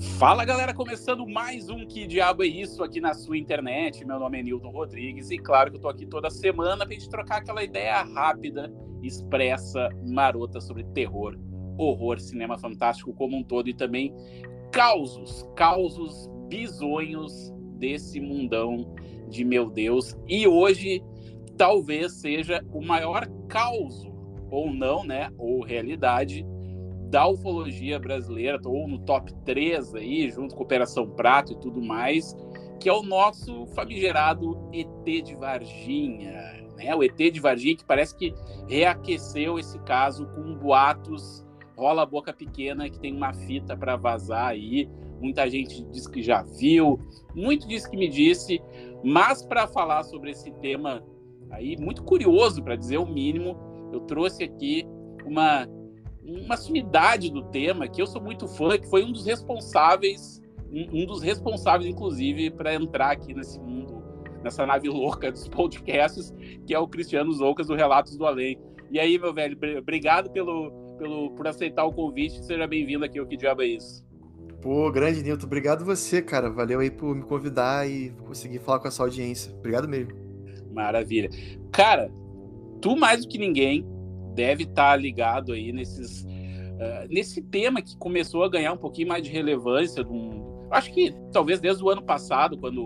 Fala 0.00 0.46
galera, 0.46 0.72
começando 0.72 1.28
mais 1.28 1.68
um 1.68 1.86
Que 1.86 2.06
Diabo 2.06 2.42
é 2.42 2.46
Isso 2.46 2.82
aqui 2.82 3.02
na 3.02 3.12
sua 3.12 3.36
internet. 3.36 4.02
Meu 4.02 4.18
nome 4.18 4.40
é 4.40 4.42
Nilton 4.42 4.70
Rodrigues 4.70 5.30
e 5.30 5.36
claro 5.36 5.70
que 5.70 5.76
eu 5.76 5.80
tô 5.80 5.88
aqui 5.88 6.06
toda 6.06 6.30
semana 6.30 6.86
pra 6.86 6.94
gente 6.94 7.10
trocar 7.10 7.36
aquela 7.36 7.62
ideia 7.62 8.02
rápida, 8.02 8.72
expressa, 9.02 9.90
marota 10.08 10.58
sobre 10.58 10.84
terror, 10.94 11.38
horror, 11.76 12.18
cinema 12.18 12.56
fantástico 12.56 13.12
como 13.12 13.36
um 13.36 13.42
todo 13.42 13.68
e 13.68 13.74
também 13.74 14.14
causos, 14.72 15.46
causos 15.54 16.30
bizonhos 16.48 17.52
desse 17.76 18.20
mundão 18.20 18.94
de 19.28 19.44
meu 19.44 19.68
Deus. 19.68 20.16
E 20.26 20.48
hoje 20.48 21.04
talvez 21.58 22.14
seja 22.14 22.64
o 22.72 22.80
maior 22.80 23.28
caos, 23.48 24.08
ou 24.50 24.72
não, 24.72 25.04
né? 25.04 25.30
Ou 25.36 25.62
realidade 25.62 26.46
da 27.10 27.26
ufologia 27.26 27.98
brasileira, 27.98 28.58
ou 28.64 28.86
no 28.86 29.00
top 29.00 29.34
3 29.44 29.96
aí, 29.96 30.30
junto 30.30 30.54
com 30.54 30.62
Operação 30.62 31.08
Prato 31.10 31.52
e 31.52 31.56
tudo 31.56 31.82
mais, 31.82 32.36
que 32.78 32.88
é 32.88 32.92
o 32.92 33.02
nosso 33.02 33.66
famigerado 33.66 34.56
ET 34.72 35.24
de 35.24 35.34
Varginha, 35.34 36.64
né? 36.76 36.94
O 36.94 37.02
ET 37.02 37.16
de 37.16 37.40
Varginha 37.40 37.76
que 37.76 37.84
parece 37.84 38.16
que 38.16 38.32
reaqueceu 38.68 39.58
esse 39.58 39.78
caso 39.80 40.24
com 40.28 40.54
boatos, 40.54 41.44
rola 41.76 42.02
a 42.02 42.06
boca 42.06 42.32
pequena 42.32 42.88
que 42.88 43.00
tem 43.00 43.14
uma 43.14 43.34
fita 43.34 43.76
para 43.76 43.96
vazar 43.96 44.46
aí. 44.46 44.88
Muita 45.20 45.50
gente 45.50 45.84
diz 45.86 46.06
que 46.06 46.22
já 46.22 46.42
viu, 46.42 46.98
muito 47.34 47.66
diz 47.66 47.86
que 47.86 47.96
me 47.96 48.08
disse, 48.08 48.62
mas 49.04 49.44
para 49.44 49.66
falar 49.66 50.04
sobre 50.04 50.30
esse 50.30 50.50
tema 50.52 51.04
aí 51.50 51.76
muito 51.76 52.04
curioso 52.04 52.62
para 52.62 52.76
dizer 52.76 52.98
o 52.98 53.06
mínimo, 53.06 53.56
eu 53.92 54.00
trouxe 54.00 54.44
aqui 54.44 54.86
uma 55.26 55.68
uma 56.30 56.56
sumidade 56.56 57.30
do 57.30 57.42
tema 57.42 57.88
que 57.88 58.00
eu 58.00 58.06
sou 58.06 58.20
muito 58.22 58.46
fã, 58.46 58.78
que 58.78 58.88
foi 58.88 59.04
um 59.04 59.12
dos 59.12 59.26
responsáveis, 59.26 60.40
um, 60.70 61.02
um 61.02 61.06
dos 61.06 61.22
responsáveis, 61.22 61.90
inclusive, 61.90 62.50
para 62.50 62.74
entrar 62.74 63.10
aqui 63.10 63.34
nesse 63.34 63.58
mundo, 63.58 64.02
nessa 64.42 64.64
nave 64.64 64.88
louca 64.88 65.32
dos 65.32 65.48
podcasts, 65.48 66.32
que 66.66 66.74
é 66.74 66.78
o 66.78 66.86
Cristiano 66.86 67.32
Zoucas 67.32 67.66
do 67.66 67.74
Relatos 67.74 68.16
do 68.16 68.24
Além. 68.24 68.58
E 68.90 68.98
aí, 68.98 69.18
meu 69.18 69.32
velho, 69.34 69.58
obrigado 69.78 70.30
pelo, 70.30 70.70
pelo, 70.98 71.30
por 71.32 71.46
aceitar 71.46 71.84
o 71.84 71.92
convite. 71.92 72.44
Seja 72.44 72.66
bem-vindo 72.66 73.04
aqui 73.04 73.18
ao 73.18 73.26
Que 73.26 73.36
Diabo 73.36 73.62
é 73.62 73.66
Isso. 73.66 74.04
Pô, 74.60 74.90
grande 74.90 75.22
Nilton, 75.22 75.46
obrigado 75.46 75.84
você, 75.84 76.20
cara. 76.20 76.50
Valeu 76.50 76.80
aí 76.80 76.90
por 76.90 77.14
me 77.14 77.22
convidar 77.22 77.88
e 77.88 78.10
conseguir 78.26 78.58
falar 78.58 78.78
com 78.78 78.88
essa 78.88 79.02
audiência. 79.02 79.52
Obrigado 79.54 79.88
mesmo. 79.88 80.12
Maravilha. 80.72 81.30
Cara, 81.72 82.10
tu 82.80 82.94
mais 82.94 83.22
do 83.22 83.28
que 83.28 83.38
ninguém 83.38 83.86
deve 84.40 84.62
estar 84.62 84.92
tá 84.92 84.96
ligado 84.96 85.52
aí 85.52 85.70
nesses, 85.70 86.22
uh, 86.22 87.06
nesse 87.10 87.42
tema 87.42 87.82
que 87.82 87.94
começou 87.98 88.42
a 88.42 88.48
ganhar 88.48 88.72
um 88.72 88.78
pouquinho 88.78 89.08
mais 89.08 89.22
de 89.22 89.30
relevância. 89.30 90.02
Um, 90.02 90.66
acho 90.70 90.90
que 90.94 91.14
talvez 91.30 91.60
desde 91.60 91.84
o 91.84 91.90
ano 91.90 92.02
passado, 92.02 92.56
quando 92.56 92.82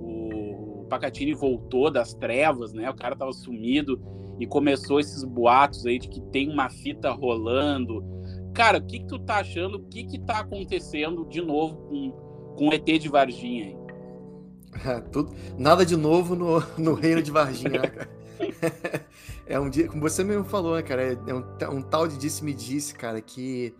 o 0.00 0.86
Pacatini 0.88 1.34
voltou 1.34 1.90
das 1.90 2.14
trevas, 2.14 2.72
né? 2.72 2.88
O 2.88 2.94
cara 2.94 3.14
estava 3.14 3.32
sumido 3.32 4.00
e 4.38 4.46
começou 4.46 5.00
esses 5.00 5.24
boatos 5.24 5.84
aí 5.86 5.98
de 5.98 6.08
que 6.08 6.20
tem 6.20 6.48
uma 6.48 6.70
fita 6.70 7.10
rolando. 7.10 8.04
Cara, 8.54 8.78
o 8.78 8.86
que, 8.86 9.00
que 9.00 9.06
tu 9.06 9.18
tá 9.18 9.38
achando? 9.38 9.78
O 9.78 9.82
que 9.88 10.04
que 10.04 10.20
tá 10.20 10.38
acontecendo 10.38 11.26
de 11.28 11.42
novo 11.42 11.76
com, 11.88 12.10
com 12.56 12.68
o 12.68 12.72
ET 12.72 12.84
de 12.84 13.08
Varginha 13.08 13.64
aí? 13.64 15.02
Tudo, 15.10 15.34
nada 15.58 15.84
de 15.84 15.96
novo 15.96 16.36
no, 16.36 16.62
no 16.78 16.94
reino 16.94 17.20
de 17.20 17.32
Varginha, 17.32 17.80
né, 17.80 17.88
cara? 17.90 18.22
é 19.46 19.58
um 19.58 19.68
dia, 19.68 19.88
como 19.88 20.00
você 20.00 20.22
mesmo 20.22 20.44
falou, 20.44 20.76
né, 20.76 20.82
cara? 20.82 21.18
É 21.26 21.34
um, 21.34 21.76
um 21.76 21.82
tal 21.82 22.06
de 22.06 22.16
disse-me 22.16 22.54
disse, 22.54 22.94
cara, 22.94 23.20
que. 23.20 23.74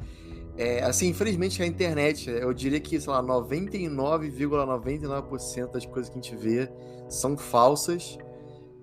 É, 0.55 0.83
assim, 0.83 1.09
infelizmente 1.09 1.63
a 1.63 1.67
internet, 1.67 2.29
eu 2.29 2.53
diria 2.53 2.79
que, 2.79 3.01
sei 3.01 3.11
lá, 3.11 3.23
99,99% 3.23 4.31
,99 4.69 5.73
das 5.73 5.87
coisas 5.87 6.11
que 6.11 6.19
a 6.19 6.23
gente 6.23 6.37
vê 6.37 6.71
são 7.09 7.39
falsas. 7.39 8.19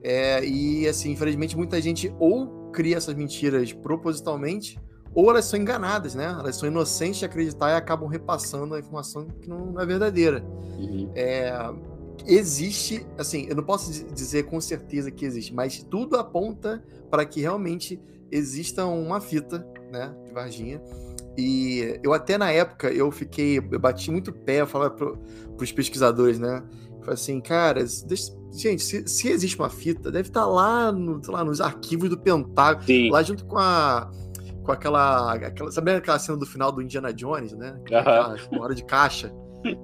É, 0.02 0.44
e, 0.44 0.88
assim, 0.88 1.12
infelizmente 1.12 1.58
muita 1.58 1.80
gente 1.82 2.14
ou 2.20 2.72
cria 2.72 2.98
essas 2.98 3.14
mentiras 3.14 3.74
propositalmente, 3.74 4.80
ou 5.14 5.30
elas 5.30 5.46
são 5.46 5.60
enganadas, 5.60 6.16
né? 6.16 6.26
Elas 6.26 6.56
são 6.56 6.70
inocentes 6.70 7.20
de 7.20 7.26
acreditar 7.26 7.72
e 7.72 7.76
acabam 7.76 8.08
repassando 8.08 8.76
a 8.76 8.80
informação 8.80 9.28
que 9.28 9.50
não, 9.50 9.74
não 9.74 9.82
é 9.82 9.86
verdadeira. 9.86 10.44
Uhum. 10.78 11.12
É, 11.16 11.52
existe, 12.26 13.06
assim, 13.18 13.46
eu 13.50 13.56
não 13.56 13.64
posso 13.64 14.06
dizer 14.14 14.44
com 14.44 14.60
certeza 14.60 15.12
que 15.12 15.26
existe, 15.26 15.54
mas 15.54 15.84
tudo 15.84 16.18
aponta 16.18 16.84
para 17.10 17.26
que 17.26 17.42
realmente 17.42 18.00
exista 18.32 18.86
uma 18.86 19.20
fita, 19.20 19.66
né, 19.92 20.14
de 20.26 20.34
Varginha. 20.34 20.82
E 21.38 22.00
eu 22.04 22.14
até 22.14 22.38
na 22.38 22.52
época 22.52 22.92
eu 22.92 23.10
fiquei, 23.12 23.58
eu 23.58 23.80
bati 23.80 24.12
muito 24.12 24.32
pé, 24.32 24.62
eu 24.62 24.68
falava 24.68 24.92
para 24.92 25.64
os 25.64 25.72
pesquisadores, 25.72 26.40
né, 26.40 26.64
falei 27.00 27.14
assim, 27.14 27.40
cara, 27.40 27.84
deixa, 28.06 28.34
gente, 28.52 28.84
se, 28.84 29.08
se, 29.08 29.30
existe 29.30 29.58
uma 29.58 29.70
fita, 29.70 30.12
deve 30.12 30.30
estar 30.30 30.42
tá 30.42 30.48
lá, 30.48 30.92
no, 30.92 31.22
lá 31.28 31.44
nos 31.44 31.62
arquivos 31.62 32.10
do 32.10 32.18
Pentágono, 32.18 32.86
Sim. 32.86 33.10
lá 33.10 33.24
junto 33.24 33.46
com 33.46 33.58
a 33.58 34.12
com 34.64 34.74
aquela, 34.74 35.34
aquela, 35.34 35.72
sabe 35.72 35.96
aquela 35.96 36.20
cena 36.20 36.38
do 36.38 36.46
final 36.46 36.72
do 36.72 36.80
Indiana 36.80 37.12
Jones, 37.12 37.54
né? 37.54 37.80
Hora 38.60 38.76
de 38.76 38.84
caixa 38.84 39.34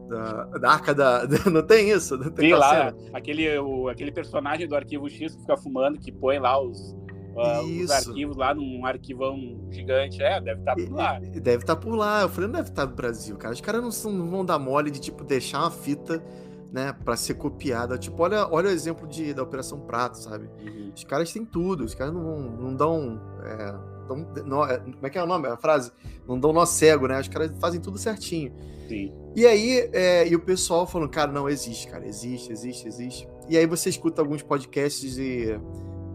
da, 0.09 0.44
da 0.59 0.72
arca 0.72 0.94
da, 0.94 1.25
da, 1.25 1.50
Não 1.50 1.66
tem 1.66 1.90
isso? 1.90 2.18
Não 2.18 2.31
tem 2.31 2.50
Sim, 2.50 2.56
lá, 2.56 2.94
aquele, 3.13 3.58
o, 3.59 3.88
aquele 3.88 4.12
personagem 4.12 4.68
do 4.68 4.75
arquivo 4.75 5.09
X 5.09 5.36
que 5.36 5.41
fica 5.41 5.58
fumando, 5.58 6.00
que 6.00 6.12
põe 6.12 6.40
lá 6.40 6.59
os, 6.62 6.96
uh, 7.36 7.84
os 7.84 7.91
arquivos 7.91 8.38
lá 8.38 8.53
num 8.53 8.85
arquivão 8.85 9.38
gigante. 9.69 10.22
É, 10.22 10.40
deve 10.40 10.59
estar 10.62 10.75
tá 10.75 10.84
por 10.84 10.94
lá. 10.94 11.19
Deve 11.19 11.64
estar 11.64 11.75
tá 11.75 11.81
por 11.81 11.96
lá. 11.96 12.22
Eu 12.22 12.30
falei, 12.30 12.47
não 12.47 12.56
deve 12.56 12.69
estar 12.69 12.84
tá 12.84 12.90
no 12.90 12.96
Brasil, 12.96 13.38
cara. 13.38 13.53
Os 13.53 13.62
caras 13.62 14.06
não, 14.06 14.12
não 14.12 14.30
vão 14.30 14.46
dar 14.46 14.59
mole 14.59 14.90
de, 14.91 15.00
tipo, 15.00 15.24
deixar 15.24 15.59
uma 15.59 15.72
fita 15.72 16.24
né, 16.72 16.94
para 16.94 17.16
ser 17.16 17.35
copiada. 17.35 17.97
Tipo, 17.97 18.24
olha, 18.24 18.47
olha 18.52 18.69
o 18.69 18.72
exemplo 18.72 19.08
de, 19.08 19.34
da 19.34 19.44
Operação 19.44 19.80
Prato, 19.80 20.18
sabe? 20.18 20.50
Uhum. 20.62 20.91
Os 20.94 21.03
caras 21.03 21.31
têm 21.31 21.46
tudo, 21.46 21.84
os 21.84 21.96
caras 21.96 22.14
não, 22.14 22.40
não 22.40 22.75
dão. 22.75 23.22
É, 23.44 23.94
dão 24.07 24.27
não, 24.45 24.63
é, 24.63 24.77
como 24.77 25.05
é 25.05 25.09
que 25.09 25.17
é 25.17 25.23
o 25.23 25.27
nome? 25.27 25.47
A 25.47 25.57
frase? 25.57 25.91
Não 26.27 26.39
dão 26.39 26.53
nó 26.53 26.66
cego, 26.66 27.07
né? 27.07 27.19
Os 27.19 27.27
caras 27.27 27.51
fazem 27.59 27.79
tudo 27.81 27.97
certinho. 27.97 28.53
Sim. 28.88 29.13
E 29.35 29.45
aí, 29.45 29.89
é, 29.91 30.27
e 30.27 30.35
o 30.35 30.39
pessoal 30.39 30.88
falando, 30.88 31.09
cara, 31.09 31.31
não, 31.31 31.49
existe, 31.49 31.88
cara, 31.88 32.05
existe, 32.07 32.51
existe, 32.51 32.88
existe. 32.88 33.27
E 33.49 33.57
aí 33.57 33.66
você 33.66 33.89
escuta 33.89 34.21
alguns 34.21 34.41
podcasts 34.41 35.17
e. 35.17 35.59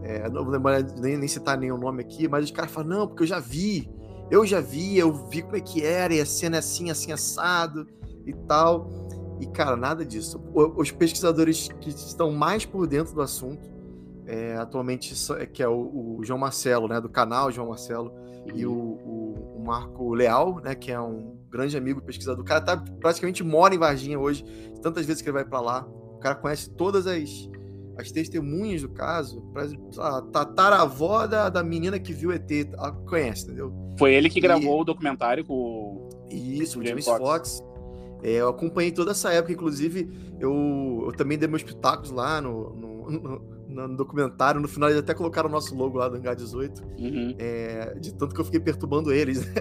É, 0.03 0.27
não 0.29 0.43
vou 0.43 0.51
lembrar 0.51 0.81
nem, 0.99 1.15
nem 1.15 1.27
citar 1.27 1.57
nenhum 1.57 1.77
nome 1.77 2.01
aqui, 2.01 2.27
mas 2.27 2.45
os 2.45 2.51
caras 2.51 2.71
falam, 2.71 2.89
não, 2.89 3.07
porque 3.07 3.21
eu 3.21 3.27
já 3.27 3.39
vi, 3.39 3.87
eu 4.31 4.45
já 4.45 4.59
vi, 4.59 4.97
eu 4.97 5.13
vi 5.13 5.43
como 5.43 5.55
é 5.55 5.59
que 5.59 5.85
era, 5.85 6.13
e 6.13 6.19
a 6.19 6.25
cena 6.25 6.55
é 6.55 6.59
assim, 6.59 6.89
assim, 6.89 7.11
assado 7.11 7.85
e 8.25 8.33
tal. 8.47 8.89
E, 9.39 9.47
cara, 9.47 9.75
nada 9.75 10.05
disso. 10.05 10.39
Os 10.53 10.91
pesquisadores 10.91 11.69
que 11.79 11.89
estão 11.89 12.31
mais 12.31 12.65
por 12.65 12.87
dentro 12.87 13.13
do 13.13 13.21
assunto, 13.21 13.70
é, 14.31 14.55
atualmente, 14.55 15.13
é, 15.37 15.45
que 15.45 15.61
é 15.61 15.67
o, 15.67 16.17
o, 16.17 16.23
João 16.23 16.39
Marcelo, 16.39 16.87
né, 16.87 17.01
do 17.01 17.09
canal 17.09 17.51
João 17.51 17.67
Marcelo, 17.67 18.13
e 18.55 18.65
o, 18.65 18.71
o, 18.71 19.57
o 19.57 19.63
Marco 19.65 20.13
Leal, 20.13 20.61
né, 20.63 20.73
que 20.73 20.89
é 20.89 20.99
um 20.99 21.35
grande 21.49 21.75
amigo 21.75 22.01
pesquisador. 22.01 22.41
O 22.41 22.47
cara 22.47 22.61
tá, 22.61 22.77
praticamente 22.77 23.43
mora 23.43 23.75
em 23.75 23.77
Varginha 23.77 24.17
hoje, 24.17 24.45
tantas 24.81 25.05
vezes 25.05 25.21
que 25.21 25.27
ele 25.27 25.33
vai 25.33 25.43
para 25.43 25.59
lá. 25.59 25.85
O 25.85 26.17
cara 26.19 26.35
conhece 26.35 26.69
todas 26.69 27.07
as, 27.07 27.49
as 27.97 28.09
testemunhas 28.09 28.83
do 28.83 28.89
caso. 28.89 29.43
A 29.99 30.21
tataravó 30.21 31.27
da, 31.27 31.49
da 31.49 31.61
menina 31.61 31.99
que 31.99 32.13
viu 32.13 32.31
ET, 32.31 32.49
ela 32.49 32.93
conhece, 32.93 33.47
entendeu? 33.47 33.73
Foi 33.99 34.13
ele 34.13 34.29
que 34.29 34.39
e... 34.39 34.41
gravou 34.41 34.79
o 34.79 34.85
documentário 34.85 35.43
com 35.43 36.07
Isso, 36.29 36.79
o 36.79 36.85
James, 36.85 37.03
James 37.03 37.05
Fox. 37.05 37.59
Fox. 37.59 37.63
É, 38.23 38.35
eu 38.35 38.47
acompanhei 38.47 38.93
toda 38.93 39.11
essa 39.11 39.33
época, 39.33 39.51
inclusive 39.51 40.09
eu, 40.39 41.03
eu 41.07 41.11
também 41.17 41.37
dei 41.37 41.49
meus 41.49 41.63
pitacos 41.63 42.11
lá 42.11 42.39
no, 42.39 42.73
no, 42.75 43.11
no, 43.11 43.60
no, 43.71 43.95
documentário. 43.95 44.61
No 44.61 44.67
final 44.67 44.89
eles 44.89 45.01
até 45.01 45.13
colocaram 45.13 45.49
o 45.49 45.51
nosso 45.51 45.75
logo 45.75 45.97
lá 45.97 46.07
do 46.09 46.17
Hangar 46.17 46.35
18, 46.35 46.83
uhum. 46.99 47.35
é, 47.39 47.95
de 47.99 48.13
tanto 48.13 48.35
que 48.35 48.41
eu 48.41 48.45
fiquei 48.45 48.59
perturbando 48.59 49.11
eles. 49.11 49.45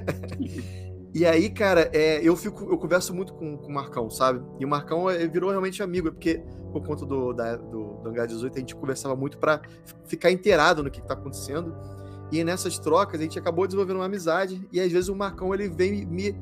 E 1.13 1.27
aí, 1.27 1.51
cara, 1.51 1.91
é, 1.93 2.21
eu 2.23 2.37
fico, 2.37 2.71
eu 2.71 2.79
converso 2.79 3.13
muito 3.13 3.35
com, 3.35 3.57
com 3.57 3.67
o 3.67 3.75
Marcão, 3.75 4.09
sabe? 4.09 4.41
E 4.61 4.65
o 4.65 4.69
Marcão 4.69 5.11
é, 5.11 5.27
virou 5.27 5.51
realmente 5.51 5.83
amigo, 5.83 6.07
é 6.07 6.11
porque 6.13 6.41
por 6.73 6.87
conta 6.87 7.05
do, 7.05 7.33
da, 7.33 7.57
do, 7.57 7.95
do 7.95 8.09
Hangar 8.09 8.29
18 8.29 8.55
a 8.55 8.61
gente 8.61 8.77
conversava 8.77 9.17
muito 9.17 9.37
para 9.37 9.61
ficar 10.07 10.31
inteirado 10.31 10.85
no 10.85 10.91
que, 10.91 11.01
está 11.01 11.15
acontecendo. 11.15 11.75
E 12.31 12.45
nessas 12.45 12.79
trocas 12.79 13.19
a 13.19 13.25
gente 13.25 13.37
acabou 13.37 13.67
desenvolvendo 13.67 13.97
uma 13.97 14.05
amizade 14.05 14.65
e 14.71 14.81
às 14.81 14.93
vezes 14.93 15.09
o 15.09 15.17
Marcão 15.17 15.53
ele 15.53 15.69
vem 15.69 16.07
me 16.07 16.33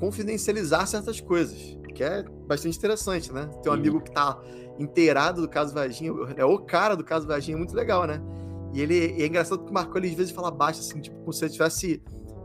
confidencializar 0.00 0.88
certas 0.88 1.20
coisas, 1.20 1.78
que 1.96 2.04
é 2.04 2.22
bastante 2.46 2.76
interessante, 2.76 3.32
né? 3.32 3.48
Ter 3.62 3.70
um 3.70 3.72
uhum. 3.72 3.78
amigo 3.78 4.00
que 4.00 4.12
tá 4.12 4.38
inteirado 4.78 5.40
do 5.40 5.48
caso 5.48 5.74
Varginha, 5.74 6.12
é 6.36 6.44
o 6.44 6.58
cara 6.58 6.94
do 6.94 7.02
caso 7.02 7.26
Varginha, 7.26 7.56
é 7.56 7.58
muito 7.58 7.74
legal, 7.74 8.06
né? 8.06 8.20
E 8.74 8.80
ele 8.82 9.14
e 9.16 9.22
é 9.22 9.26
engraçado 9.26 9.64
que 9.64 9.70
o 9.70 9.74
Marcão 9.74 9.96
ele 9.96 10.10
às 10.10 10.14
vezes 10.14 10.32
fala 10.32 10.50
baixo, 10.50 10.80
assim, 10.80 11.00
tipo, 11.00 11.16
como 11.20 11.32
se 11.32 11.44
ele 11.44 11.52
tivesse 11.52 12.02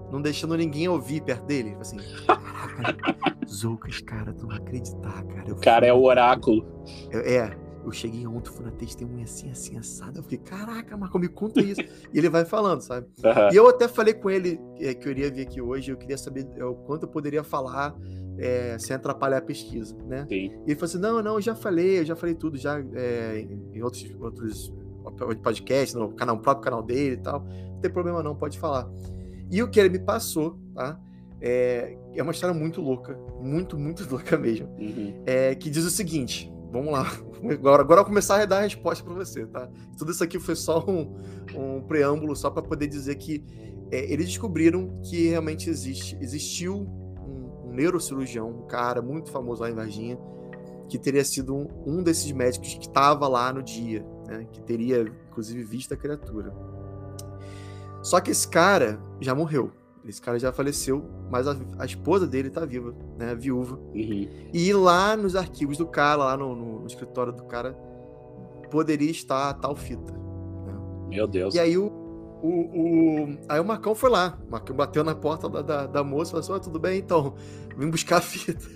não 0.10 0.22
deixando 0.22 0.56
ninguém 0.56 0.88
ouvir 0.88 1.22
perto 1.22 1.46
dele. 1.46 1.76
Assim, 1.82 1.98
caraca, 2.26 3.38
Zoucas, 3.48 4.00
cara, 4.00 4.34
tu 4.34 4.48
não 4.48 4.56
acreditar, 4.56 5.24
cara. 5.26 5.52
O 5.52 5.60
cara 5.60 5.86
é 5.86 5.94
o 5.94 6.02
oráculo. 6.02 6.66
Eu, 7.12 7.20
é, 7.20 7.58
eu 7.84 7.92
cheguei 7.92 8.26
ontem, 8.28 8.50
fui 8.52 8.66
na 8.66 8.72
testemunha 8.72 9.24
assim, 9.24 9.50
assim, 9.50 9.78
assada. 9.78 10.20
Eu 10.20 10.24
fiquei, 10.24 10.38
caraca, 10.40 10.96
Marco, 10.98 11.18
me 11.20 11.28
conta 11.28 11.62
isso. 11.62 11.82
e 11.82 12.18
ele 12.18 12.30
vai 12.30 12.46
falando, 12.46 12.82
sabe? 12.82 13.08
Uhum. 13.24 13.54
E 13.54 13.56
eu 13.56 13.68
até 13.68 13.88
falei 13.88 14.14
com 14.14 14.30
ele 14.30 14.60
é, 14.80 14.94
que 14.94 15.08
eu 15.08 15.12
iria 15.12 15.32
vir 15.32 15.44
aqui 15.44 15.62
hoje, 15.62 15.92
eu 15.92 15.98
queria 15.98 16.18
saber 16.18 16.48
é, 16.58 16.66
o 16.66 16.76
quanto 16.76 17.04
eu 17.04 17.10
poderia 17.10 17.44
falar 17.44 17.96
é, 18.38 18.78
sem 18.80 18.96
atrapalhar 18.96 19.38
a 19.38 19.42
pesquisa, 19.42 19.96
né? 20.08 20.26
Sim. 20.28 20.36
E 20.66 20.72
ele 20.72 20.76
falou 20.76 20.86
assim, 20.86 21.00
não, 21.00 21.22
não, 21.22 21.36
eu 21.36 21.42
já 21.42 21.56
falei, 21.56 22.00
eu 22.00 22.06
já 22.06 22.16
falei 22.16 22.36
tudo, 22.36 22.58
já 22.58 22.80
é, 22.94 23.48
em 23.74 23.82
outros, 23.82 24.12
outros 24.20 24.74
podcasts, 25.44 25.94
no, 25.96 26.12
canal, 26.14 26.36
no 26.36 26.42
próprio 26.42 26.64
canal 26.64 26.84
dele 26.84 27.16
e 27.16 27.18
tal, 27.18 27.46
não 27.46 27.80
tem 27.80 27.92
problema 27.92 28.22
não, 28.22 28.36
pode 28.36 28.60
falar. 28.60 28.90
E 29.50 29.62
o 29.62 29.70
que 29.70 29.80
ele 29.80 29.90
me 29.90 30.00
passou, 30.00 30.58
tá? 30.74 31.00
É, 31.40 31.98
é 32.16 32.22
uma 32.22 32.32
história 32.32 32.54
muito 32.54 32.82
louca, 32.82 33.18
muito, 33.40 33.78
muito 33.78 34.08
louca 34.10 34.38
mesmo, 34.38 34.68
Uhum. 34.78 35.24
é, 35.26 35.56
que 35.56 35.70
diz 35.70 35.86
o 35.86 35.90
seguinte, 35.90 36.52
vamos 36.72 36.92
lá, 36.92 37.06
agora, 37.52 37.82
agora 37.82 38.00
eu 38.00 38.04
vou 38.04 38.06
começar 38.06 38.42
a 38.42 38.46
dar 38.46 38.60
a 38.60 38.62
resposta 38.62 39.04
para 39.04 39.14
você, 39.14 39.46
tá? 39.46 39.70
Tudo 39.98 40.12
isso 40.12 40.24
aqui 40.24 40.40
foi 40.40 40.56
só 40.56 40.84
um, 40.88 41.14
um 41.56 41.82
preâmbulo, 41.82 42.36
só 42.36 42.50
para 42.50 42.62
poder 42.62 42.88
dizer 42.88 43.16
que 43.16 43.44
é, 43.92 44.12
eles 44.12 44.28
descobriram 44.28 45.02
que 45.04 45.28
realmente 45.28 45.70
existe, 45.70 46.18
existiu 46.22 46.76
um, 46.76 47.68
um, 47.68 47.74
neurocirurgião, 47.74 48.50
um 48.50 48.68
cara 48.68 49.02
muito 49.02 49.30
famoso 49.30 49.62
lá 49.62 49.70
em 49.70 49.74
Varginha, 49.76 50.18
que 50.88 50.98
teria 50.98 51.24
sido 51.26 51.54
um, 51.54 51.68
um 51.86 52.04
desses 52.04 52.32
médicos 52.32 52.74
que 52.74 52.88
estava 52.88 53.28
lá 53.28 53.52
no 53.52 53.62
dia, 53.62 54.06
né, 54.28 54.48
que 54.52 54.62
teria, 54.62 55.02
inclusive, 55.30 55.62
visto 55.64 55.94
a 55.94 55.98
criatura. 55.98 56.54
Só 58.02 58.20
que 58.20 58.32
esse 58.32 58.48
cara 58.48 59.00
já 59.20 59.36
morreu. 59.36 59.72
Esse 60.06 60.22
cara 60.22 60.40
já 60.40 60.52
faleceu, 60.52 61.06
mas 61.30 61.48
a, 61.48 61.56
a 61.78 61.86
esposa 61.86 62.26
dele 62.26 62.48
está 62.48 62.66
viva, 62.66 62.94
né, 63.18 63.36
viúva. 63.36 63.76
Uhum. 63.76 64.28
E 64.52 64.74
lá 64.74 65.16
nos 65.16 65.36
arquivos 65.36 65.78
do 65.78 65.86
cara, 65.86 66.24
lá 66.24 66.38
no, 66.38 66.56
no, 66.56 66.80
no 66.80 66.88
escritório 66.88 67.32
do 67.32 67.44
cara, 67.44 67.74
poderia 68.72 69.12
estar 69.12 69.50
a 69.50 69.54
tal 69.54 69.76
fita. 69.76 70.12
Né? 70.12 70.74
Meu 71.10 71.28
Deus. 71.28 71.54
E 71.54 71.60
aí 71.60 71.78
o, 71.78 71.86
o, 72.42 72.50
o, 72.50 73.38
aí 73.48 73.60
o 73.60 73.66
Marcão 73.66 73.94
foi 73.94 74.10
lá. 74.10 74.40
O 74.48 74.52
Marcão 74.52 74.76
bateu 74.76 75.04
na 75.04 75.14
porta 75.14 75.48
da, 75.48 75.62
da, 75.62 75.86
da 75.86 76.04
moça 76.04 76.32
e 76.32 76.42
falou 76.44 76.58
assim: 76.58 76.64
tudo 76.64 76.80
bem, 76.80 76.98
então, 76.98 77.36
vim 77.78 77.90
buscar 77.90 78.18
a 78.18 78.22
fita. 78.22 78.68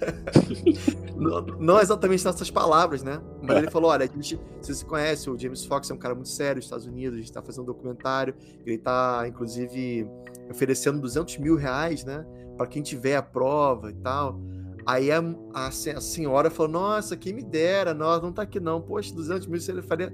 não, 1.16 1.42
não, 1.42 1.82
exatamente 1.82 2.24
nessas 2.24 2.52
palavras, 2.52 3.02
né? 3.02 3.20
Mas 3.46 3.58
ele 3.58 3.72
falou: 3.72 3.92
olha, 3.92 4.04
a 4.04 4.08
gente, 4.08 4.40
você 4.62 4.74
se 4.74 4.86
conhece, 4.86 5.30
o 5.30 5.38
James 5.38 5.66
Fox 5.66 5.90
é 5.90 5.94
um 5.94 5.98
cara 5.98 6.16
muito 6.16 6.30
sério 6.30 6.58
nos 6.58 6.66
Estados 6.66 6.86
Unidos, 6.86 7.14
a 7.14 7.18
gente 7.18 7.30
está 7.30 7.42
fazendo 7.42 7.64
um 7.64 7.66
documentário, 7.66 8.36
ele 8.66 8.76
está, 8.76 9.26
inclusive, 9.28 10.08
oferecendo 10.50 11.00
200 11.00 11.38
mil 11.38 11.56
reais, 11.56 12.04
né? 12.04 12.26
Para 12.58 12.68
quem 12.68 12.82
tiver 12.82 13.16
a 13.16 13.22
prova 13.22 13.92
e 13.92 13.96
tal. 13.96 14.40
Aí 14.86 15.12
a, 15.12 15.20
a, 15.54 15.68
a, 15.68 15.72
senhora 15.72 16.50
falou: 16.50 16.72
Nossa, 16.72 17.18
quem 17.18 17.34
me 17.34 17.44
dera, 17.44 17.94
nós 17.94 18.22
não 18.22 18.32
tá 18.32 18.44
aqui 18.44 18.60
não. 18.60 18.80
Poxa, 18.80 19.14
200 19.14 19.48
mil 19.48 19.60
você 19.60 19.82
faria, 19.82 20.14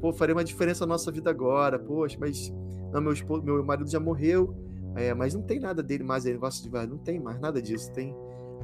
pô, 0.00 0.12
faria 0.12 0.34
uma 0.34 0.44
diferença 0.44 0.86
na 0.86 0.92
nossa 0.94 1.10
vida 1.10 1.28
agora. 1.28 1.78
Poxa, 1.78 2.16
mas 2.20 2.52
não, 2.92 3.00
meu, 3.00 3.12
esposo, 3.12 3.42
meu 3.42 3.64
marido 3.64 3.90
já 3.90 3.98
morreu, 3.98 4.54
é, 4.94 5.12
mas 5.12 5.34
não 5.34 5.42
tem 5.42 5.58
nada 5.58 5.82
dele 5.82 6.04
mais, 6.04 6.24
ele 6.24 6.38
gosta 6.38 6.62
de 6.62 6.86
não 6.86 6.98
tem 6.98 7.18
mais 7.18 7.40
nada 7.40 7.60
disso, 7.60 7.90
tem. 7.92 8.14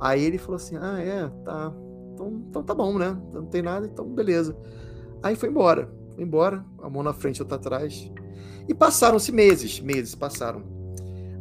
Aí 0.00 0.22
ele 0.22 0.38
falou 0.38 0.56
assim: 0.56 0.76
Ah, 0.76 1.00
é, 1.00 1.28
tá. 1.44 1.74
Então, 2.18 2.42
então 2.48 2.62
tá 2.64 2.74
bom, 2.74 2.98
né? 2.98 3.16
Não 3.32 3.46
tem 3.46 3.62
nada, 3.62 3.86
então 3.86 4.04
beleza. 4.04 4.56
Aí 5.22 5.36
foi 5.36 5.48
embora. 5.48 5.88
Foi 6.14 6.24
embora, 6.24 6.64
a 6.82 6.90
mão 6.90 7.02
na 7.02 7.12
frente, 7.12 7.40
outra 7.40 7.56
atrás. 7.56 8.10
E 8.68 8.74
passaram-se 8.74 9.30
meses, 9.30 9.78
meses 9.80 10.14
passaram. 10.14 10.62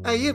Aí, 0.03 0.33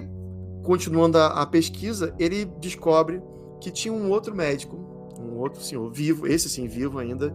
continuando 0.64 1.16
a, 1.18 1.42
a 1.42 1.46
pesquisa, 1.46 2.14
ele 2.18 2.44
descobre 2.60 3.22
que 3.60 3.70
tinha 3.70 3.94
um 3.94 4.10
outro 4.10 4.34
médico, 4.34 4.76
um 5.20 5.38
outro 5.38 5.62
senhor 5.62 5.88
vivo, 5.90 6.26
esse 6.26 6.48
sim 6.48 6.66
vivo 6.66 6.98
ainda, 6.98 7.32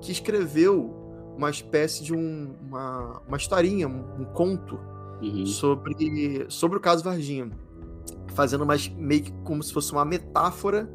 que 0.00 0.10
escreveu 0.10 1.34
uma 1.36 1.50
espécie 1.50 2.02
de 2.02 2.14
um, 2.14 2.54
uma, 2.66 3.20
uma 3.28 3.36
historinha, 3.36 3.86
um, 3.86 4.22
um 4.22 4.24
conto 4.24 4.80
uhum. 5.20 5.44
sobre, 5.44 6.46
sobre 6.48 6.78
o 6.78 6.80
caso 6.80 7.04
Varginha, 7.04 7.50
fazendo 8.28 8.64
mais 8.64 8.88
meio 8.88 9.24
que 9.24 9.32
como 9.44 9.62
se 9.62 9.72
fosse 9.72 9.92
uma 9.92 10.04
metáfora 10.04 10.90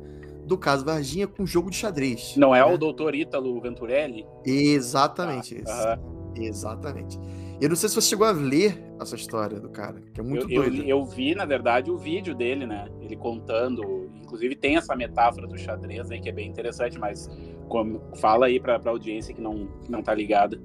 do 0.52 0.58
caso 0.58 0.84
Varginha 0.84 1.28
com 1.28 1.46
jogo 1.46 1.70
de 1.70 1.78
xadrez. 1.78 2.36
Não 2.36 2.54
é 2.54 2.60
né? 2.60 2.66
o 2.66 2.78
doutor 2.78 3.16
Ítalo 3.16 3.60
Venturelli? 3.62 4.26
Exatamente 4.46 5.64
ah, 5.66 5.98
esse. 6.36 6.46
Exatamente. 6.48 7.18
Eu 7.62 7.70
não 7.70 7.76
sei 7.76 7.88
se 7.88 7.96
você 7.96 8.10
chegou 8.10 8.28
a 8.28 8.32
ler 8.32 8.84
essa 9.00 9.16
história 9.16 9.60
do 9.60 9.70
cara, 9.70 10.02
que 10.14 10.20
é 10.20 10.24
muito 10.24 10.52
eu, 10.52 10.62
doido. 10.62 10.78
Eu, 10.82 11.00
eu, 11.00 11.06
vi, 11.06 11.34
na 11.36 11.46
verdade, 11.46 11.90
o 11.90 11.98
vídeo 11.98 12.36
dele, 12.36 12.66
né? 12.66 12.90
Ele 13.00 13.16
contando. 13.16 14.10
Inclusive 14.22 14.56
tem 14.56 14.76
essa 14.76 14.94
metáfora 14.96 15.48
do 15.48 15.58
xadrez 15.58 16.12
aí 16.12 16.20
que 16.20 16.28
é 16.28 16.34
bem 16.34 16.50
interessante, 16.50 17.00
mas 17.00 17.30
como, 17.70 18.02
fala 18.16 18.48
aí 18.48 18.60
pra, 18.60 18.78
pra 18.78 18.92
audiência 18.92 19.34
que 19.34 19.42
não, 19.42 19.68
que 19.84 19.92
não 19.92 20.04
tá 20.04 20.14
ligada. 20.14 20.62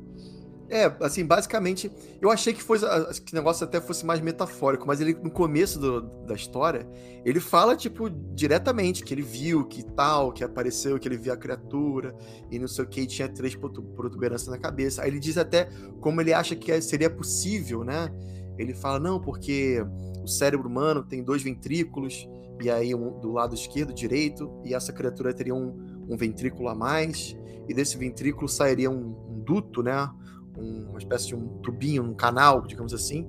É, 0.68 0.92
assim, 1.00 1.24
basicamente, 1.24 1.90
eu 2.20 2.30
achei 2.30 2.52
que, 2.52 2.62
fosse, 2.62 2.84
que 3.22 3.32
o 3.32 3.36
negócio 3.36 3.64
até 3.64 3.80
fosse 3.80 4.04
mais 4.04 4.20
metafórico, 4.20 4.84
mas 4.86 5.00
ele, 5.00 5.14
no 5.14 5.30
começo 5.30 5.78
do, 5.78 6.00
da 6.26 6.34
história, 6.34 6.88
ele 7.24 7.38
fala, 7.38 7.76
tipo, 7.76 8.10
diretamente 8.10 9.04
que 9.04 9.14
ele 9.14 9.22
viu, 9.22 9.64
que 9.64 9.84
tal, 9.84 10.32
que 10.32 10.42
apareceu, 10.42 10.98
que 10.98 11.06
ele 11.06 11.16
viu 11.16 11.32
a 11.32 11.36
criatura, 11.36 12.16
e 12.50 12.58
não 12.58 12.66
sei 12.66 12.84
o 12.84 12.88
que, 12.88 13.02
e 13.02 13.06
tinha 13.06 13.28
três 13.28 13.54
protuberâncias 13.54 14.48
na 14.48 14.58
cabeça. 14.58 15.02
Aí 15.02 15.10
ele 15.10 15.20
diz 15.20 15.38
até 15.38 15.68
como 16.00 16.20
ele 16.20 16.32
acha 16.32 16.56
que 16.56 16.80
seria 16.80 17.08
possível, 17.08 17.84
né? 17.84 18.12
Ele 18.58 18.74
fala, 18.74 18.98
não, 18.98 19.20
porque 19.20 19.84
o 20.22 20.26
cérebro 20.26 20.68
humano 20.68 21.04
tem 21.04 21.22
dois 21.22 21.42
ventrículos, 21.42 22.28
e 22.60 22.68
aí 22.68 22.92
um 22.92 23.20
do 23.20 23.30
lado 23.30 23.54
esquerdo, 23.54 23.94
direito, 23.94 24.50
e 24.64 24.74
essa 24.74 24.92
criatura 24.92 25.32
teria 25.32 25.54
um, 25.54 26.04
um 26.08 26.16
ventrículo 26.16 26.68
a 26.68 26.74
mais, 26.74 27.36
e 27.68 27.74
desse 27.74 27.96
ventrículo 27.96 28.48
sairia 28.48 28.90
um, 28.90 29.14
um 29.28 29.40
duto, 29.44 29.80
né? 29.82 30.10
Uma 30.56 30.98
espécie 30.98 31.28
de 31.28 31.34
um 31.34 31.46
tubinho, 31.58 32.02
um 32.02 32.14
canal, 32.14 32.62
digamos 32.62 32.94
assim, 32.94 33.28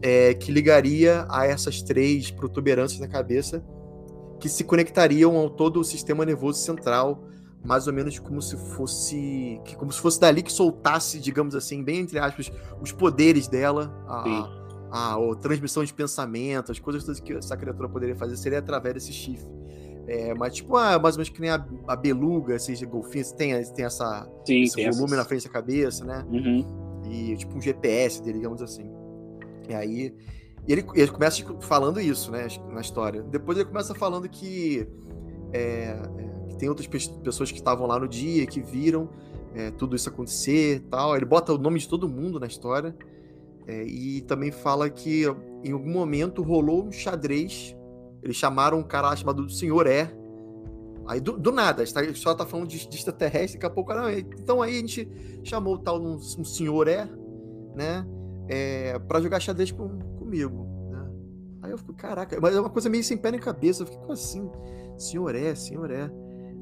é, 0.00 0.34
que 0.34 0.50
ligaria 0.50 1.26
a 1.28 1.46
essas 1.46 1.82
três 1.82 2.30
protuberâncias 2.30 3.00
na 3.00 3.08
cabeça 3.08 3.64
que 4.40 4.48
se 4.48 4.64
conectariam 4.64 5.36
ao 5.36 5.48
todo 5.48 5.78
o 5.78 5.84
sistema 5.84 6.24
nervoso 6.24 6.58
central, 6.58 7.24
mais 7.64 7.86
ou 7.86 7.92
menos 7.92 8.18
como 8.18 8.42
se 8.42 8.56
fosse 8.56 9.60
que 9.64 9.76
como 9.76 9.92
se 9.92 10.00
fosse 10.00 10.18
dali 10.18 10.42
que 10.42 10.52
soltasse, 10.52 11.20
digamos 11.20 11.54
assim, 11.54 11.82
bem 11.82 12.00
entre 12.00 12.18
aspas, 12.18 12.50
os 12.80 12.90
poderes 12.90 13.46
dela, 13.46 13.94
a, 14.08 14.50
a, 14.90 15.14
a 15.14 15.36
transmissão 15.36 15.84
de 15.84 15.94
pensamento, 15.94 16.72
as 16.72 16.80
coisas 16.80 17.20
que 17.20 17.34
essa 17.34 17.56
criatura 17.56 17.88
poderia 17.88 18.16
fazer 18.16 18.36
seria 18.36 18.58
através 18.58 18.94
desse 18.94 19.12
chifre. 19.12 19.61
É, 20.06 20.34
mas 20.34 20.54
tipo, 20.54 20.76
ah, 20.76 20.98
mais 20.98 21.14
ou 21.14 21.20
menos 21.20 21.28
que 21.28 21.40
nem 21.40 21.50
a, 21.50 21.64
a 21.86 21.94
beluga, 21.94 22.56
esses 22.56 22.82
golfinhos, 22.82 23.32
tem, 23.32 23.62
tem, 23.72 23.84
essa, 23.84 24.28
Sim, 24.44 24.62
esse 24.62 24.74
tem 24.74 24.90
volume 24.90 25.04
essas... 25.04 25.18
na 25.18 25.24
frente 25.24 25.44
da 25.44 25.50
cabeça, 25.50 26.04
né? 26.04 26.26
Uhum. 26.30 27.02
E 27.08 27.36
tipo 27.36 27.56
um 27.56 27.60
GPS 27.60 28.22
dele, 28.22 28.38
digamos 28.38 28.60
assim. 28.62 28.90
E 29.68 29.74
aí 29.74 30.14
ele, 30.66 30.84
ele 30.94 31.10
começa 31.10 31.36
tipo, 31.36 31.60
falando 31.60 32.00
isso, 32.00 32.30
né, 32.30 32.46
na 32.72 32.80
história. 32.80 33.22
Depois 33.22 33.58
ele 33.58 33.68
começa 33.68 33.94
falando 33.94 34.28
que, 34.28 34.86
é, 35.52 35.60
é, 35.60 36.48
que 36.48 36.56
tem 36.56 36.68
outras 36.68 36.86
pessoas 36.86 37.50
que 37.50 37.58
estavam 37.58 37.86
lá 37.86 37.98
no 37.98 38.08
dia, 38.08 38.46
que 38.46 38.60
viram 38.60 39.08
é, 39.54 39.70
tudo 39.72 39.96
isso 39.96 40.08
acontecer 40.08 40.80
tal. 40.90 41.16
Ele 41.16 41.24
bota 41.24 41.52
o 41.52 41.58
nome 41.58 41.78
de 41.78 41.88
todo 41.88 42.08
mundo 42.08 42.38
na 42.38 42.46
história. 42.46 42.94
É, 43.66 43.84
e 43.84 44.20
também 44.22 44.50
fala 44.50 44.90
que 44.90 45.22
em 45.64 45.72
algum 45.72 45.90
momento 45.90 46.42
rolou 46.42 46.84
um 46.84 46.90
xadrez 46.90 47.76
eles 48.22 48.36
chamaram 48.36 48.78
um 48.78 48.82
cara 48.82 49.14
chamado 49.16 49.48
Senhor 49.50 49.86
É. 49.86 50.12
Aí 51.06 51.20
do, 51.20 51.36
do 51.36 51.50
nada, 51.50 51.82
a 51.82 51.84
história 51.84 52.38
tá 52.38 52.46
falando 52.46 52.68
de, 52.68 52.88
de 52.88 52.96
extraterrestre, 52.96 53.58
daqui 53.58 53.66
a 53.66 53.70
pouco, 53.70 53.92
não, 53.92 54.08
então 54.08 54.62
aí 54.62 54.76
a 54.76 54.80
gente 54.80 55.40
chamou 55.42 55.74
o 55.74 55.78
tal 55.78 56.00
um, 56.00 56.14
um 56.14 56.44
Senhor 56.44 56.86
É, 56.86 57.08
né? 57.74 58.06
É, 58.48 58.98
pra 59.00 59.20
jogar 59.20 59.40
xadrez 59.40 59.72
com, 59.72 59.98
comigo. 60.18 60.64
Né? 60.90 61.10
Aí 61.62 61.70
eu 61.72 61.78
fico, 61.78 61.92
caraca, 61.94 62.38
mas 62.40 62.54
é 62.54 62.60
uma 62.60 62.70
coisa 62.70 62.88
meio 62.88 63.02
sem 63.02 63.16
pé 63.16 63.32
nem 63.32 63.40
cabeça. 63.40 63.82
Eu 63.82 63.86
fico, 63.86 64.12
assim? 64.12 64.48
Senhor 64.96 65.34
É, 65.34 65.54
Senhor 65.54 65.90
É. 65.90 66.04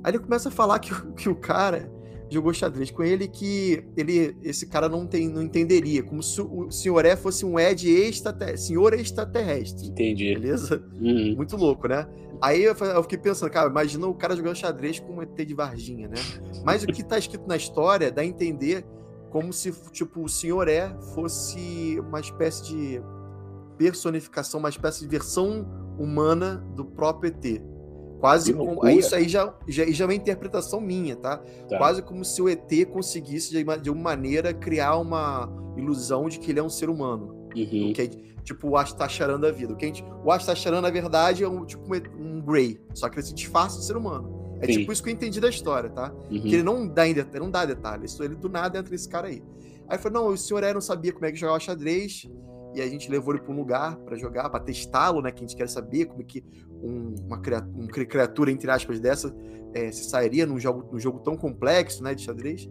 Aí 0.03 0.13
ele 0.13 0.19
começa 0.19 0.49
a 0.49 0.53
falar 0.53 0.79
que, 0.79 0.95
que 1.13 1.29
o 1.29 1.37
cara 1.37 1.91
jogou 2.31 2.55
xadrez 2.55 2.91
com 2.91 3.03
ele 3.03 3.27
que 3.27 3.85
ele 3.97 4.37
esse 4.43 4.67
cara 4.67 4.89
não 4.89 5.07
tem 5.07 5.29
não 5.29 5.43
entenderia 5.43 6.03
como 6.03 6.23
se 6.23 6.41
o 6.41 6.71
senhor 6.71 7.05
é 7.05 7.17
fosse 7.17 7.45
um 7.45 7.59
Ed 7.59 7.91
extraterrestre, 7.91 8.69
senhor 8.69 8.95
extraterrestre. 8.95 9.89
Entendi. 9.89 10.35
Beleza? 10.35 10.83
Uhum. 11.01 11.35
Muito 11.37 11.57
louco, 11.57 11.89
né? 11.89 12.07
Aí 12.41 12.63
eu, 12.63 12.75
fiquei 12.75 13.19
pensando, 13.19 13.51
cara, 13.51 13.69
imagina 13.69 14.07
o 14.07 14.15
cara 14.15 14.35
jogando 14.35 14.57
xadrez 14.57 14.99
com 14.99 15.17
um 15.17 15.23
ET 15.23 15.35
de 15.35 15.53
Varginha, 15.53 16.09
né? 16.09 16.17
Mas 16.65 16.83
o 16.83 16.87
que 16.87 17.05
tá 17.05 17.19
escrito 17.19 17.47
na 17.47 17.57
história 17.57 18.11
dá 18.11 18.23
a 18.23 18.25
entender 18.25 18.85
como 19.31 19.53
se 19.53 19.73
tipo 19.93 20.23
o 20.23 20.29
senhor 20.29 20.69
é 20.69 20.95
fosse 21.15 22.01
uma 22.01 22.21
espécie 22.21 22.65
de 22.65 23.03
personificação, 23.77 24.61
uma 24.61 24.69
espécie 24.69 25.01
de 25.01 25.09
versão 25.09 25.67
humana 25.99 26.65
do 26.75 26.85
próprio 26.85 27.29
ET. 27.29 27.63
Quase 28.21 28.53
como. 28.53 28.87
Isso 28.89 29.15
aí 29.15 29.29
já, 29.29 29.53
já, 29.67 29.91
já 29.91 30.05
é 30.05 30.07
uma 30.07 30.15
interpretação 30.15 30.81
minha, 30.81 31.17
tá? 31.17 31.39
tá? 31.39 31.79
Quase 31.79 32.03
como 32.03 32.25
se 32.25 32.41
o 32.43 32.49
ET 32.49 32.71
conseguisse, 32.93 33.51
de, 33.51 33.65
de 33.81 33.91
uma 33.91 34.03
maneira, 34.03 34.53
criar 34.53 34.99
uma 34.99 35.51
ilusão 35.77 36.29
de 36.29 36.39
que 36.39 36.51
ele 36.51 36.61
é 36.61 36.63
um 36.63 36.69
ser 36.69 36.91
humano. 36.91 37.49
Uhum. 37.57 37.93
Que 37.93 38.03
é, 38.03 38.07
tipo 38.43 38.69
o 38.69 38.77
Astacharan 38.77 39.41
da 39.41 39.51
vida. 39.51 39.73
O, 39.73 39.77
que 39.77 39.87
gente, 39.87 40.05
o 40.25 40.31
Astacharan, 40.31 40.81
na 40.81 40.91
verdade, 40.91 41.43
é 41.43 41.49
um 41.49 41.65
tipo 41.65 41.85
um, 42.19 42.41
Grey, 42.43 42.81
só 42.95 43.09
que 43.09 43.17
ele 43.17 43.27
se 43.27 43.35
disfarça 43.35 43.79
de 43.79 43.87
ser 43.87 43.97
humano. 43.97 44.59
É 44.61 44.67
Sim. 44.67 44.81
tipo 44.81 44.93
isso 44.93 45.03
que 45.03 45.09
eu 45.09 45.15
entendi 45.15 45.41
da 45.41 45.49
história, 45.49 45.89
tá? 45.89 46.13
Uhum. 46.31 46.43
Que 46.43 46.55
ele 46.55 46.63
não 46.63 46.87
dá, 46.87 47.05
não 47.39 47.51
dá 47.51 47.65
detalhes. 47.65 48.19
Ele 48.21 48.35
do 48.35 48.49
nada 48.51 48.79
entra 48.79 48.95
esse 48.95 49.09
cara 49.09 49.29
aí. 49.29 49.43
Aí 49.89 49.99
falou: 49.99 50.23
não, 50.23 50.31
o 50.31 50.37
senhor 50.37 50.63
é, 50.63 50.75
não 50.75 50.81
sabia 50.81 51.13
como 51.13 51.25
é 51.25 51.33
que 51.33 51.39
jogava 51.39 51.59
xadrez. 51.59 52.29
e 52.75 52.83
a 52.83 52.87
gente 52.87 53.11
levou 53.11 53.35
ele 53.35 53.43
para 53.43 53.53
um 53.53 53.57
lugar 53.57 53.97
para 53.97 54.17
jogar, 54.17 54.51
para 54.51 54.61
testá-lo, 54.61 55.23
né? 55.23 55.31
Que 55.31 55.39
a 55.39 55.47
gente 55.47 55.57
quer 55.57 55.69
saber 55.69 56.05
como 56.07 56.21
é 56.21 56.25
que 56.25 56.45
um, 56.83 57.15
uma 57.27 57.39
criatura, 57.41 57.77
uma 57.77 57.89
criatura, 57.89 58.51
entre 58.51 58.71
aspas, 58.71 59.01
dessa 59.01 59.35
é, 59.75 59.91
se 59.91 60.09
sairia 60.09 60.47
num 60.47 60.59
jogo, 60.59 60.89
num 60.93 60.99
jogo 60.99 61.21
tão 61.21 61.37
complexo, 61.37 62.03
né? 62.03 62.15
De 62.15 62.23
xadrez. 62.23 62.69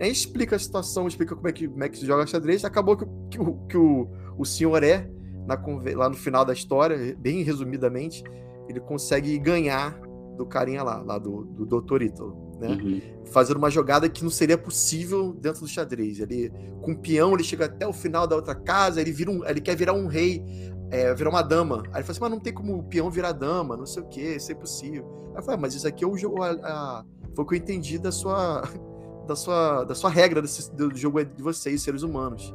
A 0.00 0.04
gente 0.04 0.16
explica 0.16 0.56
a 0.56 0.58
situação, 0.58 1.08
explica 1.08 1.34
como 1.34 1.48
é 1.48 1.52
que, 1.52 1.66
como 1.66 1.82
é 1.82 1.88
que 1.88 1.98
se 1.98 2.06
joga 2.06 2.26
xadrez. 2.26 2.64
Acabou 2.64 2.96
que, 2.96 3.04
que, 3.30 3.40
o, 3.40 3.54
que 3.66 3.76
o, 3.76 4.08
o 4.38 4.44
senhor 4.44 4.82
é, 4.82 5.10
na, 5.46 5.60
lá 5.96 6.08
no 6.08 6.16
final 6.16 6.44
da 6.44 6.52
história, 6.52 7.16
bem 7.18 7.42
resumidamente, 7.42 8.22
ele 8.68 8.80
consegue 8.80 9.36
ganhar 9.38 10.00
do 10.36 10.46
carinha 10.46 10.82
lá, 10.84 11.02
lá 11.02 11.18
do, 11.18 11.44
do 11.44 11.66
Dr. 11.66 12.02
Ítalo 12.02 12.48
né? 12.58 12.68
Uhum. 12.68 13.00
Fazendo 13.26 13.56
uma 13.56 13.70
jogada 13.70 14.08
que 14.08 14.22
não 14.22 14.30
seria 14.30 14.58
possível 14.58 15.32
dentro 15.32 15.60
do 15.60 15.68
xadrez. 15.68 16.18
Ele, 16.18 16.50
com 16.82 16.92
o 16.92 16.98
peão, 16.98 17.34
ele 17.34 17.44
chega 17.44 17.66
até 17.66 17.86
o 17.86 17.92
final 17.92 18.26
da 18.26 18.36
outra 18.36 18.54
casa, 18.54 19.00
ele, 19.00 19.12
vira 19.12 19.30
um, 19.30 19.44
ele 19.44 19.60
quer 19.60 19.76
virar 19.76 19.92
um 19.92 20.06
rei, 20.06 20.44
é, 20.90 21.12
virar 21.14 21.30
uma 21.30 21.42
dama. 21.42 21.82
Aí 21.92 22.00
ele 22.00 22.02
fala 22.02 22.10
assim, 22.10 22.20
mas 22.20 22.30
não 22.30 22.40
tem 22.40 22.52
como 22.52 22.78
o 22.78 22.82
peão 22.82 23.10
virar 23.10 23.32
dama, 23.32 23.76
não 23.76 23.86
sei 23.86 24.02
o 24.02 24.06
que, 24.06 24.20
isso 24.20 24.50
é 24.50 24.54
impossível. 24.54 25.04
Aí 25.30 25.38
eu 25.38 25.42
falei, 25.42 25.58
ah, 25.58 25.60
mas 25.60 25.74
isso 25.74 25.86
aqui 25.86 26.04
é 26.04 26.06
o 26.06 26.16
jogo. 26.16 26.42
A, 26.42 26.50
a, 26.50 27.04
foi 27.34 27.44
o 27.44 27.46
que 27.46 27.54
eu 27.54 27.58
entendi 27.58 27.98
da 27.98 28.12
sua. 28.12 28.62
Da 29.28 29.36
sua, 29.36 29.84
da 29.84 29.94
sua 29.94 30.08
regra 30.08 30.40
desse, 30.40 30.74
do 30.74 30.96
jogo 30.96 31.22
de 31.22 31.42
vocês, 31.42 31.82
seres 31.82 32.02
humanos. 32.02 32.54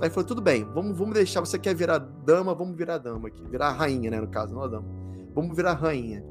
Aí 0.00 0.06
ele 0.06 0.10
falou, 0.10 0.24
tudo 0.24 0.40
bem, 0.40 0.64
vamos, 0.72 0.96
vamos 0.96 1.12
deixar, 1.14 1.40
você 1.40 1.58
quer 1.58 1.74
virar 1.74 1.98
dama, 1.98 2.54
vamos 2.54 2.76
virar 2.76 2.98
dama 2.98 3.26
aqui. 3.26 3.42
Virar 3.50 3.72
rainha, 3.72 4.12
né, 4.12 4.20
no 4.20 4.28
caso, 4.28 4.54
não 4.54 4.62
a 4.62 4.68
dama. 4.68 4.86
Vamos 5.34 5.56
virar 5.56 5.72
rainha. 5.72 6.24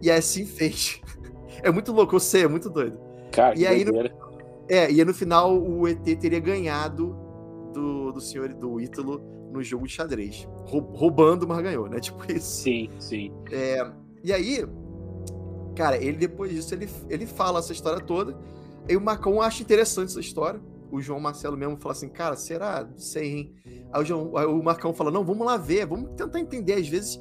E 0.00 0.10
assim 0.10 0.46
fez. 0.48 1.02
É 1.62 1.70
muito 1.70 1.92
louco, 1.92 2.16
eu 2.16 2.20
sei, 2.20 2.44
é 2.44 2.48
muito 2.48 2.70
doido. 2.70 2.98
Cara, 3.30 3.58
e 3.58 3.66
aí, 3.66 3.84
no, 3.84 3.94
é, 4.70 4.90
e 4.90 4.98
aí 5.00 5.04
no 5.04 5.12
final 5.12 5.54
o 5.54 5.86
ET 5.86 6.02
teria 6.18 6.40
ganhado 6.40 7.14
do, 7.74 8.12
do 8.12 8.20
senhor 8.22 8.54
do 8.54 8.80
Ítalo 8.80 9.20
no 9.50 9.62
jogo 9.62 9.86
de 9.86 9.92
xadrez. 9.92 10.48
Roubando, 10.66 11.46
mas 11.46 11.62
ganhou, 11.62 11.88
né? 11.88 11.98
Tipo 12.00 12.30
isso. 12.30 12.62
Sim, 12.62 12.88
sim. 12.98 13.32
É, 13.50 13.90
e 14.22 14.32
aí, 14.32 14.64
cara, 15.74 15.96
ele 15.96 16.16
depois 16.16 16.52
disso, 16.52 16.74
ele, 16.74 16.88
ele 17.08 17.26
fala 17.26 17.58
essa 17.58 17.72
história 17.72 18.00
toda. 18.00 18.36
E 18.88 18.96
o 18.96 19.00
Marcão 19.00 19.40
acha 19.40 19.62
interessante 19.62 20.10
essa 20.10 20.20
história. 20.20 20.60
O 20.90 21.00
João 21.00 21.20
Marcelo 21.20 21.56
mesmo 21.56 21.76
fala 21.76 21.92
assim, 21.92 22.08
cara, 22.08 22.34
será? 22.36 22.84
Não 22.84 22.98
sei, 22.98 23.32
hein? 23.32 23.54
Aí 23.92 24.02
o, 24.02 24.04
João, 24.04 24.36
aí 24.36 24.46
o 24.46 24.62
Marcão 24.62 24.92
fala, 24.92 25.10
não, 25.10 25.24
vamos 25.24 25.46
lá 25.46 25.56
ver, 25.56 25.86
vamos 25.86 26.10
tentar 26.16 26.40
entender. 26.40 26.74
Às 26.74 26.88
vezes, 26.88 27.20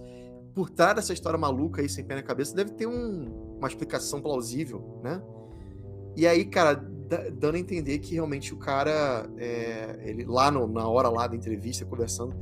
por 0.55 0.69
trás 0.69 0.95
dessa 0.95 1.13
história 1.13 1.37
maluca 1.37 1.81
aí, 1.81 1.89
sem 1.89 2.03
pé 2.03 2.15
na 2.15 2.23
cabeça, 2.23 2.55
deve 2.55 2.71
ter 2.71 2.87
um, 2.87 3.55
uma 3.57 3.67
explicação 3.67 4.21
plausível, 4.21 4.99
né? 5.03 5.21
E 6.15 6.27
aí, 6.27 6.45
cara, 6.45 6.83
dando 7.31 7.55
a 7.55 7.59
entender 7.59 7.99
que 7.99 8.13
realmente 8.13 8.53
o 8.53 8.57
cara, 8.57 9.29
é, 9.37 9.99
ele 10.03 10.25
lá 10.25 10.51
no, 10.51 10.67
na 10.67 10.87
hora 10.87 11.09
lá 11.09 11.27
da 11.27 11.35
entrevista, 11.35 11.85
conversando, 11.85 12.35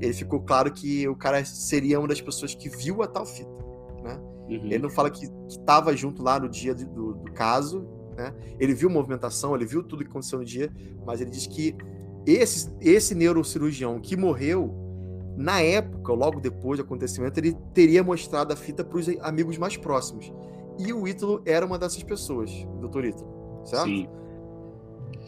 ele 0.00 0.12
ficou 0.12 0.40
claro 0.40 0.72
que 0.72 1.08
o 1.08 1.16
cara 1.16 1.44
seria 1.44 1.98
uma 1.98 2.08
das 2.08 2.20
pessoas 2.20 2.54
que 2.54 2.68
viu 2.68 3.02
a 3.02 3.06
tal 3.06 3.26
fita, 3.26 3.50
né? 4.02 4.20
Uhum. 4.48 4.66
Ele 4.66 4.78
não 4.78 4.90
fala 4.90 5.10
que 5.10 5.28
estava 5.48 5.96
junto 5.96 6.22
lá 6.22 6.38
no 6.38 6.48
dia 6.48 6.74
do, 6.74 6.84
do, 6.86 7.14
do, 7.14 7.32
caso, 7.32 7.86
né? 8.16 8.34
Ele 8.58 8.74
viu 8.74 8.90
movimentação, 8.90 9.54
ele 9.54 9.64
viu 9.64 9.82
tudo 9.82 10.04
que 10.04 10.10
aconteceu 10.10 10.38
no 10.38 10.44
dia, 10.44 10.70
mas 11.04 11.20
ele 11.20 11.30
diz 11.30 11.46
que 11.46 11.74
esse, 12.26 12.70
esse 12.80 13.14
neurocirurgião 13.14 14.00
que 14.00 14.16
morreu, 14.16 14.74
na 15.36 15.60
época, 15.60 16.12
logo 16.12 16.40
depois 16.40 16.78
do 16.78 16.84
acontecimento, 16.84 17.38
ele 17.38 17.56
teria 17.72 18.02
mostrado 18.02 18.52
a 18.52 18.56
fita 18.56 18.84
para 18.84 18.98
os 18.98 19.08
amigos 19.20 19.58
mais 19.58 19.76
próximos. 19.76 20.32
E 20.78 20.92
o 20.92 21.06
Ítalo 21.06 21.42
era 21.44 21.64
uma 21.64 21.78
dessas 21.78 22.02
pessoas, 22.02 22.50
o 22.50 22.80
doutor 22.80 23.04
Ítalo, 23.04 23.43
certo? 23.64 23.84
Sim. 23.84 24.08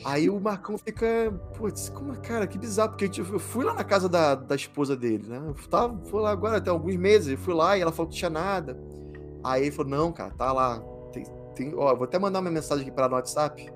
Aí 0.04 0.28
o 0.28 0.38
Marcão 0.38 0.76
fica, 0.76 1.32
putz, 1.56 1.88
como, 1.88 2.14
cara, 2.20 2.46
que 2.46 2.58
bizarro, 2.58 2.90
porque 2.90 3.20
eu 3.20 3.38
fui 3.38 3.64
lá 3.64 3.72
na 3.72 3.84
casa 3.84 4.08
da, 4.08 4.34
da 4.34 4.54
esposa 4.54 4.96
dele, 4.96 5.26
né? 5.26 5.42
Eu 5.44 5.54
tava, 5.68 5.98
fui 6.04 6.20
lá 6.20 6.30
agora 6.30 6.58
até 6.58 6.70
alguns 6.70 6.96
meses, 6.96 7.28
eu 7.28 7.38
fui 7.38 7.54
lá 7.54 7.76
e 7.76 7.80
ela 7.80 7.92
falou 7.92 8.10
que 8.10 8.16
tinha 8.16 8.30
nada. 8.30 8.78
Aí 9.42 9.62
ele 9.62 9.70
falou, 9.70 9.90
não, 9.90 10.12
cara, 10.12 10.30
tá 10.32 10.52
lá. 10.52 10.80
Tem, 11.12 11.24
tem, 11.54 11.74
ó, 11.74 11.94
vou 11.94 12.04
até 12.04 12.18
mandar 12.18 12.40
uma 12.40 12.50
mensagem 12.50 12.82
aqui 12.82 12.94
para 12.94 13.08
no 13.08 13.14
WhatsApp. 13.14 13.72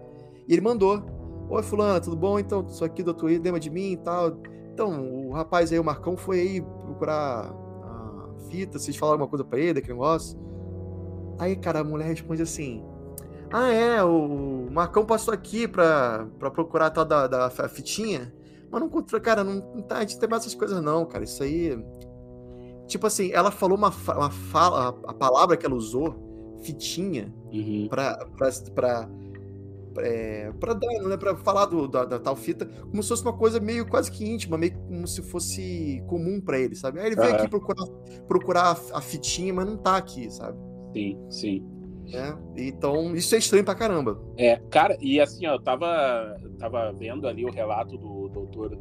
E 0.47 0.53
ele 0.53 0.61
mandou. 0.61 1.03
Oi, 1.49 1.63
fulano, 1.63 2.01
tudo 2.01 2.17
bom? 2.17 2.39
Então, 2.39 2.69
sou 2.69 2.87
aqui, 2.87 3.03
doutor 3.03 3.31
Ítalo, 3.31 3.45
lembra 3.45 3.61
de 3.61 3.71
mim 3.71 3.93
e 3.93 3.97
tal. 3.97 4.37
Então, 4.73 5.29
o 5.29 5.33
rapaz 5.33 5.73
aí, 5.73 5.79
o 5.79 5.85
Marcão, 5.85 6.17
foi 6.17 6.41
aí 6.41 6.61
procurar 6.61 7.53
a 7.83 8.29
fita, 8.49 8.79
vocês 8.79 8.97
falaram 8.97 9.15
alguma 9.15 9.29
coisa 9.29 9.45
pra 9.45 9.59
ele, 9.59 9.79
aquele 9.79 9.95
negócio. 9.95 10.39
Aí, 11.39 11.57
cara, 11.57 11.81
a 11.81 11.85
mulher 11.85 12.07
responde 12.07 12.43
assim: 12.43 12.85
Ah, 13.53 13.73
é, 13.73 14.03
o 14.03 14.69
Marcão 14.71 15.05
passou 15.05 15.35
aqui 15.35 15.67
pra, 15.67 16.27
pra 16.39 16.51
procurar 16.51 16.87
a 16.87 16.91
tal 16.91 17.05
da, 17.05 17.27
da 17.27 17.51
fitinha, 17.69 18.33
mas 18.71 18.81
não 18.81 18.87
encontrou, 18.87 19.21
cara, 19.21 19.43
não, 19.43 19.55
não 19.75 19.83
tá, 19.83 19.99
a 19.99 20.01
gente 20.03 20.19
tem 20.19 20.29
mais 20.29 20.43
essas 20.43 20.55
coisas, 20.55 20.81
não, 20.83 21.05
cara. 21.05 21.25
Isso 21.25 21.43
aí. 21.43 21.77
Tipo 22.87 23.07
assim, 23.07 23.31
ela 23.33 23.51
falou 23.51 23.77
uma, 23.77 23.89
uma 23.91 24.31
fala, 24.31 24.89
a 25.07 25.15
palavra 25.15 25.57
que 25.57 25.67
ela 25.67 25.75
usou, 25.75 26.59
fitinha, 26.63 27.35
uhum. 27.53 27.87
pra, 27.89 28.17
pra, 28.37 28.51
pra 28.75 29.09
é, 29.99 30.53
para 30.61 30.75
dar, 30.75 30.89
né, 31.03 31.17
para 31.17 31.37
falar 31.37 31.67
do, 31.67 31.89
da, 31.89 32.05
da, 32.05 32.19
tal 32.19 32.37
fita, 32.37 32.67
como 32.67 33.03
se 33.03 33.09
fosse 33.09 33.23
uma 33.23 33.33
coisa 33.33 33.59
meio 33.59 33.87
quase 33.87 34.11
que 34.11 34.25
íntima, 34.25 34.57
meio 34.57 34.79
como 34.79 35.07
se 35.07 35.23
fosse 35.23 36.03
comum 36.07 36.41
para 36.41 36.59
ele, 36.59 36.77
sabe? 36.77 37.01
Aí 37.01 37.07
ele 37.07 37.17
veio 37.17 37.35
aqui 37.35 37.49
procurar, 37.49 37.87
procurar 38.29 38.63
a, 38.63 38.99
a, 38.99 39.01
fitinha, 39.01 39.53
mas 39.53 39.67
não 39.67 39.77
tá 39.77 39.97
aqui, 39.97 40.31
sabe? 40.31 40.59
Sim, 40.93 41.19
sim. 41.29 41.80
É, 42.13 42.35
então, 42.57 43.15
isso 43.15 43.35
é 43.35 43.39
estranho 43.39 43.65
pra 43.65 43.75
caramba. 43.75 44.21
É, 44.37 44.57
cara, 44.71 44.97
e 45.01 45.21
assim, 45.21 45.47
ó, 45.47 45.55
eu 45.55 45.61
tava, 45.61 46.37
tava 46.59 46.93
vendo 46.93 47.27
ali 47.27 47.45
o 47.45 47.51
relato 47.51 47.97
do 47.97 48.29
doutor 48.29 48.77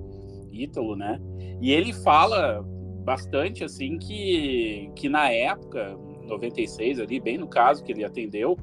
Ítalo, 0.51 0.95
né? 0.95 1.19
E 1.61 1.71
ele 1.71 1.93
fala 1.93 2.63
bastante, 3.03 3.63
assim, 3.63 3.97
que, 3.97 4.91
que 4.95 5.09
na 5.09 5.29
época, 5.29 5.97
96 6.27 6.99
ali, 6.99 7.19
bem 7.19 7.37
no 7.37 7.47
caso 7.47 7.83
que 7.83 7.91
ele 7.91 8.03
atendeu, 8.03 8.57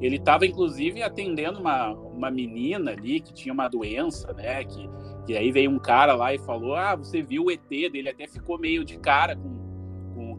ele 0.00 0.16
estava, 0.16 0.44
inclusive, 0.44 1.02
atendendo 1.02 1.60
uma, 1.60 1.92
uma 1.92 2.30
menina 2.30 2.90
ali 2.90 3.20
que 3.20 3.32
tinha 3.32 3.52
uma 3.52 3.68
doença, 3.68 4.32
né? 4.32 4.64
Que, 4.64 4.88
que 5.26 5.36
aí 5.36 5.52
veio 5.52 5.70
um 5.70 5.78
cara 5.78 6.14
lá 6.14 6.34
e 6.34 6.38
falou: 6.38 6.74
Ah, 6.74 6.96
você 6.96 7.22
viu 7.22 7.44
o 7.44 7.50
ET 7.50 7.68
dele? 7.68 8.08
Até 8.08 8.26
ficou 8.26 8.58
meio 8.58 8.84
de 8.84 8.98
cara 8.98 9.36
com, 9.36 9.61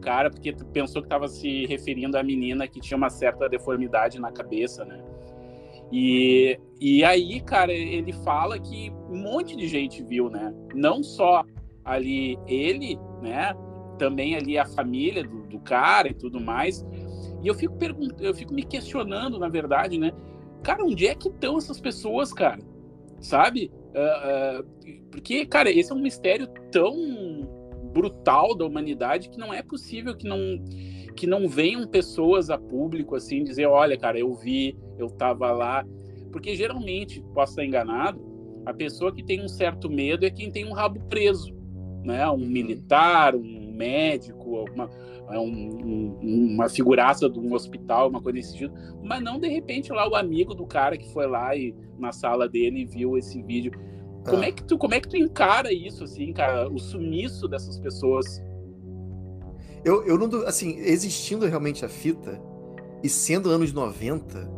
cara, 0.04 0.30
porque 0.30 0.52
pensou 0.72 1.00
que 1.00 1.06
estava 1.06 1.26
se 1.26 1.64
referindo 1.64 2.18
à 2.18 2.22
menina 2.22 2.68
que 2.68 2.78
tinha 2.78 2.96
uma 2.96 3.08
certa 3.08 3.48
deformidade 3.48 4.20
na 4.20 4.30
cabeça, 4.30 4.84
né? 4.84 5.02
E, 5.90 6.58
e 6.80 7.02
aí, 7.02 7.40
cara, 7.40 7.72
ele 7.72 8.12
fala 8.12 8.58
que 8.58 8.92
um 9.08 9.16
monte 9.16 9.56
de 9.56 9.66
gente 9.66 10.02
viu, 10.02 10.28
né? 10.28 10.54
Não 10.74 11.02
só 11.02 11.44
ali 11.82 12.38
ele, 12.46 12.98
né? 13.22 13.54
Também 13.98 14.36
ali 14.36 14.58
a 14.58 14.66
família 14.66 15.24
do, 15.24 15.46
do 15.46 15.58
cara 15.60 16.08
e 16.08 16.14
tudo 16.14 16.38
mais, 16.40 16.84
e 17.42 17.48
eu 17.48 17.54
fico 17.54 17.76
perguntando, 17.76 18.24
eu 18.24 18.34
fico 18.34 18.52
me 18.52 18.64
questionando, 18.64 19.38
na 19.38 19.48
verdade, 19.48 19.98
né? 19.98 20.12
Cara, 20.62 20.84
onde 20.84 21.06
é 21.06 21.14
que 21.14 21.28
estão 21.28 21.56
essas 21.56 21.80
pessoas, 21.80 22.32
cara? 22.32 22.60
Sabe? 23.20 23.70
Uh, 23.94 24.60
uh, 24.60 25.00
porque, 25.10 25.46
cara, 25.46 25.70
esse 25.70 25.92
é 25.92 25.94
um 25.94 26.00
mistério 26.00 26.48
tão 26.70 27.63
brutal 27.94 28.54
da 28.56 28.66
humanidade 28.66 29.30
que 29.30 29.38
não 29.38 29.54
é 29.54 29.62
possível 29.62 30.16
que 30.16 30.26
não 30.26 30.38
que 31.16 31.28
não 31.28 31.48
venham 31.48 31.86
pessoas 31.86 32.50
a 32.50 32.58
público 32.58 33.14
assim 33.14 33.44
dizer, 33.44 33.66
olha, 33.66 33.96
cara, 33.96 34.18
eu 34.18 34.34
vi, 34.34 34.76
eu 34.98 35.08
tava 35.08 35.52
lá, 35.52 35.86
porque 36.32 36.56
geralmente, 36.56 37.22
posso 37.32 37.52
estar 37.52 37.64
enganado, 37.64 38.20
a 38.66 38.74
pessoa 38.74 39.14
que 39.14 39.22
tem 39.22 39.40
um 39.40 39.46
certo 39.46 39.88
medo 39.88 40.26
é 40.26 40.30
quem 40.30 40.50
tem 40.50 40.66
um 40.66 40.72
rabo 40.72 40.98
preso, 41.08 41.54
né? 42.02 42.28
Um 42.28 42.32
uhum. 42.32 42.46
militar, 42.46 43.36
um 43.36 43.72
médico, 43.72 44.56
alguma 44.56 44.90
é 45.30 45.38
um, 45.38 45.46
um, 45.46 46.18
uma 46.54 46.68
figuraça 46.68 47.30
de 47.30 47.38
um 47.38 47.54
hospital, 47.54 48.08
uma 48.08 48.20
coisa 48.20 48.36
desse 48.36 48.50
sentido, 48.50 48.74
mas 49.02 49.22
não 49.22 49.38
de 49.38 49.48
repente 49.48 49.92
lá 49.92 50.08
o 50.08 50.14
amigo 50.14 50.54
do 50.54 50.66
cara 50.66 50.98
que 50.98 51.10
foi 51.12 51.26
lá 51.26 51.56
e 51.56 51.74
na 51.98 52.12
sala 52.12 52.48
dele 52.48 52.84
viu 52.84 53.16
esse 53.16 53.40
vídeo. 53.42 53.72
Como 54.24 54.42
é. 54.42 54.48
é 54.48 54.52
que 54.52 54.64
tu 54.64 54.78
como 54.78 54.94
é 54.94 55.00
que 55.00 55.08
tu 55.08 55.16
encara 55.16 55.72
isso 55.72 56.04
assim, 56.04 56.32
cara, 56.32 56.68
o 56.68 56.78
sumiço 56.78 57.46
dessas 57.46 57.78
pessoas? 57.78 58.42
Eu, 59.84 60.04
eu 60.06 60.16
não 60.16 60.46
assim, 60.46 60.78
existindo 60.78 61.46
realmente 61.46 61.84
a 61.84 61.88
fita 61.88 62.40
e 63.02 63.08
sendo 63.08 63.50
anos 63.50 63.72
90, 63.72 64.50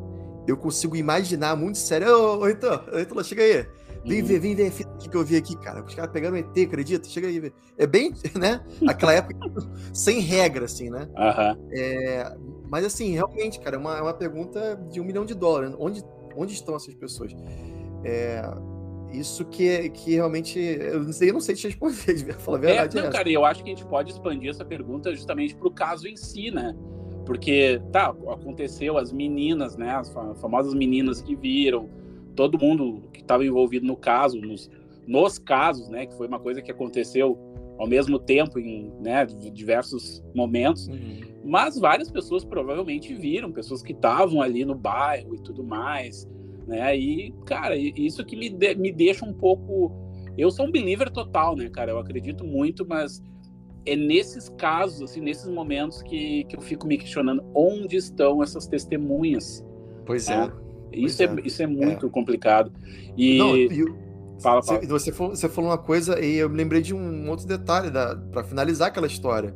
eu 0.47 0.57
consigo 0.57 0.95
imaginar 0.95 1.57
muito 1.57 1.79
sério. 1.79 2.09
Ô, 2.09 2.39
ô 2.39 2.49
Heitor, 2.49 2.89
Heitor, 2.93 3.25
chega 3.25 3.43
aí. 3.43 3.67
Vem 4.05 4.23
ver, 4.23 4.39
vem 4.39 4.55
ver 4.55 4.69
a 4.69 4.71
fita 4.71 4.97
que 5.11 5.17
eu 5.17 5.25
vi 5.25 5.37
aqui, 5.37 5.57
cara. 5.57 5.83
Os 5.83 5.93
caras 5.93 6.13
pegando 6.13 6.37
ET, 6.37 6.57
acredita? 6.57 7.09
Chega 7.09 7.27
aí. 7.27 7.53
É 7.77 7.89
bem, 7.89 8.15
né? 8.39 8.65
Aquela 8.87 9.13
época 9.15 9.51
sem 9.93 10.21
regra, 10.21 10.67
assim, 10.67 10.89
né? 10.91 11.09
Uhum. 11.17 11.69
É, 11.73 12.37
mas, 12.71 12.85
assim, 12.85 13.13
realmente, 13.15 13.59
cara, 13.59 13.75
é 13.75 13.79
uma, 13.79 13.99
é 13.99 14.03
uma 14.03 14.15
pergunta 14.15 14.77
de 14.93 15.01
um 15.01 15.05
milhão 15.05 15.25
de 15.25 15.35
dólares. 15.35 15.75
Onde, 15.77 16.05
onde 16.37 16.53
estão 16.55 16.77
essas 16.77 16.95
pessoas? 16.95 17.33
É, 18.05 18.43
isso 19.13 19.45
que, 19.45 19.91
que 19.91 20.15
realmente. 20.15 20.59
Eu 20.59 21.05
não 21.05 21.13
sei, 21.13 21.31
eu 21.31 21.33
não 21.35 21.41
sei 21.41 21.55
te 21.55 21.67
responder, 21.69 22.33
falar 22.39 22.59
a 22.59 22.61
é, 22.61 22.67
verdade. 22.67 22.99
É, 22.99 23.03
não, 23.03 23.11
cara, 23.11 23.31
eu 23.31 23.45
acho 23.45 23.63
que 23.63 23.71
a 23.71 23.75
gente 23.75 23.87
pode 23.87 24.13
expandir 24.13 24.51
essa 24.51 24.65
pergunta 24.65 25.15
justamente 25.15 25.55
para 25.55 25.69
o 25.69 25.71
caso 25.71 26.07
em 26.07 26.17
si, 26.17 26.51
né? 26.51 26.75
Porque, 27.25 27.81
tá, 27.91 28.15
aconteceu 28.29 28.97
as 28.97 29.13
meninas, 29.13 29.77
né? 29.77 29.91
As 29.91 30.11
famosas 30.41 30.75
meninas 30.75 31.21
que 31.21 31.35
viram 31.35 31.89
todo 32.37 32.59
mundo 32.59 33.09
que 33.13 33.23
estava 33.23 33.45
envolvido 33.45 33.87
no 33.87 33.97
caso, 33.97 34.39
nos, 34.41 34.71
nos 35.07 35.39
casos, 35.39 35.89
né, 35.89 36.07
que 36.07 36.15
foi 36.15 36.29
uma 36.29 36.39
coisa 36.39 36.61
que 36.63 36.71
aconteceu 36.71 37.39
ao 37.79 37.87
mesmo 37.87 38.19
tempo 38.19 38.59
em 38.59 38.93
né, 39.03 39.27
diversos 39.27 40.23
momentos, 40.35 40.87
uhum. 40.87 41.21
mas 41.45 41.79
várias 41.79 42.11
pessoas 42.11 42.45
provavelmente 42.45 43.15
viram, 43.15 43.51
pessoas 43.53 43.83
que 43.83 43.93
estavam 43.93 44.41
ali 44.41 44.65
no 44.65 44.75
bairro 44.75 45.35
e 45.35 45.41
tudo 45.41 45.65
mais, 45.65 46.29
né? 46.67 46.97
E 46.97 47.33
cara, 47.45 47.77
isso 47.77 48.25
que 48.25 48.37
me, 48.37 48.49
de, 48.51 48.75
me 48.75 48.93
deixa 48.93 49.25
um 49.25 49.33
pouco, 49.33 49.93
eu 50.37 50.51
sou 50.51 50.67
um 50.67 50.71
believer 50.71 51.11
total, 51.11 51.57
né, 51.57 51.69
cara? 51.69 51.93
Eu 51.93 51.99
acredito 51.99 52.45
muito, 52.45 52.87
mas 52.87 53.23
é 53.85 53.95
nesses 53.95 54.49
casos, 54.59 55.03
assim, 55.03 55.21
nesses 55.21 55.49
momentos 55.49 56.03
que, 56.03 56.45
que 56.45 56.57
eu 56.57 56.61
fico 56.61 56.87
me 56.87 56.99
questionando 56.99 57.45
onde 57.55 57.97
estão 57.97 58.43
essas 58.43 58.67
testemunhas. 58.67 59.65
Pois 60.05 60.29
né? 60.29 60.53
é. 60.93 60.99
Isso, 60.99 61.23
é, 61.23 61.27
é, 61.27 61.37
isso 61.45 61.63
é 61.63 61.67
muito 61.67 62.07
é. 62.07 62.09
complicado. 62.09 62.73
E. 63.17 63.39
Não, 63.39 64.07
Fala, 64.39 64.63
fala. 64.63 64.81
Você, 64.87 65.11
você 65.11 65.49
falou 65.49 65.71
uma 65.71 65.79
coisa 65.79 66.21
e 66.23 66.37
eu 66.37 66.51
me 66.51 66.57
lembrei 66.57 66.83
de 66.83 66.95
um 66.95 67.31
outro 67.31 67.47
detalhe 67.47 67.91
para 68.31 68.45
finalizar 68.45 68.89
aquela 68.89 69.07
história. 69.07 69.55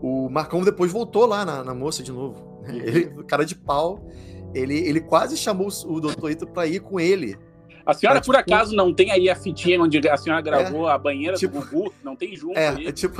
O 0.00 0.28
Marcão 0.28 0.62
depois 0.62 0.90
voltou 0.90 1.26
lá 1.26 1.44
na, 1.44 1.62
na 1.62 1.74
moça 1.74 2.02
de 2.02 2.10
novo. 2.10 2.62
Né? 2.62 2.72
Uhum. 2.72 2.80
Ele, 2.80 3.24
cara 3.24 3.44
de 3.44 3.54
pau, 3.54 4.06
ele, 4.54 4.78
ele 4.78 5.00
quase 5.00 5.36
chamou 5.36 5.68
o 5.86 6.00
doutor 6.00 6.30
Ito 6.30 6.46
para 6.46 6.66
ir 6.66 6.80
com 6.80 7.00
ele 7.00 7.36
a 7.86 7.92
senhora, 7.92 8.18
é, 8.18 8.20
tipo, 8.20 8.32
por 8.32 8.38
acaso, 8.38 8.74
não 8.74 8.94
tem 8.94 9.10
aí 9.10 9.28
a 9.28 9.36
fitinha 9.36 9.80
onde 9.80 10.08
a 10.08 10.16
senhora 10.16 10.40
gravou 10.40 10.88
é, 10.88 10.92
a 10.92 10.98
banheira 10.98 11.36
tipo, 11.36 11.60
do 11.60 11.66
Gugu? 11.66 11.94
Não 12.02 12.16
tem 12.16 12.34
junto 12.34 12.58
é, 12.58 12.68
aí? 12.68 12.86
É 12.86 12.92
tipo, 12.92 13.14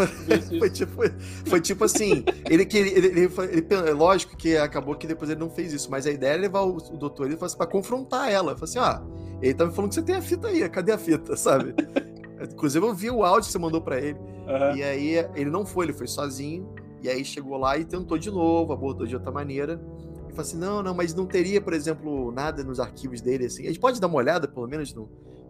foi, 0.59 0.71
tipo, 0.71 1.03
foi 1.45 1.61
tipo 1.61 1.85
assim, 1.85 2.25
ele 2.49 2.65
que 2.65 2.79
ele, 2.79 2.91
ele, 2.91 3.21
ele, 3.21 3.93
lógico 3.93 4.35
que 4.37 4.57
acabou 4.57 4.95
que 4.95 5.07
depois 5.07 5.31
ele 5.31 5.41
não 5.41 5.51
fez 5.51 5.73
isso, 5.73 5.91
mas 5.91 6.07
a 6.07 6.11
ideia 6.11 6.33
é 6.33 6.37
levar 6.39 6.63
o, 6.63 6.77
o 6.77 6.97
doutor 6.97 7.27
ele 7.27 7.37
assim, 7.39 7.57
para 7.59 7.67
confrontar 7.67 8.31
ela. 8.31 8.57
Falou 8.57 8.65
assim, 8.65 8.79
ó, 8.79 9.01
ele 9.43 9.53
tá 9.53 9.67
me 9.67 9.73
falando 9.73 9.91
que 9.91 9.97
você 9.97 10.03
tem 10.03 10.17
a 10.17 10.23
fita 10.23 10.49
aí, 10.49 10.67
cadê 10.71 10.93
a 10.93 10.99
fita, 10.99 11.37
sabe? 11.37 11.75
Inclusive 12.43 12.87
eu 12.87 12.95
vi 12.95 13.11
o 13.11 13.23
áudio 13.23 13.47
que 13.47 13.53
você 13.53 13.59
mandou 13.59 13.83
para 13.83 13.99
ele. 14.01 14.19
Uhum. 14.19 14.77
E 14.77 14.83
aí 14.83 15.17
ele 15.35 15.51
não 15.51 15.67
foi, 15.67 15.87
ele 15.87 15.93
foi 15.93 16.07
sozinho. 16.07 16.73
E 17.03 17.09
aí 17.09 17.23
chegou 17.23 17.59
lá 17.59 17.77
e 17.77 17.85
tentou 17.85 18.17
de 18.17 18.31
novo, 18.31 18.73
abordou 18.73 19.07
de 19.07 19.15
outra 19.15 19.31
maneira 19.31 19.79
fala 20.35 20.47
assim, 20.47 20.59
não, 20.59 20.83
não, 20.83 20.95
mas 20.95 21.15
não 21.15 21.27
teria, 21.27 21.61
por 21.61 21.73
exemplo, 21.73 22.33
nada 22.33 22.63
nos 22.65 22.81
arquivos 22.81 23.21
dele, 23.21 23.47
assim. 23.47 23.65
A 23.65 23.67
gente 23.67 23.81
pode 23.81 24.01
dar 24.01 24.07
uma 24.07 24.17
olhada, 24.17 24.49
pelo 24.49 24.67
menos, 24.67 24.93
no, 24.95 25.09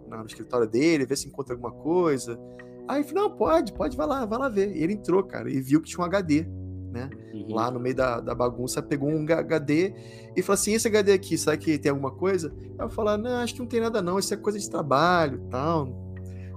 no 0.09 0.26
escritório 0.26 0.69
dele, 0.69 1.07
ver 1.07 1.17
se 1.17 1.29
encontra 1.29 1.55
alguma 1.55 1.73
coisa. 1.73 2.38
Aí 2.87 3.00
ele 3.00 3.09
falou, 3.09 3.29
não, 3.29 3.37
pode, 3.37 3.73
pode, 3.73 3.97
vai 3.97 4.07
lá, 4.07 4.26
vai 4.26 4.38
lá 4.38 4.49
ver. 4.49 4.76
E 4.76 4.83
ele 4.83 4.95
entrou, 4.95 5.23
cara, 5.23 5.50
e 5.50 5.61
viu 5.61 5.81
que 5.81 5.88
tinha 5.88 6.03
um 6.03 6.07
HD, 6.07 6.47
né? 6.91 7.11
Uhum. 7.33 7.55
Lá 7.55 7.71
no 7.71 7.81
meio 7.81 7.95
da, 7.95 8.21
da 8.21 8.35
bagunça, 8.35 8.83
pegou 8.83 9.09
um 9.09 9.25
HD 9.25 9.95
e 10.37 10.43
falou 10.43 10.55
assim, 10.55 10.75
esse 10.75 10.87
HD 10.87 11.12
aqui, 11.12 11.37
será 11.37 11.57
que 11.57 11.79
tem 11.79 11.91
alguma 11.91 12.11
coisa? 12.11 12.55
Aí 12.79 12.87
eu 12.87 12.91
falei, 12.91 13.17
não, 13.17 13.37
acho 13.38 13.55
que 13.55 13.61
não 13.61 13.67
tem 13.67 13.81
nada 13.81 14.03
não, 14.03 14.19
isso 14.19 14.33
é 14.33 14.37
coisa 14.37 14.59
de 14.59 14.71
trabalho 14.71 15.41
tal. 15.50 15.88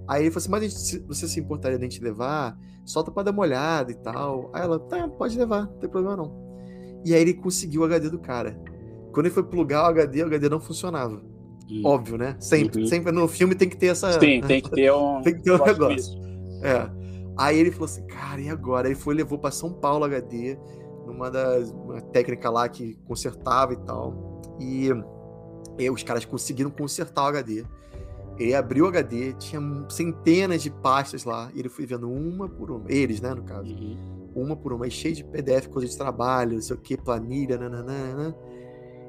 Aí 0.08 0.24
ele 0.24 0.32
falou 0.32 0.42
assim, 0.42 0.52
mas 0.52 0.64
gente, 0.64 1.06
você 1.08 1.28
se 1.28 1.40
importaria 1.40 1.78
de 1.78 1.86
a 1.86 1.90
gente 1.90 2.02
levar? 2.02 2.58
Solta 2.86 3.12
pra 3.12 3.24
dar 3.24 3.32
uma 3.32 3.42
olhada 3.42 3.92
e 3.92 3.96
tal. 3.96 4.50
Aí 4.54 4.62
ela, 4.62 4.80
tá, 4.80 5.08
pode 5.10 5.38
levar, 5.38 5.66
não 5.66 5.78
tem 5.80 5.90
problema 5.90 6.16
não. 6.16 6.47
E 7.06 7.14
aí 7.14 7.22
ele 7.22 7.34
conseguiu 7.34 7.82
o 7.82 7.86
HD 7.86 8.10
do 8.10 8.20
cara. 8.20 8.60
Quando 9.12 9.26
ele 9.26 9.34
foi 9.34 9.44
plugar 9.44 9.84
o 9.84 9.88
HD, 9.88 10.24
o 10.24 10.26
HD 10.26 10.50
não 10.50 10.60
funcionava. 10.60 11.22
Hum. 11.70 11.82
Óbvio, 11.84 12.18
né? 12.18 12.36
Sempre, 12.40 12.82
uhum. 12.82 12.88
sempre 12.88 13.12
no 13.12 13.28
filme 13.28 13.56
tem 13.56 13.68
que 13.68 13.76
ter 13.76 13.88
essa. 13.88 14.14
Sim, 14.14 14.42
tem 14.42 14.62
que 14.62 14.70
ter 14.70 14.92
um, 14.92 15.22
tem 15.24 15.36
que 15.36 15.42
ter 15.42 15.52
um 15.52 15.64
negócio. 15.64 16.20
É. 16.62 16.90
Aí 17.38 17.58
ele 17.58 17.72
falou 17.72 17.86
assim, 17.86 18.06
cara, 18.08 18.42
e 18.42 18.50
agora? 18.50 18.88
Ele 18.88 18.96
foi 18.96 19.14
levou 19.14 19.38
para 19.38 19.52
São 19.52 19.72
Paulo 19.72 20.06
HD, 20.06 20.58
numa 21.06 21.30
das 21.30 21.72
uma 21.72 22.02
técnica 22.02 22.50
lá 22.50 22.68
que 22.68 22.98
consertava 23.06 23.74
e 23.74 23.78
tal. 23.78 24.42
E, 24.60 24.90
e 25.78 25.90
os 25.90 26.04
caras 26.04 26.26
conseguiram 26.26 26.72
consertar 26.72 27.24
o 27.24 27.28
HD. 27.28 27.64
Ele 28.40 28.54
abriu 28.54 28.86
o 28.86 28.88
HD, 28.88 29.34
tinha 29.34 29.62
centenas 29.90 30.62
de 30.62 30.70
pastas 30.70 31.26
lá, 31.26 31.50
e 31.54 31.60
ele 31.60 31.70
foi 31.70 31.86
vendo 31.86 32.10
uma 32.10 32.48
por 32.48 32.72
uma. 32.72 32.86
Eles, 32.88 33.20
né, 33.20 33.34
no 33.34 33.44
caso. 33.44 33.72
Uhum 33.72 34.17
uma 34.38 34.56
por 34.56 34.72
uma, 34.72 34.88
e 34.88 34.92
cheio 34.92 35.16
de 35.16 35.24
PDF, 35.24 35.68
coisa 35.68 35.88
de 35.88 35.98
trabalho, 35.98 36.54
não 36.54 36.62
sei 36.62 36.76
o 36.76 36.80
que, 36.80 36.96
planilha, 36.96 37.58
nananana. 37.58 38.36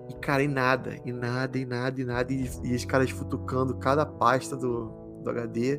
E, 0.09 0.15
cara, 0.15 0.43
e 0.43 0.49
nada, 0.49 0.97
e 1.05 1.13
nada, 1.13 1.59
e 1.59 1.67
nada, 1.67 2.01
e 2.01 2.05
nada, 2.05 2.33
e, 2.33 2.51
e 2.65 2.75
os 2.75 2.85
caras 2.87 3.11
futucando 3.11 3.75
cada 3.77 4.07
pasta 4.07 4.57
do, 4.57 4.91
do 5.23 5.31
HD. 5.31 5.79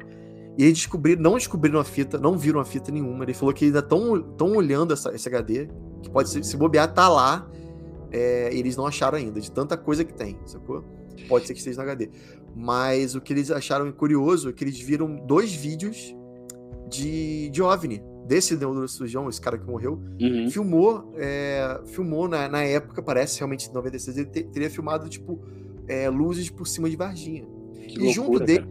E 0.57 0.63
eles 0.63 0.77
descobriram, 0.77 1.21
não 1.21 1.33
descobriram 1.33 1.79
a 1.79 1.83
fita, 1.83 2.17
não 2.19 2.37
viram 2.37 2.59
a 2.59 2.65
fita 2.65 2.91
nenhuma. 2.91 3.23
Ele 3.23 3.33
falou 3.33 3.53
que 3.53 3.65
ainda 3.65 3.79
estão 3.79 4.55
olhando 4.55 4.93
essa, 4.93 5.13
esse 5.15 5.27
HD, 5.27 5.67
que 6.03 6.09
pode 6.09 6.29
ser, 6.29 6.43
se 6.43 6.55
bobear, 6.55 6.93
tá 6.93 7.09
lá. 7.09 7.49
É, 8.11 8.49
eles 8.53 8.75
não 8.75 8.85
acharam 8.85 9.17
ainda, 9.17 9.39
de 9.39 9.51
tanta 9.51 9.77
coisa 9.77 10.03
que 10.03 10.13
tem, 10.13 10.37
sacou? 10.45 10.83
Pode 11.27 11.47
ser 11.47 11.53
que 11.53 11.59
esteja 11.59 11.77
no 11.77 11.83
HD. 11.83 12.09
Mas 12.55 13.15
o 13.15 13.21
que 13.21 13.33
eles 13.33 13.49
acharam 13.49 13.91
curioso 13.91 14.49
é 14.49 14.53
que 14.53 14.63
eles 14.63 14.79
viram 14.79 15.15
dois 15.25 15.53
vídeos 15.53 16.15
de, 16.89 17.49
de 17.49 17.61
OVNI 17.61 18.08
desse 18.29 18.55
neurocirurgião, 18.55 19.27
esse 19.27 19.41
cara 19.41 19.57
que 19.57 19.65
morreu, 19.65 19.99
uhum. 20.21 20.51
filmou, 20.51 21.11
é, 21.17 21.81
filmou 21.87 22.27
na, 22.27 22.47
na, 22.47 22.63
época, 22.63 23.01
parece 23.01 23.39
realmente 23.39 23.67
em 23.67 23.73
96, 23.73 24.17
ele 24.17 24.27
te, 24.27 24.43
teria 24.43 24.69
filmado, 24.69 25.09
tipo, 25.09 25.41
é, 25.87 26.07
luzes 26.07 26.47
por 26.47 26.67
cima 26.67 26.87
de 26.87 26.95
Varginha. 26.95 27.47
Que 27.87 27.95
e 27.95 27.97
loucura, 27.97 28.13
junto 28.13 28.39
dele, 28.45 28.67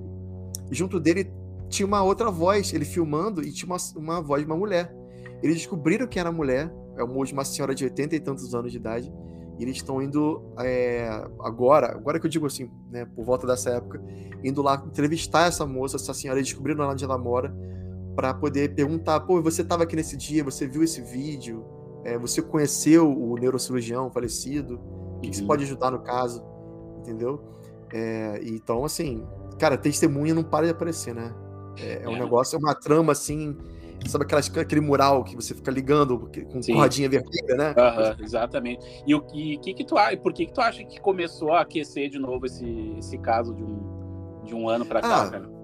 junto 0.70 1.00
dele 1.00 1.30
tinha 1.68 1.84
uma 1.84 2.04
outra 2.04 2.30
voz, 2.30 2.72
ele 2.72 2.84
filmando, 2.84 3.42
e 3.42 3.50
tinha 3.50 3.66
uma, 3.66 3.78
uma 3.96 4.22
voz 4.22 4.42
de 4.42 4.46
uma 4.46 4.56
mulher. 4.56 4.94
Eles 5.42 5.56
descobriram 5.56 6.06
que 6.06 6.20
era 6.20 6.30
mulher, 6.30 6.72
é 6.96 7.02
uma 7.02 7.44
senhora 7.44 7.74
de 7.74 7.82
80 7.82 8.14
e 8.14 8.20
tantos 8.20 8.54
anos 8.54 8.70
de 8.70 8.78
idade, 8.78 9.12
e 9.58 9.64
eles 9.64 9.74
estão 9.74 10.00
indo 10.00 10.40
é, 10.60 11.08
agora, 11.40 11.88
agora 11.88 12.20
que 12.20 12.26
eu 12.26 12.30
digo 12.30 12.46
assim, 12.46 12.70
né, 12.92 13.04
por 13.04 13.24
volta 13.24 13.44
dessa 13.44 13.70
época, 13.70 14.00
indo 14.44 14.62
lá 14.62 14.80
entrevistar 14.86 15.48
essa 15.48 15.66
moça, 15.66 15.96
essa 15.96 16.14
senhora, 16.14 16.38
eles 16.38 16.48
descobriram 16.48 16.88
onde 16.88 17.04
ela 17.04 17.18
mora, 17.18 17.52
para 18.18 18.34
poder 18.34 18.74
perguntar, 18.74 19.20
pô, 19.20 19.40
você 19.40 19.62
estava 19.62 19.84
aqui 19.84 19.94
nesse 19.94 20.16
dia, 20.16 20.42
você 20.42 20.66
viu 20.66 20.82
esse 20.82 21.00
vídeo, 21.00 21.64
é, 22.04 22.18
você 22.18 22.42
conheceu 22.42 23.08
o 23.08 23.36
neurocirurgião 23.36 24.10
falecido, 24.10 24.74
o 24.74 25.20
que, 25.20 25.26
uhum. 25.26 25.30
que 25.30 25.36
você 25.36 25.44
pode 25.44 25.62
ajudar 25.62 25.92
no 25.92 26.00
caso, 26.00 26.44
entendeu? 26.98 27.40
É, 27.94 28.40
então, 28.42 28.84
assim, 28.84 29.24
cara, 29.56 29.78
testemunha 29.78 30.34
não 30.34 30.42
para 30.42 30.66
de 30.66 30.72
aparecer, 30.72 31.14
né? 31.14 31.32
É, 31.78 32.02
é 32.02 32.08
um 32.08 32.16
é. 32.16 32.18
negócio, 32.18 32.56
é 32.56 32.58
uma 32.58 32.74
trama 32.74 33.12
assim, 33.12 33.56
sabe 34.08 34.24
aquelas, 34.24 34.50
aquele 34.56 34.80
mural 34.80 35.22
que 35.22 35.36
você 35.36 35.54
fica 35.54 35.70
ligando 35.70 36.28
com 36.52 36.60
Sim. 36.60 36.74
cordinha 36.74 37.08
vermelha, 37.08 37.54
né? 37.56 37.70
Uhum, 37.70 38.24
exatamente. 38.24 38.84
E 39.06 39.14
o 39.14 39.20
que, 39.20 39.58
que, 39.58 39.74
que 39.74 39.84
tu? 39.84 39.94
Por 40.24 40.32
que, 40.32 40.46
que 40.46 40.52
tu 40.52 40.60
acha 40.60 40.82
que 40.82 41.00
começou 41.00 41.52
a 41.52 41.60
aquecer 41.60 42.10
de 42.10 42.18
novo 42.18 42.46
esse, 42.46 42.96
esse 42.98 43.16
caso 43.18 43.54
de 43.54 43.62
um, 43.62 44.42
de 44.44 44.56
um 44.56 44.68
ano 44.68 44.84
para 44.84 45.00
cá, 45.00 45.22
ah, 45.22 45.30
cara? 45.30 45.57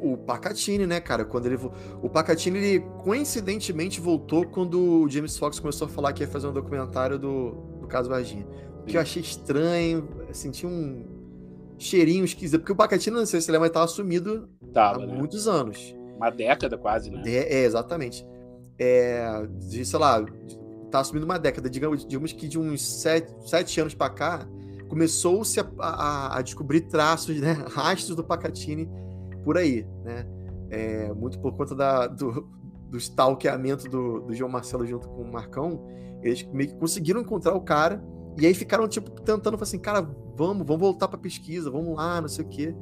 O 0.00 0.16
Pacatini, 0.16 0.86
né, 0.86 1.00
cara? 1.00 1.24
Quando 1.24 1.46
ele 1.46 1.58
o 2.02 2.08
Pacatini 2.08 2.58
ele 2.58 2.80
coincidentemente 2.98 4.00
voltou 4.00 4.46
quando 4.46 5.02
o 5.02 5.08
James 5.08 5.36
Fox 5.36 5.58
começou 5.58 5.86
a 5.86 5.90
falar 5.90 6.12
que 6.12 6.22
ia 6.22 6.28
fazer 6.28 6.46
um 6.46 6.52
documentário 6.52 7.18
do, 7.18 7.52
do 7.80 7.86
caso 7.86 8.08
Varginha. 8.08 8.46
O 8.82 8.84
que 8.84 8.96
eu 8.96 9.00
achei 9.00 9.22
estranho, 9.22 10.08
senti 10.32 10.66
um 10.66 11.04
cheirinho 11.78 12.24
esquisito, 12.24 12.60
porque 12.60 12.72
o 12.72 12.76
Pacatini, 12.76 13.16
não 13.16 13.26
sei 13.26 13.40
se 13.40 13.46
você 13.46 13.52
lembra, 13.52 13.68
estava 13.68 13.86
sumido 13.86 14.48
tava, 14.72 15.02
há 15.02 15.06
né? 15.06 15.14
muitos 15.14 15.48
anos. 15.48 15.94
Uma 16.16 16.30
década 16.30 16.78
quase, 16.78 17.10
né? 17.10 17.22
É, 17.26 17.60
é 17.60 17.64
exatamente. 17.64 18.26
É, 18.78 19.46
de, 19.68 19.84
sei 19.84 19.98
lá, 19.98 20.24
tá 20.90 21.00
assumindo 21.00 21.24
uma 21.24 21.38
década, 21.38 21.68
digamos, 21.68 22.06
digamos 22.06 22.32
que 22.32 22.48
de 22.48 22.58
uns 22.58 22.82
sete, 22.82 23.32
sete 23.48 23.80
anos 23.80 23.94
para 23.94 24.10
cá, 24.10 24.48
começou-se 24.88 25.58
a, 25.58 25.66
a, 25.78 26.38
a, 26.38 26.42
descobrir 26.42 26.82
traços, 26.82 27.40
né, 27.40 27.52
rastros 27.68 28.16
do 28.16 28.24
Pacatini 28.24 28.88
por 29.46 29.56
aí, 29.56 29.86
né? 30.02 30.26
É, 30.70 31.12
muito 31.14 31.38
por 31.38 31.56
conta 31.56 31.72
da, 31.72 32.08
do, 32.08 32.50
do 32.90 32.98
stalkeamento 32.98 33.88
do, 33.88 34.22
do 34.22 34.34
João 34.34 34.50
Marcelo 34.50 34.84
junto 34.84 35.08
com 35.08 35.22
o 35.22 35.32
Marcão, 35.32 35.86
eles 36.20 36.42
meio 36.52 36.70
que 36.70 36.74
conseguiram 36.74 37.20
encontrar 37.20 37.54
o 37.54 37.60
cara, 37.60 38.04
e 38.36 38.44
aí 38.44 38.52
ficaram, 38.52 38.88
tipo, 38.88 39.08
tentando, 39.22 39.56
assim, 39.62 39.78
cara, 39.78 40.00
vamos, 40.36 40.66
vamos 40.66 40.80
voltar 40.80 41.06
pra 41.06 41.16
pesquisa, 41.16 41.70
vamos 41.70 41.96
lá, 41.96 42.20
não 42.20 42.28
sei 42.28 42.44
o 42.44 42.48
quê. 42.48 42.74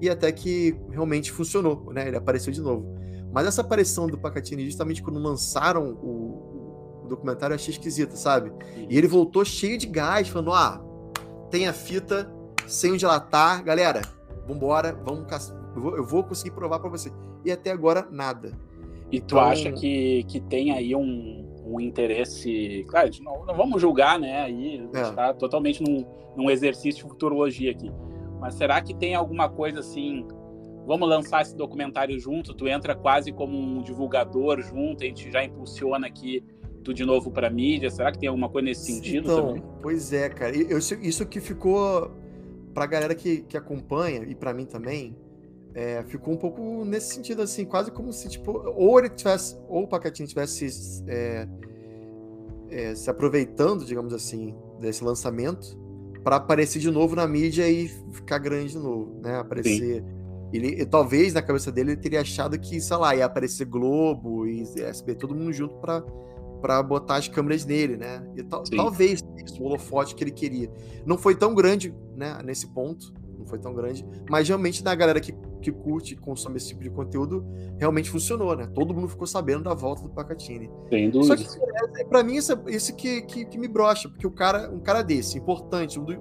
E 0.00 0.10
até 0.10 0.32
que 0.32 0.76
realmente 0.90 1.30
funcionou, 1.30 1.92
né? 1.92 2.08
Ele 2.08 2.16
apareceu 2.16 2.52
de 2.52 2.60
novo. 2.60 2.92
Mas 3.32 3.46
essa 3.46 3.60
aparição 3.60 4.08
do 4.08 4.18
Pacatini, 4.18 4.64
justamente 4.64 5.02
quando 5.02 5.20
lançaram 5.20 5.92
o, 6.02 7.04
o 7.04 7.08
documentário, 7.08 7.54
eu 7.54 7.56
achei 7.56 7.72
esquisita, 7.72 8.16
sabe? 8.16 8.52
E 8.88 8.98
ele 8.98 9.06
voltou 9.06 9.44
cheio 9.44 9.78
de 9.78 9.86
gás, 9.86 10.28
falando, 10.28 10.52
ah, 10.52 10.82
tem 11.50 11.68
a 11.68 11.72
fita, 11.72 12.28
sem 12.66 12.92
o 12.92 12.98
dilatar, 12.98 13.62
galera, 13.62 14.02
vambora, 14.46 14.92
vamos 15.04 15.26
eu 15.74 15.80
vou, 15.80 15.96
eu 15.96 16.04
vou 16.04 16.24
conseguir 16.24 16.50
provar 16.52 16.78
para 16.78 16.90
você. 16.90 17.10
E 17.44 17.50
até 17.50 17.70
agora, 17.70 18.06
nada. 18.10 18.52
E 19.10 19.20
tu 19.20 19.36
então... 19.36 19.40
acha 19.40 19.72
que, 19.72 20.24
que 20.24 20.40
tem 20.40 20.72
aí 20.72 20.94
um, 20.94 21.48
um 21.64 21.80
interesse. 21.80 22.84
Claro, 22.88 23.10
não, 23.22 23.44
não 23.46 23.54
vamos 23.54 23.80
julgar, 23.80 24.18
né? 24.18 24.42
Aí 24.42 24.88
é. 24.92 25.00
está 25.00 25.34
totalmente 25.34 25.82
num, 25.82 26.04
num 26.36 26.50
exercício 26.50 27.02
de 27.04 27.10
futurologia 27.10 27.70
aqui. 27.70 27.90
Mas 28.40 28.54
será 28.54 28.80
que 28.80 28.94
tem 28.94 29.14
alguma 29.14 29.48
coisa 29.48 29.80
assim? 29.80 30.26
Vamos 30.86 31.08
lançar 31.08 31.42
esse 31.42 31.54
documentário 31.56 32.18
junto? 32.18 32.54
Tu 32.54 32.66
entra 32.66 32.94
quase 32.94 33.32
como 33.32 33.56
um 33.56 33.82
divulgador 33.82 34.60
junto, 34.62 35.04
a 35.04 35.06
gente 35.06 35.30
já 35.30 35.44
impulsiona 35.44 36.06
aqui 36.06 36.42
tu 36.82 36.94
de 36.94 37.04
novo 37.04 37.30
para 37.30 37.50
mídia. 37.50 37.90
Será 37.90 38.10
que 38.10 38.18
tem 38.18 38.28
alguma 38.28 38.48
coisa 38.48 38.66
nesse 38.66 38.92
sentido? 38.92 39.24
Então, 39.24 39.46
também? 39.48 39.62
pois 39.82 40.12
é, 40.12 40.28
cara. 40.28 40.56
Eu, 40.56 40.78
isso 40.78 41.26
que 41.26 41.40
ficou 41.40 42.10
pra 42.72 42.86
galera 42.86 43.14
que, 43.14 43.42
que 43.42 43.56
acompanha 43.56 44.22
e 44.24 44.34
para 44.34 44.54
mim 44.54 44.64
também 44.64 45.14
é, 45.74 46.02
ficou 46.04 46.34
um 46.34 46.36
pouco 46.36 46.84
nesse 46.84 47.14
sentido, 47.14 47.42
assim, 47.42 47.64
quase 47.64 47.90
como 47.90 48.12
se, 48.12 48.28
tipo, 48.28 48.50
ou 48.50 48.98
ele 48.98 49.08
tivesse, 49.08 49.56
ou 49.68 49.84
o 49.84 49.88
Pacatini 49.88 50.28
tivesse 50.28 50.66
é, 51.06 51.48
é, 52.70 52.94
se 52.94 53.08
aproveitando, 53.08 53.84
digamos 53.84 54.12
assim, 54.12 54.54
desse 54.80 55.04
lançamento 55.04 55.78
para 56.22 56.36
aparecer 56.36 56.78
de 56.78 56.90
novo 56.90 57.16
na 57.16 57.26
mídia 57.26 57.68
e 57.68 57.88
ficar 58.12 58.38
grande 58.38 58.72
de 58.72 58.78
novo, 58.78 59.20
né? 59.22 59.38
Aparecer. 59.38 60.04
Ele, 60.52 60.84
talvez 60.84 61.32
na 61.32 61.42
cabeça 61.42 61.70
dele 61.70 61.92
ele 61.92 62.00
teria 62.00 62.20
achado 62.20 62.58
que, 62.58 62.80
sei 62.80 62.96
lá, 62.96 63.14
ia 63.14 63.24
aparecer 63.24 63.64
Globo 63.64 64.46
e 64.46 64.62
SB, 64.62 65.14
todo 65.14 65.34
mundo 65.34 65.52
junto 65.52 65.76
para 65.76 66.02
para 66.60 66.82
botar 66.82 67.16
as 67.16 67.26
câmeras 67.26 67.64
nele, 67.64 67.96
né? 67.96 68.22
E 68.36 68.42
tal, 68.42 68.62
talvez 68.64 69.24
isso, 69.42 69.62
o 69.62 69.64
holofote 69.64 70.14
que 70.14 70.22
ele 70.22 70.30
queria. 70.30 70.70
Não 71.06 71.16
foi 71.16 71.34
tão 71.34 71.54
grande, 71.54 71.94
né, 72.14 72.38
nesse 72.44 72.66
ponto, 72.66 73.14
não 73.38 73.46
foi 73.46 73.58
tão 73.58 73.72
grande, 73.72 74.06
mas 74.28 74.46
realmente 74.46 74.84
na 74.84 74.94
galera 74.94 75.18
que, 75.20 75.34
que 75.60 75.70
curte, 75.70 76.16
consome 76.16 76.56
esse 76.56 76.68
tipo 76.68 76.82
de 76.82 76.90
conteúdo, 76.90 77.44
realmente 77.78 78.10
funcionou, 78.10 78.56
né? 78.56 78.66
Todo 78.74 78.94
mundo 78.94 79.08
ficou 79.08 79.26
sabendo 79.26 79.64
da 79.64 79.74
volta 79.74 80.02
do 80.02 80.08
Pacatini. 80.08 80.70
Sem 80.88 81.10
dúvida. 81.10 81.36
Só 81.36 81.58
que, 81.58 82.00
é, 82.00 82.04
para 82.04 82.22
mim, 82.22 82.36
isso, 82.36 82.52
é, 82.52 82.58
isso 82.68 82.94
que, 82.96 83.22
que, 83.22 83.44
que, 83.44 83.58
me 83.58 83.68
brocha, 83.68 84.08
porque 84.08 84.26
o 84.26 84.30
cara, 84.30 84.70
um 84.70 84.80
cara 84.80 85.02
desse, 85.02 85.38
importante, 85.38 85.98
um 85.98 86.04
do, 86.04 86.18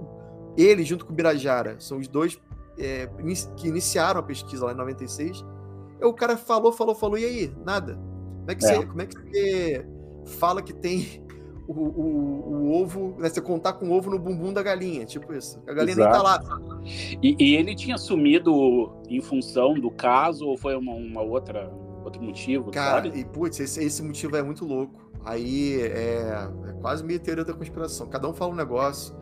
ele 0.57 0.83
junto 0.83 1.05
com 1.05 1.13
o 1.13 1.15
Birajara, 1.15 1.79
são 1.79 1.97
os 1.97 2.07
dois 2.07 2.39
é, 2.77 3.09
que 3.55 3.67
iniciaram 3.67 4.19
a 4.19 4.23
pesquisa 4.23 4.65
lá 4.65 4.71
em 4.71 4.77
96. 4.77 5.45
O 6.01 6.13
cara 6.13 6.37
falou, 6.37 6.71
falou, 6.71 6.95
falou, 6.95 7.17
e 7.17 7.25
aí? 7.25 7.53
Nada. 7.65 7.95
Como 7.95 8.51
é 8.51 8.55
que, 8.55 8.65
é. 8.65 8.75
Você, 8.75 8.85
como 8.85 9.01
é 9.01 9.05
que 9.05 9.15
você 9.15 9.85
fala 10.37 10.61
que 10.61 10.73
tem 10.73 11.23
o, 11.69 11.73
o, 11.73 12.53
o, 12.53 12.81
ovo, 12.81 13.15
né? 13.19 13.29
Você 13.29 13.39
contar 13.39 13.73
com 13.73 13.89
o 13.89 13.93
ovo 13.93 14.09
no 14.09 14.17
bumbum 14.17 14.51
da 14.51 14.63
galinha, 14.63 15.05
tipo 15.05 15.31
isso. 15.33 15.61
A 15.67 15.73
galinha 15.73 15.93
Exato. 15.93 16.09
nem 16.09 16.17
tá 16.17 16.23
lá. 16.23 16.81
E, 17.21 17.35
e, 17.39 17.55
ele 17.55 17.75
tinha 17.75 17.97
sumido 17.97 18.91
em 19.07 19.21
função 19.21 19.75
do 19.75 19.91
caso 19.91 20.47
ou 20.47 20.57
foi 20.57 20.75
uma, 20.75 20.93
uma 20.93 21.21
outra 21.21 21.71
outro 22.03 22.23
motivo? 22.23 22.71
Cara, 22.71 23.03
sabe? 23.03 23.19
e 23.19 23.23
putz, 23.23 23.59
esse, 23.59 23.83
esse 23.83 24.01
motivo 24.01 24.35
é 24.35 24.41
muito 24.41 24.65
louco. 24.65 25.11
Aí 25.23 25.79
é, 25.81 26.49
é 26.67 26.73
quase 26.81 27.03
meio 27.03 27.19
teoria 27.19 27.45
da 27.45 27.53
conspiração. 27.53 28.07
Cada 28.07 28.27
um 28.27 28.33
fala 28.33 28.51
um 28.51 28.55
negócio. 28.55 29.15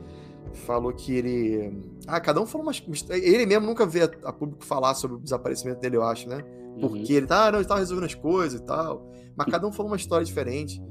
Falou 0.66 0.94
que 0.94 1.14
ele. 1.14 1.78
Ah, 2.08 2.22
cada 2.22 2.40
um 2.40 2.46
falou 2.46 2.66
umas. 2.66 2.82
Ele 3.10 3.46
mesmo 3.46 3.66
nunca 3.66 3.86
vê 3.86 4.04
a, 4.04 4.30
a 4.30 4.32
público 4.32 4.64
falar 4.64 4.94
sobre 4.96 5.18
o 5.18 5.20
desaparecimento 5.20 5.82
dele, 5.82 5.98
eu 5.98 6.04
acho, 6.04 6.30
né? 6.30 6.42
Porque 6.80 7.12
uhum. 7.12 7.18
ele 7.18 7.28
tá, 7.28 7.48
ah, 7.48 7.52
não, 7.52 7.60
ele 7.60 7.68
tava 7.68 7.82
resolvendo 7.82 8.06
as 8.06 8.16
coisas 8.16 8.62
e 8.62 8.64
tal. 8.64 9.06
Mas 9.36 9.48
cada 9.48 9.68
um 9.68 9.72
falou 9.72 9.92
uma 9.92 9.98
história 9.98 10.26
diferente. 10.26 10.82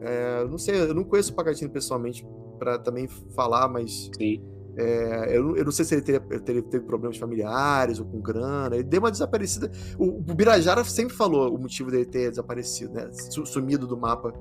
É, 0.00 0.44
não 0.44 0.58
sei, 0.58 0.80
eu 0.80 0.94
não 0.94 1.04
conheço 1.04 1.32
o 1.32 1.34
Pagatino 1.34 1.70
pessoalmente 1.70 2.26
para 2.58 2.78
também 2.78 3.08
falar, 3.34 3.68
mas. 3.68 4.10
Sim. 4.16 4.42
É, 4.78 5.34
eu, 5.34 5.56
eu, 5.56 5.64
não 5.64 5.72
sei 5.72 5.86
se 5.86 5.94
ele 5.94 6.02
teria, 6.02 6.20
teria, 6.20 6.62
teve 6.62 6.84
problemas 6.84 7.16
familiares 7.16 7.98
ou 7.98 8.04
com 8.04 8.20
grana. 8.20 8.74
Ele 8.74 8.84
deu 8.84 9.00
uma 9.00 9.10
desaparecida. 9.10 9.70
O, 9.98 10.18
o 10.18 10.34
Birajara 10.34 10.84
sempre 10.84 11.16
falou 11.16 11.54
o 11.54 11.58
motivo 11.58 11.90
dele 11.90 12.04
ter 12.04 12.28
desaparecido, 12.28 12.92
né? 12.92 13.08
Sumido 13.12 13.86
do 13.86 13.96
mapa. 13.96 14.34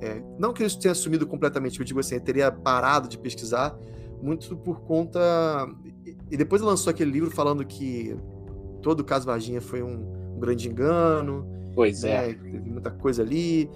É, 0.00 0.22
não 0.38 0.52
que 0.52 0.62
ele 0.62 0.70
tenha 0.76 0.94
sumido 0.94 1.26
completamente, 1.26 1.78
eu 1.78 1.84
digo 1.84 2.00
assim, 2.00 2.16
ele 2.16 2.24
teria 2.24 2.50
parado 2.50 3.08
de 3.08 3.16
pesquisar, 3.16 3.76
muito 4.20 4.56
por 4.56 4.80
conta. 4.80 5.20
E 6.30 6.36
depois 6.36 6.60
ele 6.62 6.70
lançou 6.70 6.90
aquele 6.90 7.10
livro 7.10 7.30
falando 7.30 7.64
que 7.64 8.16
todo 8.82 9.00
o 9.00 9.04
caso 9.04 9.26
Varginha 9.26 9.60
foi 9.60 9.82
um, 9.82 10.34
um 10.36 10.40
grande 10.40 10.68
engano. 10.68 11.46
Pois 11.74 12.02
né? 12.02 12.30
é. 12.30 12.34
Teve 12.34 12.70
muita 12.70 12.90
coisa 12.90 13.22
ali. 13.22 13.68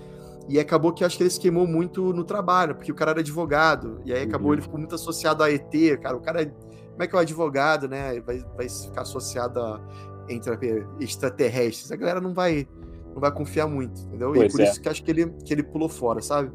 E 0.48 0.60
acabou 0.60 0.92
que 0.92 1.04
acho 1.04 1.16
que 1.16 1.22
ele 1.22 1.30
se 1.30 1.40
queimou 1.40 1.66
muito 1.66 2.12
no 2.12 2.24
trabalho, 2.24 2.74
porque 2.74 2.92
o 2.92 2.94
cara 2.94 3.10
era 3.12 3.20
advogado. 3.20 4.00
E 4.04 4.12
aí 4.12 4.22
acabou, 4.22 4.48
uhum. 4.48 4.54
ele 4.54 4.62
ficou 4.62 4.78
muito 4.78 4.94
associado 4.94 5.42
a 5.42 5.50
ET, 5.50 5.72
cara. 6.00 6.16
O 6.16 6.20
cara. 6.20 6.46
Como 6.46 7.02
é 7.02 7.06
que 7.06 7.14
é 7.14 7.18
o 7.18 7.20
advogado, 7.20 7.88
né? 7.88 8.20
Vai, 8.20 8.38
vai 8.56 8.68
ficar 8.68 9.02
associado 9.02 9.60
a 9.60 9.80
entre 10.28 10.86
extraterrestres. 11.00 11.92
A 11.92 11.96
galera 11.96 12.20
não 12.20 12.32
vai 12.32 12.66
não 13.12 13.20
vai 13.20 13.32
confiar 13.32 13.66
muito, 13.66 13.98
entendeu? 14.02 14.32
Pois 14.32 14.52
e 14.52 14.56
por 14.56 14.60
é. 14.60 14.64
isso 14.64 14.80
que 14.80 14.88
acho 14.88 15.02
que 15.02 15.10
ele, 15.10 15.30
que 15.44 15.52
ele 15.52 15.62
pulou 15.62 15.88
fora, 15.88 16.20
sabe? 16.20 16.52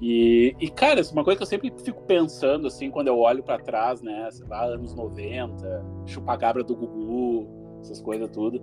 E, 0.00 0.54
e, 0.60 0.70
cara, 0.70 1.00
é 1.00 1.04
uma 1.12 1.24
coisa 1.24 1.38
que 1.38 1.42
eu 1.42 1.46
sempre 1.46 1.72
fico 1.82 2.02
pensando, 2.02 2.66
assim, 2.66 2.90
quando 2.90 3.08
eu 3.08 3.18
olho 3.18 3.42
para 3.42 3.58
trás, 3.58 4.02
né? 4.02 4.28
Sei 4.30 4.46
lá, 4.46 4.64
anos 4.64 4.94
90, 4.94 5.84
chupacabra 6.06 6.62
do 6.62 6.76
Gugu, 6.76 7.80
essas 7.80 8.02
coisas 8.02 8.28
tudo 8.30 8.62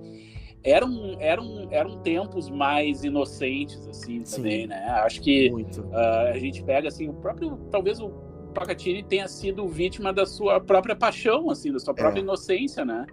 eram, 0.64 1.18
eram, 1.20 1.68
eram 1.72 1.98
tempos 2.00 2.50
mais 2.50 3.04
inocentes, 3.04 3.88
assim, 3.88 4.22
também, 4.22 4.62
Sim, 4.62 4.68
né? 4.68 4.86
Acho 5.04 5.22
que 5.22 5.50
uh, 5.50 6.32
a 6.32 6.38
gente 6.38 6.64
pega, 6.64 6.88
assim, 6.88 7.10
o 7.10 7.14
próprio, 7.14 7.58
talvez 7.72 8.00
o 8.00 8.10
Pacatini 8.54 9.04
tenha 9.04 9.28
sido 9.28 9.68
vítima 9.68 10.14
da 10.14 10.26
sua 10.26 10.60
própria 10.60 10.96
paixão, 10.96 11.50
assim, 11.50 11.72
da 11.72 11.80
sua 11.80 11.94
própria 11.94 12.20
é. 12.20 12.24
inocência, 12.24 12.86
né? 12.86 13.06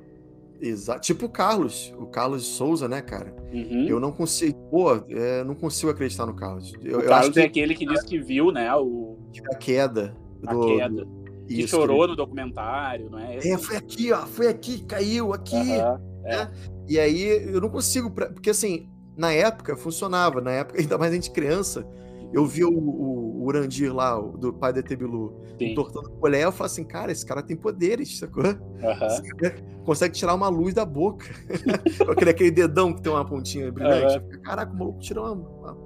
Exato. 0.61 1.01
Tipo 1.01 1.27
o 1.27 1.29
Carlos, 1.29 1.95
o 1.97 2.07
Carlos 2.07 2.45
Souza, 2.45 2.89
né, 2.89 3.01
cara? 3.01 3.35
Uhum. 3.53 3.87
Eu 3.87 4.01
não 4.01 4.11
consigo, 4.11 4.59
pô, 4.69 4.93
é, 5.09 5.45
não 5.45 5.55
consigo 5.55 5.91
acreditar 5.91 6.27
no 6.27 6.35
Carlos. 6.35 6.75
Eu, 6.83 6.99
o 6.99 7.05
Carlos 7.05 7.37
é 7.37 7.43
que... 7.43 7.47
aquele 7.47 7.75
que 7.75 7.87
disse 7.87 8.05
que 8.05 8.19
viu, 8.19 8.51
né, 8.51 8.75
o... 8.75 9.17
A 9.53 9.55
queda. 9.55 10.17
Do, 10.43 10.63
a 10.63 10.77
queda. 10.77 11.07
Que 11.47 11.61
Isso, 11.61 11.69
chorou 11.69 12.03
que... 12.03 12.09
no 12.09 12.17
documentário, 12.17 13.09
não 13.09 13.19
é? 13.19 13.39
É, 13.39 13.57
foi 13.57 13.77
aqui, 13.77 14.13
ó, 14.13 14.27
foi 14.27 14.49
aqui, 14.49 14.85
caiu, 14.85 15.33
aqui. 15.33 15.55
Uhum. 15.55 16.08
É. 16.29 16.37
Né? 16.37 16.51
E 16.89 16.99
aí 16.99 17.53
eu 17.53 17.61
não 17.61 17.69
consigo, 17.69 18.11
porque 18.11 18.51
assim, 18.51 18.89
na 19.17 19.33
época 19.33 19.77
funcionava, 19.77 20.41
na 20.41 20.53
época, 20.53 20.79
ainda 20.81 20.97
mais 20.97 21.13
a 21.13 21.15
gente 21.15 21.31
criança, 21.31 21.87
eu 22.33 22.45
vi 22.45 22.65
o, 22.65 22.71
o, 22.71 23.43
o 23.43 23.45
Urandir 23.47 23.95
lá, 23.95 24.19
o, 24.19 24.37
do 24.37 24.53
pai 24.53 24.73
da 24.73 24.81
Etebilu, 24.81 25.43
entortando 25.59 26.09
o 26.11 26.13
colher, 26.13 26.43
eu 26.43 26.53
falo 26.53 26.67
assim, 26.67 26.85
cara, 26.85 27.11
esse 27.11 27.25
cara 27.25 27.43
tem 27.43 27.57
poderes, 27.57 28.19
sacou? 28.19 28.45
Uhum. 28.45 29.79
consegue 29.85 30.15
tirar 30.15 30.35
uma 30.35 30.49
luz 30.49 30.75
da 30.75 30.85
boca. 30.85 31.27
aquele, 32.13 32.31
aquele 32.31 32.51
dedão 32.51 32.93
que 32.93 33.01
tem 33.01 33.11
uma 33.11 33.25
pontinha 33.25 33.73
brilhante. 33.73 34.19
Uhum. 34.19 34.43
Caraca, 34.43 34.71
o 34.71 34.77
maluco 34.77 35.01
tirou 35.01 35.33
uma. 35.33 35.35
uma 35.35 35.79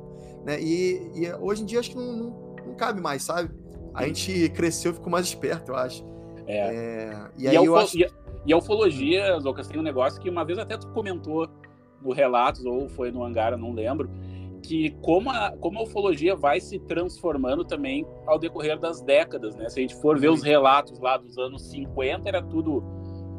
né? 0.44 0.60
e, 0.60 1.12
e, 1.14 1.32
hoje 1.34 1.62
em 1.62 1.66
dia 1.66 1.78
acho 1.78 1.90
que 1.90 1.96
não, 1.96 2.16
não, 2.16 2.56
não 2.66 2.74
cabe 2.74 3.00
mais, 3.00 3.22
sabe? 3.22 3.50
A 3.94 4.06
gente 4.06 4.48
cresceu, 4.50 4.92
ficou 4.92 5.10
mais 5.10 5.26
esperto, 5.26 5.70
eu 5.70 5.76
acho. 5.76 6.04
É. 6.46 6.56
é 6.56 7.30
e 7.38 7.46
aí 7.46 7.54
e 7.54 7.64
eu 7.64 7.76
acho. 7.76 7.96
E 8.46 8.52
a 8.52 8.56
ufologia, 8.56 9.36
Lucas, 9.36 9.68
tem 9.68 9.78
um 9.78 9.82
negócio 9.82 10.20
que 10.20 10.28
uma 10.28 10.44
vez 10.44 10.58
até 10.58 10.76
tu 10.76 10.88
comentou 10.88 11.48
no 12.00 12.12
Relatos, 12.12 12.64
ou 12.64 12.88
foi 12.88 13.12
no 13.12 13.22
Angara, 13.24 13.56
não 13.56 13.72
lembro, 13.72 14.10
que 14.62 14.90
como 15.02 15.30
a, 15.30 15.52
como 15.60 15.78
a 15.78 15.82
ufologia 15.82 16.34
vai 16.34 16.60
se 16.60 16.78
transformando 16.78 17.64
também 17.64 18.06
ao 18.26 18.38
decorrer 18.38 18.78
das 18.78 19.00
décadas, 19.00 19.56
né? 19.56 19.68
Se 19.68 19.80
a 19.80 19.82
gente 19.82 19.94
for 19.96 20.18
ver 20.18 20.30
os 20.30 20.42
relatos 20.42 20.98
lá 20.98 21.16
dos 21.16 21.36
anos 21.38 21.62
50, 21.70 22.28
era 22.28 22.42
tudo 22.42 22.82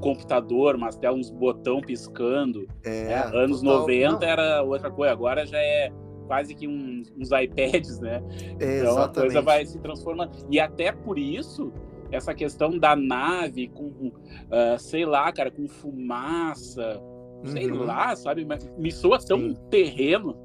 computador, 0.01 0.77
mas 0.77 0.97
até 0.97 1.09
uns 1.09 1.29
botão 1.29 1.79
piscando. 1.79 2.67
É, 2.83 3.05
né? 3.05 3.31
Anos 3.33 3.61
total, 3.61 3.79
90 3.79 4.11
não. 4.11 4.27
era 4.27 4.63
outra 4.63 4.91
coisa, 4.91 5.13
agora 5.13 5.45
já 5.45 5.57
é 5.57 5.91
quase 6.27 6.53
que 6.53 6.67
uns, 6.67 7.11
uns 7.17 7.29
iPads, 7.31 7.99
né? 7.99 8.21
É, 8.59 8.79
então 8.79 8.91
exatamente. 8.91 9.17
a 9.17 9.21
coisa 9.21 9.41
vai 9.41 9.65
se 9.65 9.79
transformando. 9.79 10.31
E 10.49 10.59
até 10.59 10.91
por 10.91 11.17
isso 11.17 11.71
essa 12.15 12.33
questão 12.33 12.77
da 12.77 12.95
nave 12.95 13.67
com, 13.69 13.87
uh, 13.87 14.79
sei 14.79 15.05
lá, 15.05 15.31
cara, 15.31 15.49
com 15.49 15.67
fumaça, 15.67 16.99
uhum. 17.43 17.51
sei 17.51 17.67
lá, 17.71 18.15
sabe? 18.15 18.45
Me 18.77 18.91
soa 18.91 19.19
tão 19.19 19.39
Sim. 19.39 19.57
terreno. 19.69 20.37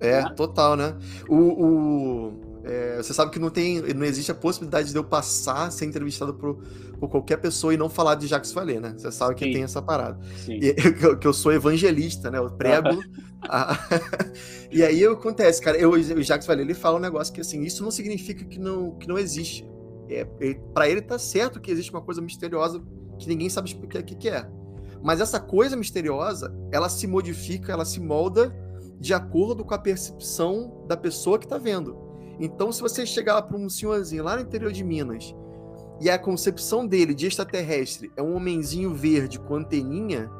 É, 0.00 0.22
né? 0.22 0.32
total, 0.36 0.76
né? 0.76 0.96
O, 1.28 1.36
o 1.36 2.48
é, 2.64 2.96
você 2.98 3.14
sabe 3.14 3.30
que 3.30 3.38
não 3.38 3.50
tem, 3.50 3.80
não 3.94 4.04
existe 4.04 4.30
a 4.30 4.34
possibilidade 4.34 4.90
de 4.90 4.96
eu 4.96 5.02
passar 5.02 5.72
ser 5.72 5.86
entrevistado 5.86 6.34
por, 6.34 6.62
por 7.00 7.08
qualquer 7.08 7.38
pessoa 7.38 7.72
e 7.72 7.76
não 7.76 7.88
falar 7.88 8.14
de 8.14 8.26
Jacques 8.26 8.52
Vallée, 8.52 8.78
né? 8.78 8.94
Você 8.96 9.10
sabe 9.10 9.34
que 9.34 9.44
Sim. 9.44 9.52
tem 9.52 9.62
essa 9.62 9.80
parada. 9.80 10.18
E, 10.46 10.74
que, 11.18 11.26
eu 11.26 11.32
sou 11.32 11.52
evangelista, 11.52 12.30
né? 12.30 12.38
Eu 12.38 12.50
prego. 12.50 12.88
a... 13.48 13.76
e 14.70 14.84
aí 14.84 15.04
acontece, 15.04 15.62
cara. 15.62 15.78
Eu, 15.78 15.92
o 15.92 16.22
Jacques 16.22 16.46
Vallée 16.46 16.64
ele 16.64 16.74
fala 16.74 16.98
um 16.98 17.00
negócio 17.00 17.32
que 17.32 17.40
assim, 17.40 17.62
isso 17.62 17.82
não 17.82 17.90
significa 17.90 18.44
que 18.44 18.58
não, 18.58 18.96
que 18.98 19.08
não 19.08 19.18
existe 19.18 19.66
é, 20.08 20.24
para 20.72 20.88
ele 20.88 21.02
tá 21.02 21.18
certo 21.18 21.60
que 21.60 21.70
existe 21.70 21.90
uma 21.90 22.02
coisa 22.02 22.20
misteriosa 22.20 22.82
que 23.18 23.28
ninguém 23.28 23.48
sabe 23.48 23.68
explicar 23.68 24.00
o 24.00 24.04
que, 24.04 24.14
que 24.14 24.28
é. 24.28 24.48
Mas 25.02 25.20
essa 25.20 25.38
coisa 25.38 25.76
misteriosa, 25.76 26.54
ela 26.72 26.88
se 26.88 27.06
modifica, 27.06 27.72
ela 27.72 27.84
se 27.84 28.00
molda 28.00 28.54
de 28.98 29.14
acordo 29.14 29.64
com 29.64 29.74
a 29.74 29.78
percepção 29.78 30.84
da 30.86 30.96
pessoa 30.96 31.38
que 31.38 31.44
está 31.46 31.58
vendo. 31.58 31.96
Então, 32.40 32.72
se 32.72 32.80
você 32.80 33.04
chegar 33.04 33.40
para 33.42 33.56
um 33.56 33.68
senhorzinho 33.68 34.24
lá 34.24 34.36
no 34.36 34.42
interior 34.42 34.72
de 34.72 34.84
Minas 34.84 35.34
e 36.00 36.08
a 36.08 36.18
concepção 36.18 36.86
dele 36.86 37.14
de 37.14 37.26
extraterrestre 37.26 38.12
é 38.16 38.22
um 38.22 38.34
homenzinho 38.34 38.94
verde 38.94 39.38
com 39.38 39.56
anteninha, 39.56 40.30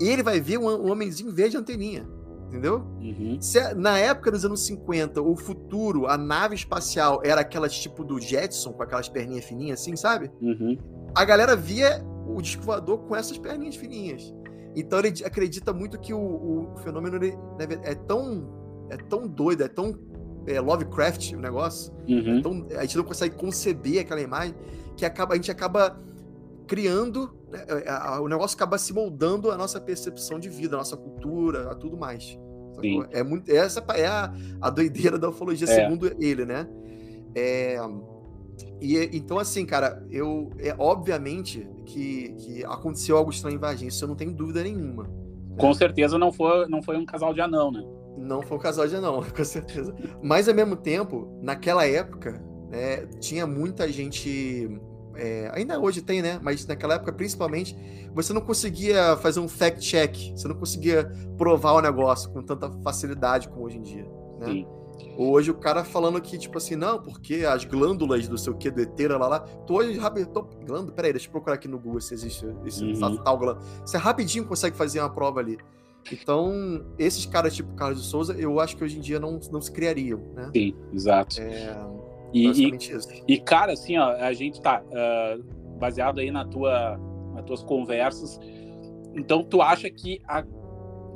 ele 0.00 0.22
vai 0.22 0.40
ver 0.40 0.58
um, 0.58 0.66
um 0.66 0.90
homenzinho 0.90 1.32
verde 1.32 1.56
anteninha 1.56 2.06
entendeu? 2.54 2.84
Uhum. 3.00 3.36
Se, 3.40 3.74
na 3.74 3.98
época 3.98 4.30
dos 4.30 4.44
anos 4.44 4.64
50, 4.64 5.20
o 5.20 5.34
futuro, 5.34 6.06
a 6.06 6.16
nave 6.16 6.54
espacial 6.54 7.20
era 7.24 7.40
aquela 7.40 7.68
tipo 7.68 8.04
do 8.04 8.20
Jetson, 8.20 8.72
com 8.72 8.82
aquelas 8.82 9.08
perninhas 9.08 9.44
fininhas 9.44 9.80
assim, 9.80 9.96
sabe? 9.96 10.30
Uhum. 10.40 10.78
A 11.14 11.24
galera 11.24 11.56
via 11.56 12.04
o 12.26 12.40
disco 12.40 12.64
com 13.08 13.16
essas 13.16 13.36
perninhas 13.36 13.74
fininhas. 13.74 14.32
Então 14.76 15.00
ele 15.00 15.12
acredita 15.24 15.72
muito 15.72 15.98
que 15.98 16.14
o, 16.14 16.18
o 16.18 16.76
fenômeno 16.78 17.16
ele, 17.16 17.36
é 17.82 17.94
tão 17.94 18.62
é 18.90 18.96
tão 18.96 19.26
doido, 19.26 19.62
é 19.64 19.68
tão 19.68 19.98
é, 20.46 20.60
Lovecraft 20.60 21.32
o 21.32 21.40
negócio. 21.40 21.92
Uhum. 22.08 22.38
Então 22.38 22.66
a 22.76 22.82
gente 22.82 22.96
não 22.96 23.04
consegue 23.04 23.34
conceber 23.34 24.00
aquela 24.00 24.20
imagem 24.20 24.54
que 24.96 25.04
acaba, 25.04 25.34
a 25.34 25.36
gente 25.36 25.50
acaba 25.50 26.00
criando, 26.66 27.34
né, 27.50 27.64
o 28.20 28.28
negócio 28.28 28.56
acaba 28.56 28.78
se 28.78 28.92
moldando 28.92 29.50
a 29.50 29.56
nossa 29.56 29.80
percepção 29.80 30.38
de 30.38 30.48
vida, 30.48 30.76
a 30.76 30.78
nossa 30.78 30.96
cultura, 30.96 31.70
a 31.70 31.74
tudo 31.74 31.96
mais. 31.96 32.38
É 33.10 33.22
muito, 33.22 33.50
essa 33.50 33.84
é 33.94 34.06
a, 34.06 34.32
a 34.60 34.70
doideira 34.70 35.18
da 35.18 35.28
ufologia, 35.28 35.68
é. 35.68 35.74
segundo 35.74 36.06
ele, 36.22 36.44
né? 36.44 36.68
É, 37.34 37.78
e 38.80 38.96
então, 39.16 39.38
assim, 39.38 39.64
cara, 39.64 40.04
eu 40.10 40.50
é 40.58 40.74
obviamente 40.78 41.66
que, 41.86 42.34
que 42.38 42.64
aconteceu 42.64 43.16
algo 43.16 43.30
estranho 43.30 43.56
em 43.56 43.58
Varginha, 43.58 43.88
isso 43.88 44.04
eu 44.04 44.08
não 44.08 44.16
tenho 44.16 44.32
dúvida 44.32 44.62
nenhuma. 44.62 45.04
Com 45.58 45.68
né? 45.68 45.74
certeza 45.74 46.18
não 46.18 46.32
foi, 46.32 46.66
não 46.68 46.82
foi 46.82 46.96
um 46.96 47.06
casal 47.06 47.32
de 47.32 47.40
anão, 47.40 47.70
né? 47.70 47.82
Não 48.16 48.42
foi 48.42 48.56
um 48.56 48.60
casal 48.60 48.86
de 48.86 48.96
anão, 48.96 49.22
com 49.34 49.44
certeza. 49.44 49.94
Mas 50.22 50.48
ao 50.48 50.54
mesmo 50.54 50.76
tempo, 50.76 51.38
naquela 51.42 51.86
época, 51.86 52.42
né, 52.70 53.06
tinha 53.20 53.46
muita 53.46 53.90
gente. 53.90 54.68
É, 55.16 55.50
ainda 55.52 55.78
hoje 55.78 56.02
tem, 56.02 56.22
né? 56.22 56.38
Mas 56.42 56.66
naquela 56.66 56.94
época, 56.94 57.12
principalmente, 57.12 57.76
você 58.14 58.32
não 58.32 58.40
conseguia 58.40 59.16
fazer 59.16 59.40
um 59.40 59.48
fact-check, 59.48 60.32
você 60.36 60.48
não 60.48 60.56
conseguia 60.56 61.10
provar 61.36 61.72
o 61.72 61.80
negócio 61.80 62.30
com 62.30 62.42
tanta 62.42 62.70
facilidade 62.82 63.48
como 63.48 63.64
hoje 63.64 63.78
em 63.78 63.82
dia. 63.82 64.06
Né? 64.38 64.46
Sim. 64.46 64.66
Hoje 65.16 65.50
o 65.50 65.54
cara 65.54 65.84
falando 65.84 66.20
que, 66.20 66.38
tipo 66.38 66.58
assim, 66.58 66.76
não, 66.76 67.00
porque 67.00 67.44
as 67.44 67.64
glândulas 67.64 68.26
do 68.28 68.38
seu 68.38 68.56
eteira 68.60 69.16
lá, 69.16 69.28
lá. 69.28 69.40
Tô 69.40 69.78
hoje 69.78 69.98
rápido. 69.98 70.28
Tô, 70.28 70.42
glândula, 70.42 70.92
peraí, 70.92 71.12
deixa 71.12 71.26
eu 71.28 71.32
procurar 71.32 71.54
aqui 71.54 71.68
no 71.68 71.78
Google 71.78 72.00
se 72.00 72.14
existe 72.14 72.46
esse 72.64 72.84
uhum. 72.84 73.16
tal 73.18 73.38
glândula. 73.38 73.64
Você 73.84 73.96
rapidinho 73.96 74.44
consegue 74.44 74.76
fazer 74.76 75.00
uma 75.00 75.10
prova 75.10 75.40
ali. 75.40 75.58
Então, 76.12 76.84
esses 76.98 77.24
caras 77.26 77.54
tipo 77.54 77.74
Carlos 77.74 78.02
de 78.02 78.08
Souza, 78.08 78.34
eu 78.34 78.60
acho 78.60 78.76
que 78.76 78.84
hoje 78.84 78.98
em 78.98 79.00
dia 79.00 79.18
não, 79.18 79.40
não 79.50 79.60
se 79.60 79.72
criariam, 79.72 80.20
né? 80.34 80.50
Sim, 80.54 80.74
exato. 80.92 81.40
É, 81.40 81.74
e, 82.34 82.48
e, 82.48 82.78
e, 83.28 83.40
cara, 83.40 83.72
assim, 83.72 83.96
ó, 83.96 84.10
a 84.10 84.32
gente 84.32 84.60
tá 84.60 84.82
uh, 84.82 85.42
baseado 85.78 86.18
aí 86.18 86.32
na 86.32 86.44
tua, 86.44 86.98
nas 87.32 87.44
tuas 87.44 87.62
conversas. 87.62 88.40
Então, 89.14 89.44
tu 89.44 89.62
acha 89.62 89.88
que 89.88 90.20
a, 90.26 90.44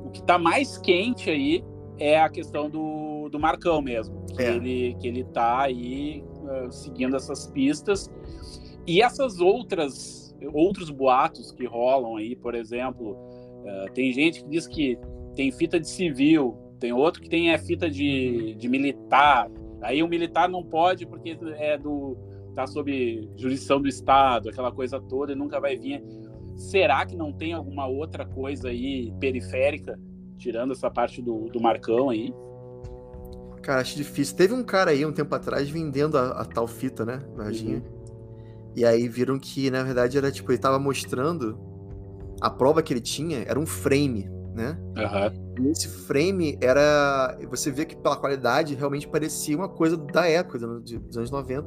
o 0.05 0.11
que 0.11 0.23
tá 0.23 0.39
mais 0.39 0.79
quente 0.79 1.29
aí 1.29 1.65
é 1.99 2.21
a 2.21 2.29
questão 2.29 2.71
do, 2.71 3.29
do 3.29 3.39
Marcão 3.39 3.83
mesmo. 3.83 4.25
Que, 4.37 4.43
é. 4.43 4.55
ele, 4.55 4.97
que 5.01 5.09
ele 5.09 5.25
tá 5.25 5.63
aí 5.63 6.23
uh, 6.43 6.71
seguindo 6.71 7.17
essas 7.17 7.49
pistas. 7.49 8.09
E 8.87 9.03
essas 9.03 9.41
outras, 9.41 10.37
outros 10.53 10.89
boatos 10.89 11.51
que 11.51 11.67
rolam 11.67 12.17
aí, 12.17 12.37
por 12.37 12.55
exemplo, 12.55 13.13
uh, 13.13 13.93
tem 13.93 14.13
gente 14.13 14.45
que 14.45 14.49
diz 14.49 14.69
que 14.69 14.97
tem 15.35 15.51
fita 15.51 15.81
de 15.81 15.89
civil, 15.89 16.57
tem 16.79 16.93
outro 16.93 17.21
que 17.21 17.29
tem 17.29 17.51
é 17.51 17.59
fita 17.59 17.91
de, 17.91 18.55
de 18.55 18.69
militar. 18.69 19.51
Aí 19.81 20.03
o 20.03 20.09
militar 20.09 20.49
não 20.49 20.65
pode 20.65 21.07
porque 21.07 21.39
é 21.57 21.79
do 21.79 22.17
tá 22.55 22.67
sob 22.67 23.31
jurisdição 23.37 23.81
do 23.81 23.89
Estado, 23.89 24.49
aquela 24.49 24.73
coisa 24.73 25.01
toda, 25.01 25.33
e 25.33 25.37
nunca 25.37 25.61
vai 25.61 25.77
vir. 25.77 26.03
Será 26.57 27.07
que 27.07 27.17
não 27.17 27.33
tem 27.33 27.53
alguma 27.53 27.87
outra 27.87 28.27
coisa 28.27 28.69
aí 28.69 29.13
periférica 29.21 29.97
tirando 30.39 30.73
essa 30.73 30.91
parte 30.91 31.21
do, 31.21 31.47
do 31.47 31.61
Marcão 31.61 32.09
aí. 32.09 32.33
Cara, 33.63 33.81
acho 33.83 33.97
difícil. 33.97 34.37
Teve 34.37 34.55
um 34.55 34.63
cara 34.63 34.93
aí 34.93 35.05
um 35.05 35.13
tempo 35.13 35.35
atrás 35.35 35.69
vendendo 35.69 36.17
a, 36.17 36.41
a 36.41 36.45
tal 36.45 36.67
fita, 36.67 37.05
né? 37.05 37.21
Varginha. 37.37 37.79
Uhum. 37.79 38.73
E 38.77 38.85
aí 38.85 39.09
viram 39.09 39.39
que, 39.39 39.71
na 39.71 39.83
verdade, 39.83 40.17
era 40.17 40.31
tipo, 40.31 40.51
ele 40.51 40.59
tava 40.59 40.79
mostrando 40.79 41.59
a 42.41 42.49
prova 42.49 42.83
que 42.83 42.93
ele 42.93 43.01
tinha 43.01 43.39
era 43.47 43.59
um 43.59 43.67
frame, 43.67 44.31
né? 44.59 44.77
Uhum. 44.97 45.67
E 45.67 45.71
esse 45.71 45.89
frame 45.89 46.59
era. 46.61 47.39
Você 47.49 47.71
vê 47.71 47.85
que 47.85 47.97
pela 47.97 48.17
qualidade 48.17 48.75
realmente 48.75 49.07
parecia 49.07 49.57
uma 49.57 49.69
coisa 49.69 49.97
da 49.97 50.29
época, 50.29 50.59
dos 50.59 51.17
anos 51.17 51.31
90. 51.31 51.67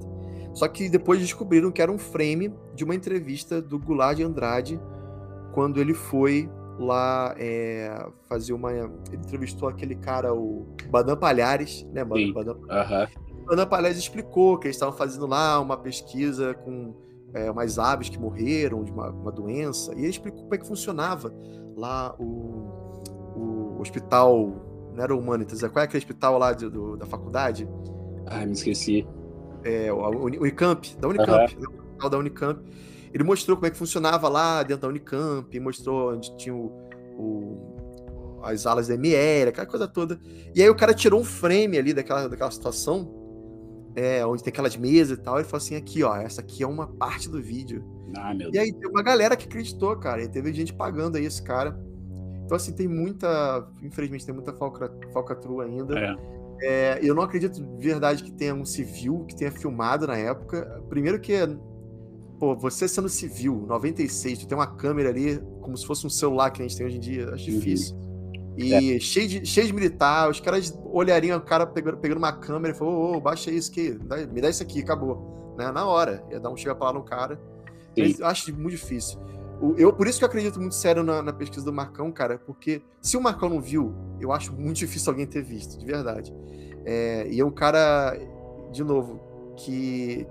Só 0.53 0.67
que 0.67 0.89
depois 0.89 1.19
descobriram 1.19 1.71
que 1.71 1.81
era 1.81 1.91
um 1.91 1.97
frame 1.97 2.53
de 2.75 2.83
uma 2.83 2.93
entrevista 2.93 3.61
do 3.61 3.79
Goulart 3.79 4.17
de 4.17 4.23
Andrade 4.23 4.79
quando 5.53 5.79
ele 5.79 5.93
foi 5.93 6.49
lá 6.77 7.33
é, 7.37 8.05
fazer 8.27 8.51
uma. 8.51 8.71
Ele 8.73 8.91
entrevistou 9.13 9.69
aquele 9.69 9.95
cara, 9.95 10.33
o 10.33 10.75
Badan 10.89 11.15
Palhares, 11.15 11.87
né? 11.93 12.03
Badan, 12.03 12.33
Badan, 12.33 12.53
uhum. 12.53 13.45
Badan 13.45 13.67
Palhares 13.67 13.97
explicou 13.97 14.57
que 14.57 14.67
eles 14.67 14.75
estavam 14.75 14.95
fazendo 14.95 15.25
lá 15.25 15.59
uma 15.59 15.77
pesquisa 15.77 16.53
com 16.53 16.93
é, 17.33 17.49
umas 17.49 17.79
aves 17.79 18.09
que 18.09 18.19
morreram 18.19 18.83
de 18.83 18.91
uma, 18.91 19.09
uma, 19.09 19.31
doença, 19.31 19.93
e 19.95 19.99
ele 19.99 20.09
explicou 20.09 20.41
como 20.41 20.55
é 20.55 20.57
que 20.57 20.67
funcionava 20.67 21.33
lá 21.75 22.15
o, 22.19 22.23
o 22.23 22.80
hospital. 23.81 24.91
Não 24.93 25.03
era 25.03 25.15
o 25.15 25.19
Humanitas, 25.19 25.63
é, 25.63 25.69
qual 25.69 25.81
é 25.81 25.85
aquele 25.85 25.99
hospital 25.99 26.37
lá 26.37 26.53
de, 26.53 26.69
do, 26.69 26.97
da 26.97 27.05
faculdade? 27.05 27.67
Ai, 28.27 28.45
me 28.45 28.51
esqueci. 28.51 29.07
É, 29.63 29.91
o 29.91 30.25
Unicamp, 30.25 30.97
da 30.97 31.07
Unicamp, 31.07 31.55
uhum. 31.55 32.09
da 32.09 32.17
Unicamp 32.17 32.61
ele 33.13 33.23
mostrou 33.23 33.57
como 33.57 33.67
é 33.67 33.69
que 33.69 33.77
funcionava 33.77 34.29
lá 34.29 34.63
dentro 34.63 34.83
da 34.83 34.87
Unicamp, 34.87 35.59
mostrou 35.59 36.13
onde 36.13 36.35
tinha 36.37 36.55
o, 36.55 36.71
o, 37.17 38.39
as 38.43 38.65
alas 38.65 38.87
da 38.87 38.95
ML, 38.95 39.49
aquela 39.49 39.67
coisa 39.67 39.87
toda. 39.87 40.19
E 40.55 40.61
aí 40.61 40.69
o 40.69 40.75
cara 40.75 40.93
tirou 40.93 41.19
um 41.19 41.23
frame 41.23 41.77
ali 41.77 41.93
daquela, 41.93 42.27
daquela 42.27 42.51
situação, 42.51 43.13
é, 43.95 44.25
onde 44.25 44.43
tem 44.43 44.51
aquelas 44.51 44.77
mesas 44.77 45.17
e 45.17 45.21
tal, 45.21 45.39
e 45.39 45.43
falou 45.43 45.57
assim: 45.57 45.75
aqui, 45.75 46.03
ó, 46.03 46.15
essa 46.15 46.39
aqui 46.39 46.63
é 46.63 46.67
uma 46.67 46.87
parte 46.87 47.29
do 47.29 47.41
vídeo. 47.41 47.83
Ah, 48.15 48.33
e 48.51 48.57
aí 48.57 48.73
tem 48.73 48.89
uma 48.89 49.03
galera 49.03 49.35
que 49.35 49.45
acreditou, 49.45 49.95
cara, 49.97 50.23
e 50.23 50.27
teve 50.27 50.51
gente 50.53 50.73
pagando 50.73 51.17
aí 51.17 51.25
esse 51.25 51.41
cara. 51.41 51.77
Então, 52.51 52.57
assim, 52.57 52.73
tem 52.73 52.85
muita. 52.85 53.65
Infelizmente, 53.81 54.25
tem 54.25 54.35
muita 54.35 54.51
falca, 54.51 54.91
falcatrua 55.13 55.63
ainda. 55.63 55.97
É. 55.97 56.17
É, 56.63 56.99
eu 57.01 57.15
não 57.15 57.23
acredito 57.23 57.63
de 57.63 57.87
verdade 57.87 58.21
que 58.23 58.31
tenha 58.31 58.53
um 58.53 58.65
civil 58.65 59.23
que 59.25 59.33
tenha 59.33 59.49
filmado 59.49 60.05
na 60.05 60.17
época. 60.17 60.83
Primeiro 60.89 61.17
que 61.21 61.33
pô, 62.37 62.53
você 62.53 62.89
sendo 62.89 63.07
civil, 63.07 63.65
96, 63.67 64.39
tu 64.39 64.47
tem 64.47 64.57
uma 64.57 64.67
câmera 64.67 65.07
ali, 65.07 65.41
como 65.61 65.77
se 65.77 65.85
fosse 65.87 66.05
um 66.05 66.09
celular 66.09 66.51
que 66.51 66.61
a 66.61 66.67
gente 66.67 66.75
tem 66.75 66.85
hoje 66.85 66.97
em 66.97 66.99
dia, 66.99 67.29
acho 67.33 67.49
uhum. 67.49 67.57
difícil. 67.57 67.97
E 68.57 68.95
é. 68.95 68.99
cheio, 68.99 69.29
de, 69.29 69.45
cheio 69.45 69.67
de 69.67 69.73
militar, 69.73 70.29
os 70.29 70.41
caras 70.41 70.77
olhariam 70.91 71.37
o 71.37 71.41
cara 71.41 71.65
pegando, 71.65 71.97
pegando 71.99 72.17
uma 72.17 72.33
câmera 72.33 72.75
e 72.75 72.77
falou, 72.77 72.93
ô, 72.93 73.15
oh, 73.15 73.21
baixa 73.21 73.49
isso 73.49 73.71
aqui, 73.71 73.97
me 74.31 74.41
dá 74.41 74.49
isso 74.49 74.61
aqui, 74.61 74.81
acabou. 74.81 75.55
Né? 75.57 75.71
Na 75.71 75.85
hora, 75.85 76.21
ia 76.29 76.39
dar 76.39 76.49
um 76.49 76.57
chega 76.57 76.75
pra 76.75 76.87
lá 76.87 76.93
no 76.93 77.03
cara. 77.03 77.39
Mas 77.97 78.19
eu 78.19 78.27
acho 78.27 78.53
muito 78.53 78.71
difícil. 78.71 79.17
Eu, 79.77 79.93
por 79.93 80.07
isso 80.07 80.17
que 80.17 80.23
eu 80.23 80.27
acredito 80.27 80.59
muito 80.59 80.73
sério 80.73 81.03
na, 81.03 81.21
na, 81.21 81.31
pesquisa 81.31 81.63
do 81.63 81.71
Marcão, 81.71 82.11
cara, 82.11 82.39
porque 82.39 82.81
se 82.99 83.15
o 83.15 83.21
Marcão 83.21 83.47
não 83.47 83.61
viu, 83.61 83.93
eu 84.19 84.31
acho 84.31 84.51
muito 84.53 84.77
difícil 84.77 85.11
alguém 85.11 85.27
ter 85.27 85.43
visto, 85.43 85.77
de 85.77 85.85
verdade. 85.85 86.33
É, 86.83 87.27
e 87.29 87.39
é 87.39 87.45
um 87.45 87.51
cara, 87.51 88.17
de 88.71 88.83
novo, 88.83 89.21
que, 89.55 90.25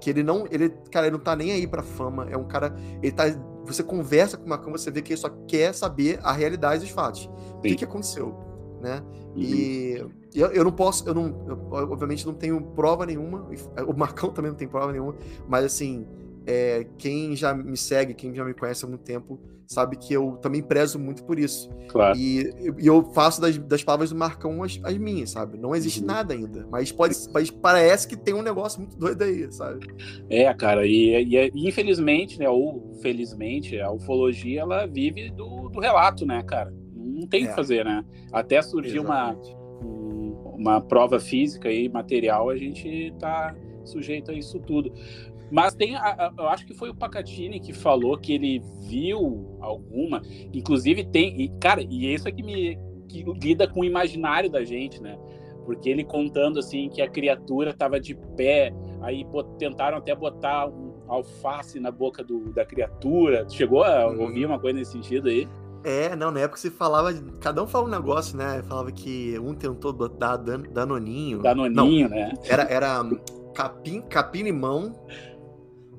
que 0.00 0.10
ele 0.10 0.24
não, 0.24 0.46
ele, 0.50 0.70
cara, 0.90 1.06
ele 1.06 1.16
não 1.16 1.22
tá 1.22 1.36
nem 1.36 1.52
aí 1.52 1.66
pra 1.66 1.82
fama, 1.82 2.26
é 2.28 2.36
um 2.36 2.44
cara, 2.44 2.74
ele 3.00 3.12
tá, 3.12 3.24
você 3.64 3.84
conversa 3.84 4.36
com 4.36 4.46
o 4.46 4.48
Macão, 4.48 4.72
você 4.72 4.90
vê 4.90 5.00
que 5.00 5.12
ele 5.12 5.20
só 5.20 5.28
quer 5.46 5.72
saber 5.74 6.18
a 6.22 6.32
realidade 6.32 6.82
dos 6.82 6.90
fatos. 6.90 7.22
Sim. 7.22 7.58
O 7.58 7.60
que 7.60 7.76
que 7.76 7.84
aconteceu, 7.84 8.34
né? 8.80 9.00
Uhum. 9.34 9.34
E 9.36 10.04
eu, 10.34 10.48
eu, 10.48 10.64
não 10.64 10.72
posso, 10.72 11.08
eu 11.08 11.14
não, 11.14 11.44
eu, 11.46 11.68
obviamente 11.70 12.26
não 12.26 12.34
tenho 12.34 12.60
prova 12.60 13.06
nenhuma, 13.06 13.48
o 13.86 13.92
Marcão 13.96 14.30
também 14.30 14.50
não 14.50 14.58
tem 14.58 14.66
prova 14.66 14.90
nenhuma, 14.90 15.14
mas 15.46 15.64
assim, 15.64 16.06
é, 16.46 16.86
quem 16.98 17.34
já 17.36 17.54
me 17.54 17.76
segue, 17.76 18.14
quem 18.14 18.34
já 18.34 18.44
me 18.44 18.54
conhece 18.54 18.84
há 18.84 18.88
muito 18.88 19.02
tempo, 19.02 19.40
sabe 19.66 19.96
que 19.96 20.12
eu 20.12 20.36
também 20.42 20.62
prezo 20.62 20.98
muito 20.98 21.24
por 21.24 21.38
isso. 21.38 21.70
Claro. 21.88 22.18
E, 22.18 22.52
e 22.78 22.86
eu 22.86 23.04
faço 23.12 23.40
das, 23.40 23.56
das 23.58 23.82
palavras 23.82 24.10
do 24.10 24.16
Marcão 24.16 24.62
as, 24.62 24.78
as 24.82 24.96
minhas, 24.98 25.30
sabe? 25.30 25.58
Não 25.58 25.74
existe 25.74 26.00
uhum. 26.00 26.06
nada 26.06 26.34
ainda, 26.34 26.66
mas, 26.70 26.92
pode, 26.92 27.14
mas 27.32 27.50
parece 27.50 28.06
que 28.06 28.16
tem 28.16 28.34
um 28.34 28.42
negócio 28.42 28.80
muito 28.80 28.96
doido 28.96 29.22
aí, 29.22 29.50
sabe? 29.52 29.86
É, 30.28 30.52
cara, 30.54 30.86
e, 30.86 31.24
e, 31.24 31.50
e 31.54 31.68
infelizmente, 31.68 32.38
né, 32.38 32.48
ou 32.48 32.94
felizmente, 33.00 33.80
a 33.80 33.90
ufologia, 33.90 34.60
ela 34.60 34.86
vive 34.86 35.30
do, 35.30 35.68
do 35.68 35.80
relato, 35.80 36.26
né, 36.26 36.42
cara? 36.42 36.72
Não 36.94 37.26
tem 37.26 37.44
o 37.44 37.46
é. 37.46 37.48
que 37.48 37.54
fazer, 37.54 37.84
né? 37.84 38.04
Até 38.32 38.60
surgir 38.60 38.98
uma, 38.98 39.36
uma 39.82 40.80
prova 40.80 41.18
física 41.18 41.70
e 41.70 41.88
material, 41.88 42.50
a 42.50 42.56
gente 42.56 43.12
tá 43.18 43.54
sujeito 43.84 44.30
a 44.30 44.34
isso 44.34 44.58
tudo. 44.60 44.92
Mas 45.50 45.74
tem, 45.74 45.94
a, 45.94 46.00
a, 46.00 46.32
eu 46.38 46.48
acho 46.48 46.66
que 46.66 46.72
foi 46.72 46.88
o 46.88 46.94
Pacatini 46.94 47.60
que 47.60 47.72
falou 47.72 48.16
que 48.16 48.32
ele 48.32 48.62
viu 48.88 49.58
alguma, 49.60 50.22
inclusive 50.52 51.04
tem, 51.04 51.42
e, 51.42 51.48
cara, 51.60 51.82
e 51.82 52.12
isso 52.12 52.26
é 52.26 52.32
que 52.32 52.42
me 52.42 52.78
que 53.08 53.22
lida 53.22 53.68
com 53.68 53.80
o 53.80 53.84
imaginário 53.84 54.50
da 54.50 54.64
gente, 54.64 55.02
né? 55.02 55.18
Porque 55.66 55.90
ele 55.90 56.02
contando 56.02 56.58
assim 56.58 56.88
que 56.88 57.02
a 57.02 57.08
criatura 57.08 57.70
estava 57.70 58.00
de 58.00 58.14
pé, 58.36 58.72
aí 59.02 59.26
tentaram 59.58 59.98
até 59.98 60.14
botar 60.14 60.68
um 60.68 60.94
alface 61.06 61.78
na 61.78 61.90
boca 61.90 62.24
do, 62.24 62.50
da 62.52 62.64
criatura. 62.64 63.46
Chegou 63.50 63.84
a 63.84 64.08
uhum. 64.08 64.22
ouvir 64.22 64.46
uma 64.46 64.58
coisa 64.58 64.78
nesse 64.78 64.92
sentido 64.92 65.28
aí? 65.28 65.46
É, 65.84 66.16
não, 66.16 66.30
na 66.30 66.40
época 66.40 66.58
se 66.58 66.70
falava, 66.70 67.12
cada 67.40 67.62
um 67.62 67.66
falava 67.66 67.90
um 67.90 67.92
negócio, 67.92 68.36
né? 68.36 68.62
Falava 68.66 68.90
que 68.90 69.38
um 69.38 69.52
tentou 69.54 69.92
dar 69.92 70.36
dan, 70.36 70.62
danoninho. 70.62 71.42
Danoninho, 71.42 72.08
não, 72.08 72.16
né? 72.16 72.32
Era, 72.48 72.62
era 72.62 73.04
capim, 73.52 74.02
capim 74.02 74.42
limão 74.42 74.94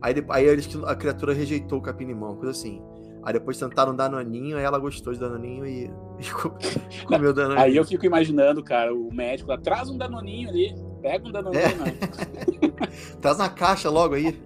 Aí, 0.04 0.14
aí 0.32 0.46
eles, 0.46 0.70
a 0.84 0.96
criatura 0.98 1.34
rejeitou 1.34 1.80
o 1.80 1.82
capim-limão, 1.82 2.36
coisa 2.36 2.52
assim. 2.52 2.84
Aí 3.24 3.32
depois 3.32 3.58
tentaram 3.58 3.96
dar 3.96 4.10
naninho, 4.10 4.58
aí 4.58 4.64
ela 4.64 4.78
gostou 4.78 5.14
de 5.14 5.20
danoninho 5.20 5.66
e, 5.66 5.86
e 6.20 7.06
comeu 7.06 7.34
danoninho. 7.34 7.62
Aí 7.62 7.74
eu 7.74 7.86
fico 7.86 8.06
imaginando, 8.06 8.62
cara, 8.62 8.94
o 8.94 9.10
médico 9.14 9.50
lá, 9.50 9.58
traz 9.58 9.90
um 9.90 9.98
danoninho 9.98 10.50
ali, 10.50 10.76
pega 11.02 11.26
um 11.26 11.32
danoninho. 11.32 11.64
É. 11.64 12.74
Traz 13.22 13.38
na 13.38 13.50
caixa 13.50 13.90
logo 13.90 14.14
aí. 14.14 14.40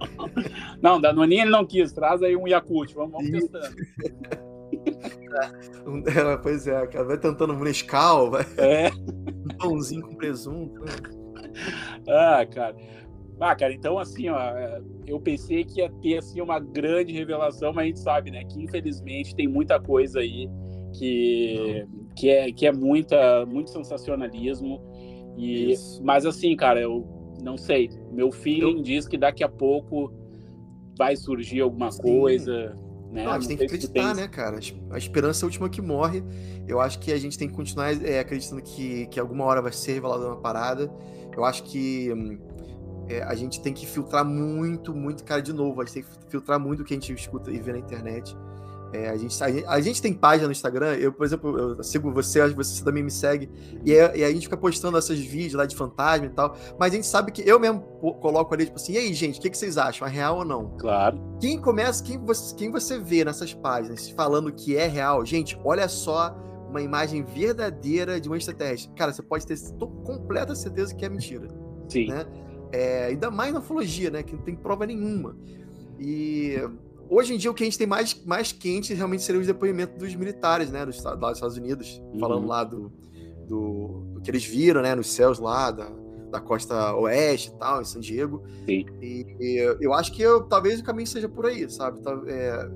Não, 0.81 1.01
Danoninho 1.01 1.41
ele 1.41 1.51
não 1.51 1.65
quis. 1.65 1.91
Traz 1.91 2.21
aí 2.23 2.35
um 2.35 2.47
Yakult. 2.47 2.93
Vamos, 2.93 3.11
vamos 3.11 3.31
testando. 3.31 3.75
É, 6.07 6.37
pois 6.37 6.65
é, 6.65 6.87
cara. 6.87 7.05
Vai 7.05 7.17
tentando 7.17 7.53
um 7.53 7.59
Nescau, 7.59 8.31
vai. 8.31 8.45
É. 8.57 8.89
Um 8.89 9.57
pãozinho 9.57 10.01
com 10.01 10.15
presunto. 10.15 10.81
Né? 10.81 11.16
Ah, 12.07 12.45
cara. 12.45 12.75
Ah, 13.39 13.55
cara, 13.55 13.73
então 13.73 13.99
assim, 13.99 14.29
ó, 14.29 14.39
eu 15.05 15.19
pensei 15.19 15.63
que 15.63 15.79
ia 15.79 15.89
ter 16.01 16.17
assim 16.17 16.41
uma 16.41 16.59
grande 16.59 17.13
revelação, 17.13 17.71
mas 17.71 17.83
a 17.83 17.87
gente 17.87 17.99
sabe, 17.99 18.31
né, 18.31 18.43
que 18.45 18.63
infelizmente 18.63 19.35
tem 19.35 19.47
muita 19.47 19.79
coisa 19.79 20.19
aí 20.19 20.49
que, 20.93 21.85
que 22.15 22.29
é 22.29 22.51
que 22.51 22.65
é 22.65 22.71
muita 22.71 23.45
muito 23.45 23.69
sensacionalismo 23.69 24.81
e 25.37 25.73
Isso. 25.73 26.01
mas 26.03 26.25
assim, 26.25 26.55
cara, 26.55 26.81
eu 26.81 27.05
não 27.43 27.57
sei, 27.57 27.91
meu 28.11 28.31
feeling 28.31 28.77
eu... 28.77 28.81
diz 28.81 29.07
que 29.07 29.17
daqui 29.17 29.43
a 29.43 29.49
pouco 29.49 30.11
vai 30.97 31.15
surgir 31.15 31.61
alguma 31.61 31.91
Sim. 31.91 32.01
coisa, 32.01 32.75
né? 33.11 33.23
Não, 33.23 33.31
a 33.31 33.39
gente 33.39 33.49
tem 33.49 33.57
que 33.57 33.65
acreditar, 33.65 34.15
né, 34.15 34.27
cara? 34.27 34.59
A 34.89 34.97
esperança 34.97 35.43
é 35.43 35.45
a 35.45 35.47
última 35.47 35.69
que 35.69 35.81
morre. 35.81 36.23
Eu 36.67 36.81
acho 36.81 36.99
que 36.99 37.11
a 37.11 37.17
gente 37.17 37.37
tem 37.37 37.47
que 37.47 37.53
continuar 37.53 37.93
é, 38.03 38.19
acreditando 38.19 38.61
que, 38.61 39.05
que 39.07 39.19
alguma 39.19 39.45
hora 39.45 39.61
vai 39.61 39.71
ser 39.71 39.93
revelada 39.93 40.25
uma 40.25 40.35
parada. 40.37 40.91
Eu 41.37 41.45
acho 41.45 41.63
que 41.63 42.11
é, 43.07 43.21
a 43.23 43.35
gente 43.35 43.61
tem 43.61 43.73
que 43.73 43.85
filtrar 43.85 44.25
muito, 44.25 44.93
muito, 44.93 45.23
cara, 45.23 45.41
de 45.41 45.53
novo, 45.53 45.81
a 45.81 45.85
gente 45.85 45.93
tem 45.93 46.03
que 46.03 46.09
filtrar 46.29 46.59
muito 46.59 46.81
o 46.81 46.83
que 46.83 46.93
a 46.93 46.97
gente 46.97 47.13
escuta 47.13 47.51
e 47.51 47.59
vê 47.59 47.71
na 47.71 47.79
internet. 47.79 48.35
É, 48.93 49.09
a, 49.09 49.17
gente, 49.17 49.43
a, 49.43 49.71
a, 49.73 49.81
gente 49.81 50.01
tem 50.01 50.13
página 50.13 50.47
no 50.47 50.51
Instagram, 50.51 50.95
eu, 50.95 51.11
por 51.11 51.25
exemplo, 51.25 51.57
eu 51.57 51.83
sigo 51.83 52.09
você, 52.11 52.39
acho 52.39 52.51
que 52.51 52.57
você 52.57 52.83
também 52.83 53.03
me 53.03 53.11
segue, 53.11 53.49
e, 53.83 53.93
é, 53.93 54.17
e, 54.17 54.23
a 54.23 54.31
gente 54.31 54.43
fica 54.43 54.55
postando 54.55 54.97
esses 54.97 55.19
vídeos 55.19 55.55
lá 55.55 55.65
de 55.65 55.75
fantasma 55.75 56.25
e 56.25 56.29
tal, 56.29 56.55
mas 56.79 56.93
a 56.93 56.95
gente 56.95 57.05
sabe 57.05 57.33
que 57.33 57.47
eu 57.47 57.59
mesmo 57.59 57.81
coloco 58.21 58.53
ali, 58.53 58.65
tipo 58.65 58.77
assim, 58.77 58.93
e 58.93 58.97
aí, 58.97 59.13
gente, 59.13 59.39
o 59.39 59.41
que, 59.41 59.49
que, 59.49 59.57
vocês 59.57 59.77
acham? 59.77 60.07
É 60.07 60.11
real 60.11 60.37
ou 60.37 60.45
não? 60.45 60.69
Claro. 60.77 61.19
Quem 61.39 61.59
começa, 61.59 62.01
quem 62.01 62.17
você, 62.17 62.55
quem 62.55 62.71
você 62.71 62.97
vê 62.97 63.25
nessas 63.25 63.53
páginas 63.53 64.09
falando 64.09 64.53
que 64.53 64.77
é 64.77 64.87
real, 64.87 65.25
gente, 65.25 65.59
olha 65.65 65.89
só 65.89 66.33
uma 66.69 66.81
imagem 66.81 67.23
verdadeira 67.23 68.19
de 68.19 68.29
um 68.29 68.35
extraterrestre. 68.35 68.91
Cara, 68.95 69.13
você 69.13 69.21
pode 69.21 69.45
ter 69.45 69.57
completa 70.03 70.53
certeza 70.55 70.93
que 70.93 71.05
é 71.05 71.09
mentira. 71.09 71.47
Sim. 71.87 72.07
Né? 72.07 72.25
É, 72.71 73.05
ainda 73.05 73.31
mais 73.31 73.53
na 73.53 73.59
ufologia, 73.59 74.09
né? 74.09 74.23
Que 74.23 74.35
não 74.35 74.43
tem 74.43 74.55
prova 74.55 74.85
nenhuma. 74.85 75.37
E 75.99 76.55
hoje 77.09 77.33
em 77.33 77.37
dia 77.37 77.49
o 77.49 77.53
que 77.53 77.63
a 77.63 77.65
gente 77.65 77.77
tem 77.77 77.87
mais, 77.87 78.21
mais 78.25 78.51
quente 78.51 78.93
realmente 78.93 79.23
seria 79.23 79.39
os 79.39 79.47
depoimentos 79.47 79.97
dos 79.97 80.13
militares, 80.15 80.69
né? 80.69 80.85
Dos, 80.85 81.01
lá 81.03 81.15
dos 81.15 81.33
Estados 81.33 81.57
Unidos, 81.57 82.01
uhum. 82.13 82.19
falando 82.19 82.47
lá 82.47 82.63
do, 82.63 82.91
do, 83.47 84.03
do, 84.13 84.21
que 84.21 84.29
eles 84.29 84.45
viram, 84.45 84.81
né? 84.81 84.93
Nos 84.93 85.11
céus 85.11 85.39
lá 85.39 85.71
da, 85.71 85.89
da 86.29 86.41
costa 86.41 86.93
oeste 86.95 87.49
e 87.49 87.57
tal, 87.57 87.81
em 87.81 87.85
San 87.85 88.01
Diego. 88.01 88.43
Sim. 88.65 88.85
E, 89.01 89.25
e 89.39 89.77
eu 89.79 89.93
acho 89.93 90.11
que 90.11 90.21
eu, 90.21 90.43
talvez 90.43 90.79
o 90.79 90.83
caminho 90.83 91.07
seja 91.07 91.29
por 91.29 91.45
aí, 91.45 91.69
sabe? 91.69 92.01
É, 92.27 92.69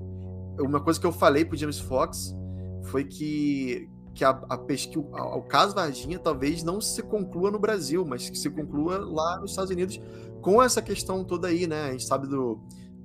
uma 0.60 0.80
coisa 0.80 1.00
que 1.00 1.06
eu 1.06 1.12
falei 1.12 1.44
pro 1.44 1.58
James 1.58 1.80
Fox 1.80 2.34
foi 2.84 3.04
que 3.04 3.90
que 4.14 4.26
a, 4.26 4.30
a 4.50 4.58
pesquisa, 4.58 5.00
o 5.00 5.42
caso 5.42 5.74
Varginha 5.74 6.20
talvez 6.20 6.64
não 6.64 6.82
se 6.82 7.02
conclua 7.02 7.50
no 7.50 7.58
Brasil, 7.58 8.06
mas 8.06 8.30
que 8.30 8.38
se 8.38 8.50
conclua 8.50 8.98
lá 8.98 9.40
nos 9.40 9.52
Estados 9.52 9.72
Unidos 9.72 10.02
com 10.42 10.62
essa 10.62 10.82
questão 10.82 11.24
toda 11.24 11.48
aí, 11.48 11.66
né? 11.66 11.86
A 11.86 11.92
gente 11.92 12.06
sabe 12.06 12.28
do, 12.28 12.60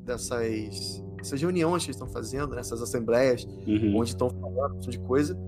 dessas, 0.04 1.02
dessas 1.16 1.40
reuniões 1.40 1.84
que 1.84 1.90
estão 1.90 2.08
fazendo, 2.08 2.54
né? 2.54 2.60
essas 2.60 2.80
assembleias, 2.80 3.46
uhum. 3.66 3.96
onde 3.98 4.10
estão 4.10 4.30
falando 4.30 4.80
de 4.80 4.98
coisa. 4.98 5.38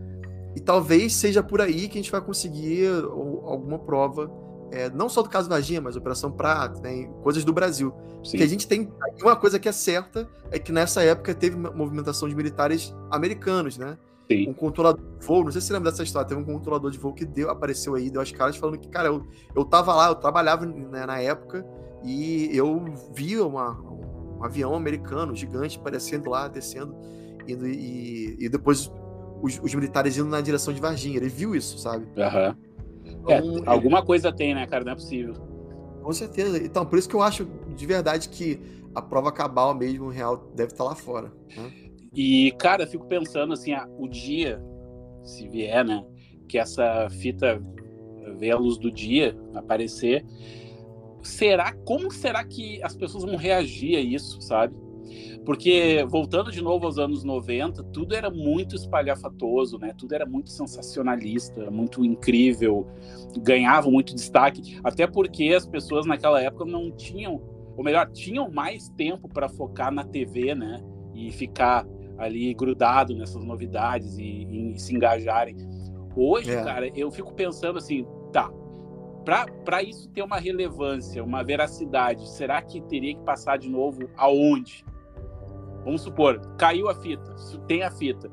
E 0.54 0.60
talvez 0.60 1.14
seja 1.14 1.42
por 1.42 1.60
aí 1.60 1.88
que 1.88 1.98
a 1.98 2.02
gente 2.02 2.10
vai 2.10 2.20
conseguir 2.20 2.88
alguma 2.88 3.78
prova, 3.78 4.30
é, 4.70 4.90
não 4.90 5.08
só 5.08 5.22
do 5.22 5.28
caso 5.28 5.48
Varginha, 5.48 5.80
mas 5.80 5.96
Operação 5.96 6.30
Prata, 6.30 6.80
né? 6.80 7.08
coisas 7.22 7.44
do 7.44 7.52
Brasil. 7.52 7.92
Sim. 8.24 8.36
Que 8.36 8.42
a 8.42 8.46
gente 8.46 8.66
tem 8.66 8.92
uma 9.22 9.36
coisa 9.36 9.58
que 9.58 9.68
é 9.68 9.72
certa 9.72 10.28
é 10.50 10.58
que 10.58 10.72
nessa 10.72 11.02
época 11.02 11.34
teve 11.34 11.56
movimentação 11.56 12.28
de 12.28 12.34
militares 12.34 12.94
americanos, 13.10 13.78
né? 13.78 13.96
Sim. 14.30 14.50
um 14.50 14.52
controlador 14.52 15.00
de 15.00 15.26
voo, 15.26 15.44
não 15.44 15.50
sei 15.50 15.60
se 15.60 15.68
você 15.68 15.72
lembra 15.72 15.90
dessa 15.90 16.02
história, 16.02 16.28
teve 16.28 16.40
um 16.40 16.44
controlador 16.44 16.90
de 16.90 16.98
voo 16.98 17.14
que 17.14 17.24
deu, 17.24 17.50
apareceu 17.50 17.94
aí, 17.94 18.10
deu 18.10 18.20
as 18.20 18.30
caras 18.30 18.56
falando 18.56 18.78
que, 18.78 18.88
cara, 18.88 19.08
eu, 19.08 19.26
eu 19.56 19.64
tava 19.64 19.94
lá, 19.94 20.08
eu 20.08 20.14
trabalhava 20.14 20.66
né, 20.66 21.06
na 21.06 21.18
época 21.18 21.66
e 22.04 22.50
eu 22.52 22.84
vi 23.14 23.38
uma, 23.38 23.72
um 23.80 24.44
avião 24.44 24.74
americano 24.74 25.34
gigante 25.34 25.78
aparecendo 25.78 26.28
lá, 26.28 26.46
descendo, 26.46 26.94
indo, 27.46 27.66
e, 27.66 28.36
e 28.38 28.48
depois 28.50 28.92
os, 29.42 29.58
os, 29.62 29.74
militares 29.74 30.16
indo 30.18 30.28
na 30.28 30.40
direção 30.40 30.74
de 30.74 30.80
Varginha. 30.80 31.16
Ele 31.16 31.28
viu 31.28 31.54
isso, 31.54 31.78
sabe? 31.78 32.04
Uhum. 32.04 33.28
É, 33.28 33.38
então, 33.38 33.62
alguma 33.66 33.98
ele... 33.98 34.06
coisa 34.06 34.32
tem, 34.32 34.54
né, 34.54 34.66
cara? 34.66 34.84
Não 34.84 34.92
é 34.92 34.94
possível. 34.94 35.34
Com 36.02 36.12
certeza. 36.12 36.58
Então, 36.58 36.84
por 36.84 36.98
isso 36.98 37.08
que 37.08 37.16
eu 37.16 37.22
acho 37.22 37.46
de 37.74 37.86
verdade 37.86 38.28
que 38.28 38.60
a 38.94 39.02
prova 39.02 39.32
cabal 39.32 39.74
mesmo, 39.74 40.08
real, 40.08 40.50
deve 40.54 40.72
estar 40.72 40.84
lá 40.84 40.94
fora. 40.94 41.32
Né? 41.56 41.87
E, 42.14 42.52
cara, 42.58 42.86
fico 42.86 43.06
pensando 43.06 43.52
assim, 43.52 43.72
ah, 43.72 43.88
o 43.98 44.08
dia, 44.08 44.62
se 45.22 45.46
vier, 45.48 45.84
né, 45.84 46.04
que 46.48 46.58
essa 46.58 47.08
fita 47.10 47.62
vê 48.38 48.50
a 48.50 48.56
luz 48.56 48.78
do 48.78 48.90
dia 48.90 49.36
aparecer, 49.54 50.24
será, 51.22 51.72
como 51.84 52.10
será 52.10 52.44
que 52.44 52.82
as 52.82 52.96
pessoas 52.96 53.24
vão 53.24 53.36
reagir 53.36 53.96
a 53.96 54.00
isso, 54.00 54.40
sabe? 54.40 54.74
Porque, 55.44 56.04
voltando 56.08 56.52
de 56.52 56.60
novo 56.60 56.84
aos 56.84 56.98
anos 56.98 57.24
90, 57.24 57.82
tudo 57.84 58.14
era 58.14 58.30
muito 58.30 58.76
espalhafatoso, 58.76 59.78
né? 59.78 59.94
Tudo 59.96 60.14
era 60.14 60.26
muito 60.26 60.50
sensacionalista, 60.50 61.70
muito 61.70 62.04
incrível, 62.04 62.86
ganhava 63.38 63.90
muito 63.90 64.14
destaque, 64.14 64.78
até 64.84 65.06
porque 65.06 65.54
as 65.54 65.66
pessoas 65.66 66.04
naquela 66.04 66.42
época 66.42 66.66
não 66.66 66.90
tinham, 66.90 67.40
ou 67.76 67.82
melhor, 67.82 68.10
tinham 68.10 68.50
mais 68.50 68.90
tempo 68.90 69.28
para 69.28 69.48
focar 69.48 69.90
na 69.90 70.04
TV, 70.04 70.54
né? 70.54 70.82
E 71.14 71.32
ficar 71.32 71.86
ali 72.18 72.52
grudado 72.52 73.14
nessas 73.14 73.42
novidades 73.44 74.18
e, 74.18 74.74
e 74.74 74.78
se 74.78 74.94
engajarem. 74.94 75.56
Hoje, 76.16 76.50
é. 76.50 76.64
cara, 76.64 76.88
eu 76.98 77.10
fico 77.10 77.32
pensando 77.32 77.78
assim, 77.78 78.04
tá, 78.32 78.50
para 79.64 79.82
isso 79.82 80.08
ter 80.08 80.22
uma 80.22 80.38
relevância, 80.38 81.22
uma 81.22 81.44
veracidade, 81.44 82.28
será 82.28 82.60
que 82.60 82.80
teria 82.82 83.14
que 83.14 83.22
passar 83.22 83.56
de 83.56 83.68
novo 83.68 84.10
aonde? 84.16 84.84
Vamos 85.84 86.02
supor, 86.02 86.40
caiu 86.56 86.88
a 86.88 86.94
fita, 86.94 87.34
tem 87.66 87.82
a 87.82 87.90
fita. 87.90 88.30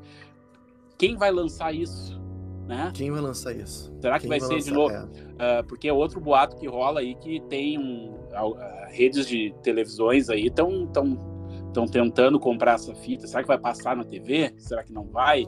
Quem 0.98 1.16
vai 1.16 1.30
lançar 1.30 1.74
isso? 1.74 2.20
Né? 2.66 2.90
Quem 2.94 3.12
vai 3.12 3.20
lançar 3.20 3.54
isso? 3.54 3.94
Será 4.00 4.18
que 4.18 4.26
vai, 4.26 4.40
vai 4.40 4.48
ser 4.48 4.54
lançar, 4.54 4.68
de 4.68 4.74
novo? 4.74 4.94
É. 5.38 5.60
Uh, 5.60 5.64
porque 5.68 5.86
é 5.86 5.92
outro 5.92 6.20
boato 6.20 6.56
que 6.56 6.66
rola 6.66 7.00
aí 7.00 7.14
que 7.14 7.40
tem 7.42 7.78
um, 7.78 8.14
uh, 8.14 8.56
redes 8.88 9.28
de 9.28 9.54
televisões 9.62 10.28
aí 10.28 10.46
estão 10.46 10.86
tão 10.88 11.35
estão 11.76 11.86
tentando 11.86 12.40
comprar 12.40 12.74
essa 12.74 12.94
fita. 12.94 13.26
Será 13.26 13.42
que 13.42 13.48
vai 13.48 13.58
passar 13.58 13.96
na 13.96 14.04
TV? 14.04 14.54
Será 14.56 14.82
que 14.82 14.92
não 14.92 15.04
vai? 15.04 15.46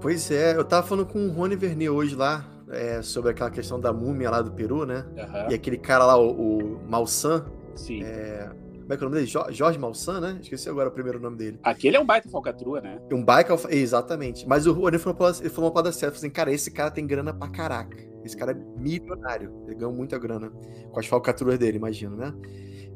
Pois 0.00 0.30
é, 0.30 0.56
eu 0.56 0.64
tava 0.64 0.86
falando 0.86 1.06
com 1.06 1.26
o 1.26 1.30
Rony 1.30 1.56
Vernier 1.56 1.92
hoje 1.92 2.14
lá, 2.14 2.46
é, 2.70 3.02
sobre 3.02 3.32
aquela 3.32 3.50
questão 3.50 3.78
da 3.78 3.92
múmia 3.92 4.30
lá 4.30 4.40
do 4.40 4.52
Peru, 4.52 4.86
né? 4.86 5.04
Uhum. 5.16 5.50
E 5.50 5.54
aquele 5.54 5.76
cara 5.76 6.06
lá, 6.06 6.18
o, 6.18 6.30
o 6.30 6.80
Malsan. 6.88 7.44
Sim. 7.74 8.02
É, 8.02 8.50
como 8.90 8.92
é 8.92 8.96
que 8.96 9.04
é 9.04 9.06
o 9.06 9.10
nome 9.10 9.22
dele? 9.22 9.54
Jorge 9.54 9.78
Malsan, 9.78 10.20
né? 10.20 10.38
Esqueci 10.40 10.68
agora 10.68 10.88
o 10.88 10.92
primeiro 10.92 11.20
nome 11.20 11.36
dele. 11.36 11.58
Aquele 11.62 11.96
é 11.96 12.00
um 12.00 12.06
baita 12.06 12.28
falcatrua, 12.28 12.80
né? 12.80 13.00
Um 13.12 13.22
baita, 13.22 13.56
exatamente. 13.70 14.48
Mas 14.48 14.66
o 14.66 14.72
Rony 14.72 14.98
falou, 14.98 15.30
ele 15.40 15.50
falou 15.50 15.70
uma 15.70 15.74
parada 15.74 15.92
certa. 15.92 16.16
Falou 16.16 16.18
assim, 16.18 16.30
cara, 16.30 16.52
esse 16.52 16.70
cara 16.70 16.90
tem 16.90 17.06
grana 17.06 17.32
pra 17.32 17.48
caraca. 17.48 17.96
Esse 18.24 18.36
cara 18.36 18.52
é 18.52 18.80
milionário. 18.80 19.62
Ele 19.66 19.76
ganhou 19.76 19.92
muita 19.92 20.18
grana 20.18 20.50
com 20.90 20.98
as 20.98 21.06
falcatruas 21.06 21.58
dele, 21.58 21.76
imagino, 21.76 22.16
né? 22.16 22.34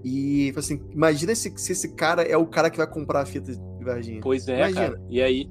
E 0.05 0.53
assim, 0.55 0.83
imagina 0.91 1.35
se, 1.35 1.51
se, 1.57 1.73
esse 1.73 1.95
cara 1.95 2.23
é 2.23 2.37
o 2.37 2.47
cara 2.47 2.69
que 2.69 2.77
vai 2.77 2.87
comprar 2.87 3.23
a 3.23 3.27
fita 3.27 3.53
de 3.53 3.85
Varginha. 3.85 4.21
Pois 4.23 4.47
é, 4.47 4.59
imagina. 4.59 4.91
Cara. 4.91 5.03
E 5.09 5.23
aí? 5.23 5.51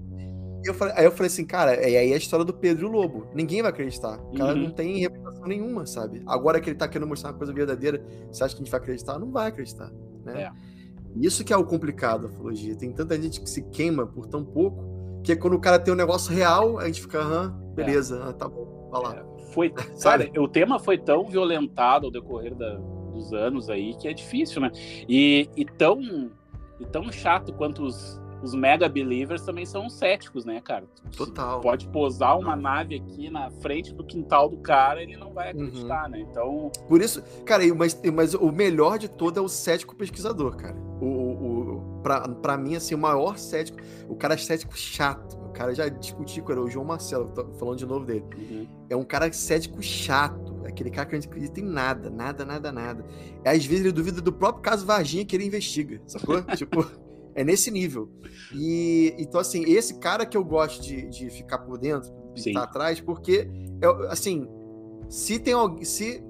E 0.63 0.67
eu 0.67 0.73
falei, 0.75 0.93
aí 0.95 1.05
eu 1.05 1.11
falei 1.11 1.27
assim, 1.27 1.43
cara, 1.43 1.75
e 1.89 1.97
aí 1.97 2.11
é 2.11 2.13
a 2.13 2.17
história 2.17 2.45
do 2.45 2.53
Pedro 2.53 2.85
e 2.85 2.89
o 2.89 2.91
Lobo. 2.91 3.27
Ninguém 3.33 3.63
vai 3.63 3.71
acreditar. 3.71 4.19
O 4.19 4.37
cara 4.37 4.53
uhum. 4.53 4.63
não 4.63 4.71
tem 4.71 4.99
reputação 4.99 5.47
nenhuma, 5.47 5.87
sabe? 5.87 6.21
Agora 6.27 6.61
que 6.61 6.69
ele 6.69 6.77
tá 6.77 6.87
querendo 6.87 7.07
mostrar 7.07 7.31
uma 7.31 7.37
coisa 7.37 7.51
verdadeira, 7.51 8.05
você 8.31 8.43
acha 8.43 8.55
que 8.55 8.61
a 8.61 8.63
gente 8.63 8.71
vai 8.71 8.79
acreditar? 8.79 9.17
Não 9.17 9.31
vai 9.31 9.47
acreditar, 9.47 9.91
né? 10.23 10.43
É. 10.43 10.51
Isso 11.19 11.43
que 11.43 11.51
é 11.51 11.57
o 11.57 11.65
complicado 11.65 12.27
da 12.27 12.33
ufologia. 12.33 12.75
Tem 12.75 12.91
tanta 12.91 13.19
gente 13.19 13.41
que 13.41 13.49
se 13.49 13.63
queima 13.63 14.05
por 14.05 14.27
tão 14.27 14.45
pouco, 14.45 15.21
que 15.23 15.35
quando 15.35 15.55
o 15.55 15.59
cara 15.59 15.79
tem 15.79 15.93
um 15.93 15.97
negócio 15.97 16.33
real, 16.33 16.77
a 16.77 16.85
gente 16.85 17.01
fica, 17.01 17.19
aham, 17.19 17.49
beleza, 17.75 18.23
é. 18.29 18.33
tá 18.33 18.47
bom, 18.47 18.89
vai 18.91 19.01
lá. 19.01 19.15
É. 19.15 19.51
Foi, 19.51 19.69
cara, 20.01 20.29
o 20.37 20.47
tema 20.47 20.79
foi 20.79 20.97
tão 20.97 21.25
violentado 21.25 22.05
ao 22.05 22.11
decorrer 22.11 22.55
da, 22.55 22.79
dos 23.13 23.33
anos 23.33 23.69
aí 23.69 23.95
que 23.95 24.07
é 24.07 24.13
difícil, 24.13 24.61
né? 24.61 24.71
E, 25.07 25.49
e, 25.55 25.65
tão, 25.65 26.01
e 26.79 26.85
tão 26.85 27.11
chato 27.11 27.53
quanto 27.53 27.83
os, 27.83 28.19
os 28.43 28.53
mega 28.53 28.89
believers 28.89 29.41
também 29.43 29.65
são 29.65 29.89
céticos, 29.89 30.43
né, 30.43 30.59
cara? 30.59 30.85
Total. 31.15 31.57
Você 31.57 31.63
pode 31.63 31.87
posar 31.87 32.37
uma 32.37 32.55
nave 32.55 32.95
aqui 32.95 33.29
na 33.29 33.49
frente 33.49 33.93
do 33.93 34.03
quintal 34.03 34.49
do 34.49 34.57
cara, 34.57 35.01
ele 35.01 35.15
não 35.15 35.33
vai 35.33 35.51
acreditar, 35.51 36.05
uhum. 36.05 36.09
né? 36.09 36.19
Então. 36.19 36.71
Por 36.89 37.01
isso, 37.01 37.23
cara, 37.45 37.63
mas, 37.73 37.99
mas 38.13 38.33
o 38.33 38.51
melhor 38.51 38.99
de 38.99 39.07
todo 39.07 39.39
é 39.39 39.41
o 39.41 39.47
cético 39.47 39.95
pesquisador, 39.95 40.57
cara. 40.57 40.75
O, 40.99 41.05
o, 41.05 41.99
pra, 42.03 42.27
pra 42.27 42.57
mim, 42.57 42.75
assim, 42.75 42.93
o 42.93 42.97
maior 42.97 43.37
cético, 43.37 43.79
o 44.09 44.15
cara 44.15 44.33
é 44.33 44.37
cético 44.37 44.77
chato. 44.77 45.37
O 45.37 45.53
cara 45.53 45.73
já 45.73 45.87
discutiu 45.87 46.43
com 46.43 46.51
ele, 46.51 46.61
o 46.61 46.69
João 46.69 46.85
Marcelo, 46.85 47.29
tô 47.29 47.45
falando 47.53 47.77
de 47.77 47.85
novo 47.85 48.05
dele. 48.05 48.25
Uhum. 48.35 48.67
É 48.89 48.95
um 48.95 49.03
cara 49.03 49.31
cético 49.31 49.81
chato 49.81 50.52
Aquele 50.65 50.89
cara 50.89 51.07
que 51.07 51.15
não 51.15 51.23
acredita 51.23 51.59
em 51.59 51.63
nada, 51.63 52.09
nada, 52.09 52.45
nada, 52.45 52.71
nada. 52.71 53.05
Às 53.45 53.65
vezes 53.65 53.85
ele 53.85 53.91
duvida 53.91 54.21
do 54.21 54.31
próprio 54.31 54.61
caso 54.61 54.85
Varginha 54.85 55.25
que 55.25 55.35
ele 55.35 55.45
investiga, 55.45 56.01
sacou? 56.05 56.41
tipo, 56.55 56.85
é 57.35 57.43
nesse 57.43 57.71
nível. 57.71 58.09
E 58.53 59.15
então, 59.17 59.39
assim, 59.39 59.63
esse 59.63 59.99
cara 59.99 60.25
que 60.25 60.37
eu 60.37 60.43
gosto 60.43 60.81
de, 60.81 61.07
de 61.09 61.29
ficar 61.29 61.59
por 61.59 61.77
dentro, 61.77 62.11
de 62.33 62.49
estar 62.49 62.63
atrás, 62.63 62.99
porque, 62.99 63.47
eu, 63.81 64.09
assim, 64.09 64.47
se 65.09 65.39
tem 65.39 65.53
alguém. 65.53 65.83
Se, 65.83 66.23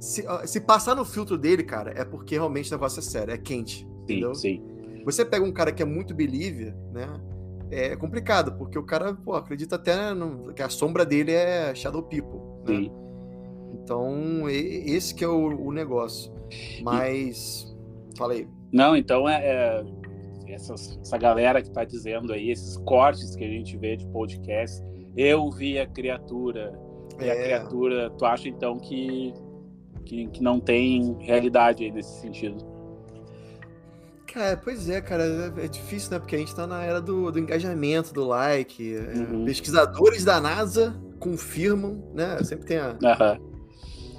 se, 0.00 0.24
se, 0.44 0.60
passar 0.60 0.94
no 0.94 1.04
filtro 1.04 1.38
dele, 1.38 1.62
cara, 1.62 1.92
é 1.96 2.04
porque 2.04 2.34
realmente 2.34 2.70
o 2.70 2.74
negócio 2.74 3.00
é 3.00 3.02
sério, 3.02 3.32
é 3.32 3.38
quente. 3.38 3.78
Sim, 3.78 3.86
entendeu? 4.02 4.34
sim. 4.34 4.62
Você 5.04 5.24
pega 5.24 5.44
um 5.44 5.52
cara 5.52 5.70
que 5.70 5.82
é 5.82 5.86
muito 5.86 6.14
believer, 6.14 6.74
né? 6.92 7.06
É 7.70 7.96
complicado, 7.96 8.52
porque 8.52 8.78
o 8.78 8.82
cara 8.82 9.14
pô, 9.14 9.34
acredita 9.34 9.76
até 9.76 10.12
no, 10.12 10.52
que 10.52 10.62
a 10.62 10.68
sombra 10.68 11.04
dele 11.04 11.32
é 11.32 11.74
Shadow 11.74 12.02
People. 12.02 12.40
Né? 12.64 12.82
Sim. 12.82 12.92
Então, 13.82 14.48
esse 14.48 15.14
que 15.14 15.24
é 15.24 15.28
o, 15.28 15.68
o 15.68 15.72
negócio. 15.72 16.32
Mas. 16.82 17.74
Falei. 18.16 18.48
Não, 18.72 18.96
então 18.96 19.28
é, 19.28 19.44
é 19.44 19.84
essas, 20.48 20.98
essa 21.00 21.18
galera 21.18 21.60
que 21.60 21.68
está 21.68 21.84
dizendo 21.84 22.32
aí, 22.32 22.50
esses 22.50 22.76
cortes 22.78 23.34
que 23.36 23.44
a 23.44 23.48
gente 23.48 23.76
vê 23.76 23.96
de 23.96 24.06
podcast, 24.06 24.82
eu 25.16 25.50
vi 25.50 25.78
a 25.78 25.86
criatura. 25.86 26.78
E 27.20 27.24
é. 27.24 27.32
a 27.32 27.36
criatura, 27.36 28.10
tu 28.10 28.24
acha 28.24 28.48
então 28.48 28.78
que, 28.78 29.32
que, 30.04 30.26
que 30.28 30.42
não 30.42 30.60
tem 30.60 31.16
realidade 31.20 31.84
aí 31.84 31.90
nesse 31.90 32.20
sentido? 32.20 32.76
Cara, 34.26 34.56
pois 34.62 34.90
é, 34.90 35.00
cara, 35.00 35.24
é, 35.24 35.64
é 35.64 35.68
difícil, 35.68 36.10
né? 36.10 36.18
Porque 36.18 36.36
a 36.36 36.38
gente 36.38 36.54
tá 36.54 36.66
na 36.66 36.84
era 36.84 37.00
do, 37.00 37.30
do 37.30 37.38
engajamento, 37.38 38.12
do 38.12 38.26
like. 38.26 38.94
É, 38.94 39.00
uhum. 39.18 39.46
Pesquisadores 39.46 40.24
da 40.24 40.38
NASA 40.38 40.94
confirmam, 41.18 42.04
né? 42.12 42.42
Sempre 42.42 42.66
tem 42.66 42.76
a. 42.76 42.90
Uhum. 42.90 43.55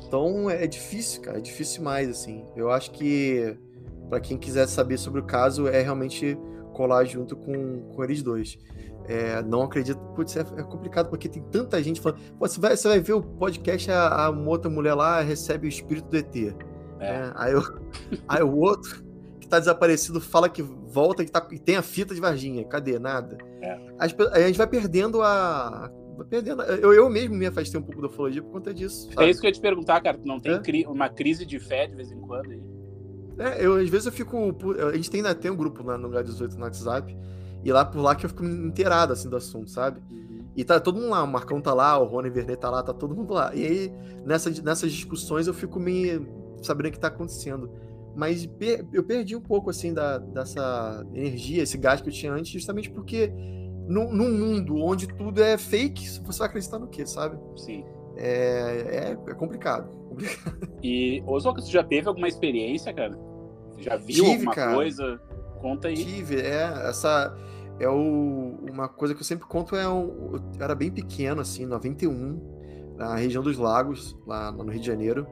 Então 0.08 0.50
é 0.50 0.66
difícil, 0.66 1.22
cara, 1.22 1.38
é 1.38 1.42
difícil 1.42 1.84
mais, 1.84 2.10
assim. 2.10 2.46
Eu 2.56 2.72
acho 2.72 2.92
que 2.92 3.58
para 4.10 4.20
quem 4.20 4.38
quiser 4.38 4.68
saber 4.68 4.98
sobre 4.98 5.20
o 5.20 5.24
caso, 5.24 5.68
é 5.68 5.82
realmente 5.82 6.38
colar 6.74 7.04
junto 7.06 7.36
com, 7.36 7.82
com 7.94 8.04
eles 8.04 8.24
dois. 8.24 8.58
É, 9.08 9.42
não 9.42 9.64
acredito, 9.64 10.00
putz, 10.16 10.36
é, 10.36 10.42
é, 10.42 10.64
complicado 10.64 11.10
porque 11.10 11.30
tem 11.30 11.42
tanta 11.44 11.82
gente 11.82 12.00
falando. 12.02 12.20
Você 12.40 12.60
vai, 12.60 12.76
você 12.76 12.88
vai 12.88 13.00
ver 13.00 13.14
o 13.14 13.22
podcast, 13.22 13.90
a, 13.90 14.26
a 14.26 14.30
outra 14.30 14.70
mulher 14.70 14.94
lá 14.94 15.22
recebe 15.22 15.68
o 15.68 15.70
espírito 15.70 16.10
do 16.10 16.18
ET. 16.18 16.36
É. 16.36 16.54
É, 17.00 17.32
aí, 17.36 17.54
eu, 17.54 17.62
aí 18.28 18.44
o 18.44 18.58
outro 18.58 19.04
que 19.40 19.48
tá 19.48 19.60
desaparecido 19.60 20.20
fala 20.20 20.50
que 20.50 20.62
volta 20.62 21.24
que, 21.24 21.32
tá, 21.32 21.40
que 21.40 21.58
tem 21.58 21.78
a 21.78 21.82
fita 21.82 22.14
de 22.14 22.20
Varginha. 22.20 22.66
Cadê? 22.66 23.00
Nada. 23.00 23.38
É. 23.62 23.78
A, 23.98 24.38
a 24.38 24.42
gente 24.42 24.58
vai 24.58 24.68
perdendo 24.68 25.22
a. 25.22 25.90
Vai 26.18 26.26
perdendo. 26.26 26.64
Eu, 26.64 26.94
eu 26.94 27.10
mesmo 27.10 27.36
me 27.36 27.46
afastei 27.46 27.80
um 27.80 27.84
pouco 27.84 28.02
da 28.02 28.08
ufologia 28.08 28.42
por 28.42 28.52
conta 28.52 28.74
disso. 28.74 29.08
Sabe? 29.14 29.28
É 29.28 29.30
isso 29.30 29.40
que 29.40 29.46
eu 29.46 29.50
ia 29.50 29.54
te 29.54 29.62
perguntar, 29.62 30.02
cara. 30.02 30.18
Tu 30.18 30.28
não 30.28 30.40
tem 30.40 30.60
cri 30.62 30.86
uma 30.88 31.08
crise 31.08 31.46
de 31.46 31.60
fé 31.60 31.86
de 31.86 31.96
vez 31.96 32.12
em 32.12 32.20
quando 32.20 32.50
aí? 32.50 32.62
É, 33.40 33.64
eu 33.64 33.76
às 33.76 33.88
vezes 33.88 34.08
eu 34.08 34.12
fico. 34.12 34.56
A 34.92 34.96
gente 34.96 35.12
tem, 35.12 35.24
tem 35.36 35.52
um 35.52 35.56
grupo 35.56 35.84
lá 35.84 35.98
no 35.98 36.08
Lugar 36.08 36.24
18 36.24 36.58
no 36.58 36.64
WhatsApp. 36.64 37.16
E 37.64 37.72
lá 37.72 37.86
por 37.86 38.02
lá 38.02 38.16
que 38.16 38.26
eu 38.26 38.30
fico 38.30 38.44
inteirado 38.44 39.14
assim 39.14 39.30
do 39.30 39.36
assunto, 39.36 39.70
sabe? 39.70 40.02
Uhum. 40.10 40.46
E 40.56 40.64
tá 40.64 40.80
todo 40.80 41.00
mundo 41.00 41.12
lá, 41.12 41.24
o 41.24 41.28
Marcão 41.28 41.62
tá 41.62 41.74
lá, 41.74 41.98
o 42.00 42.06
Rony 42.06 42.30
Vernet 42.30 42.60
tá 42.60 42.70
lá, 42.70 42.82
tá 42.82 42.94
todo 42.94 43.16
mundo 43.16 43.34
lá. 43.34 43.54
E 43.54 43.66
aí, 43.66 43.94
nessa, 44.26 44.50
nessas 44.62 44.92
discussões, 44.92 45.48
eu 45.48 45.54
fico 45.54 45.80
me 45.80 46.28
sabendo 46.64 46.88
o 46.88 46.92
que 46.92 47.00
tá 47.00 47.10
acontecendo. 47.10 47.70
Mas 48.16 48.50
eu 48.92 49.04
perdi 49.04 49.36
um 49.36 49.42
pouco, 49.42 49.70
assim, 49.70 49.94
da, 49.94 50.18
dessa 50.18 51.06
energia, 51.14 51.62
esse 51.62 51.78
gás 51.78 52.02
que 52.02 52.10
eu 52.10 52.14
tinha 52.14 52.34
antes, 52.34 52.52
justamente 52.52 52.90
porque 52.90 53.32
num, 53.88 54.12
num 54.12 54.32
mundo 54.32 54.76
onde 54.78 55.08
tudo 55.08 55.42
é 55.42 55.58
fake, 55.58 56.20
você 56.22 56.40
vai 56.40 56.48
acreditar 56.48 56.80
no 56.80 56.88
quê, 56.88 57.06
sabe? 57.06 57.38
Sim. 57.56 57.86
É, 58.16 59.16
é, 59.26 59.32
é 59.32 59.34
complicado. 59.34 59.90
E, 60.84 61.24
Oswaldo, 61.26 61.62
você 61.62 61.72
já 61.72 61.84
teve 61.84 62.08
alguma 62.08 62.28
experiência, 62.28 62.94
cara? 62.94 63.18
Já 63.80 63.98
viu 63.98 64.24
Tive, 64.24 64.32
alguma 64.32 64.54
cara. 64.54 64.76
coisa? 64.76 65.20
Conta 65.60 65.88
aí. 65.88 65.96
Tive, 65.96 66.40
é. 66.40 66.64
Essa 66.88 67.36
é 67.80 67.90
o, 67.90 68.58
uma 68.72 68.88
coisa 68.88 69.16
que 69.16 69.22
eu 69.22 69.26
sempre 69.26 69.48
conto. 69.48 69.76
É 69.76 69.90
um, 69.90 70.34
eu 70.34 70.42
era 70.60 70.76
bem 70.76 70.92
pequeno, 70.92 71.42
assim, 71.42 71.66
91, 71.66 72.96
na 72.96 73.16
região 73.16 73.44
dos 73.44 73.58
lagos, 73.58 74.16
lá 74.26 74.52
no 74.52 74.72
Rio 74.72 74.80
de 74.80 74.88
Janeiro. 74.88 75.28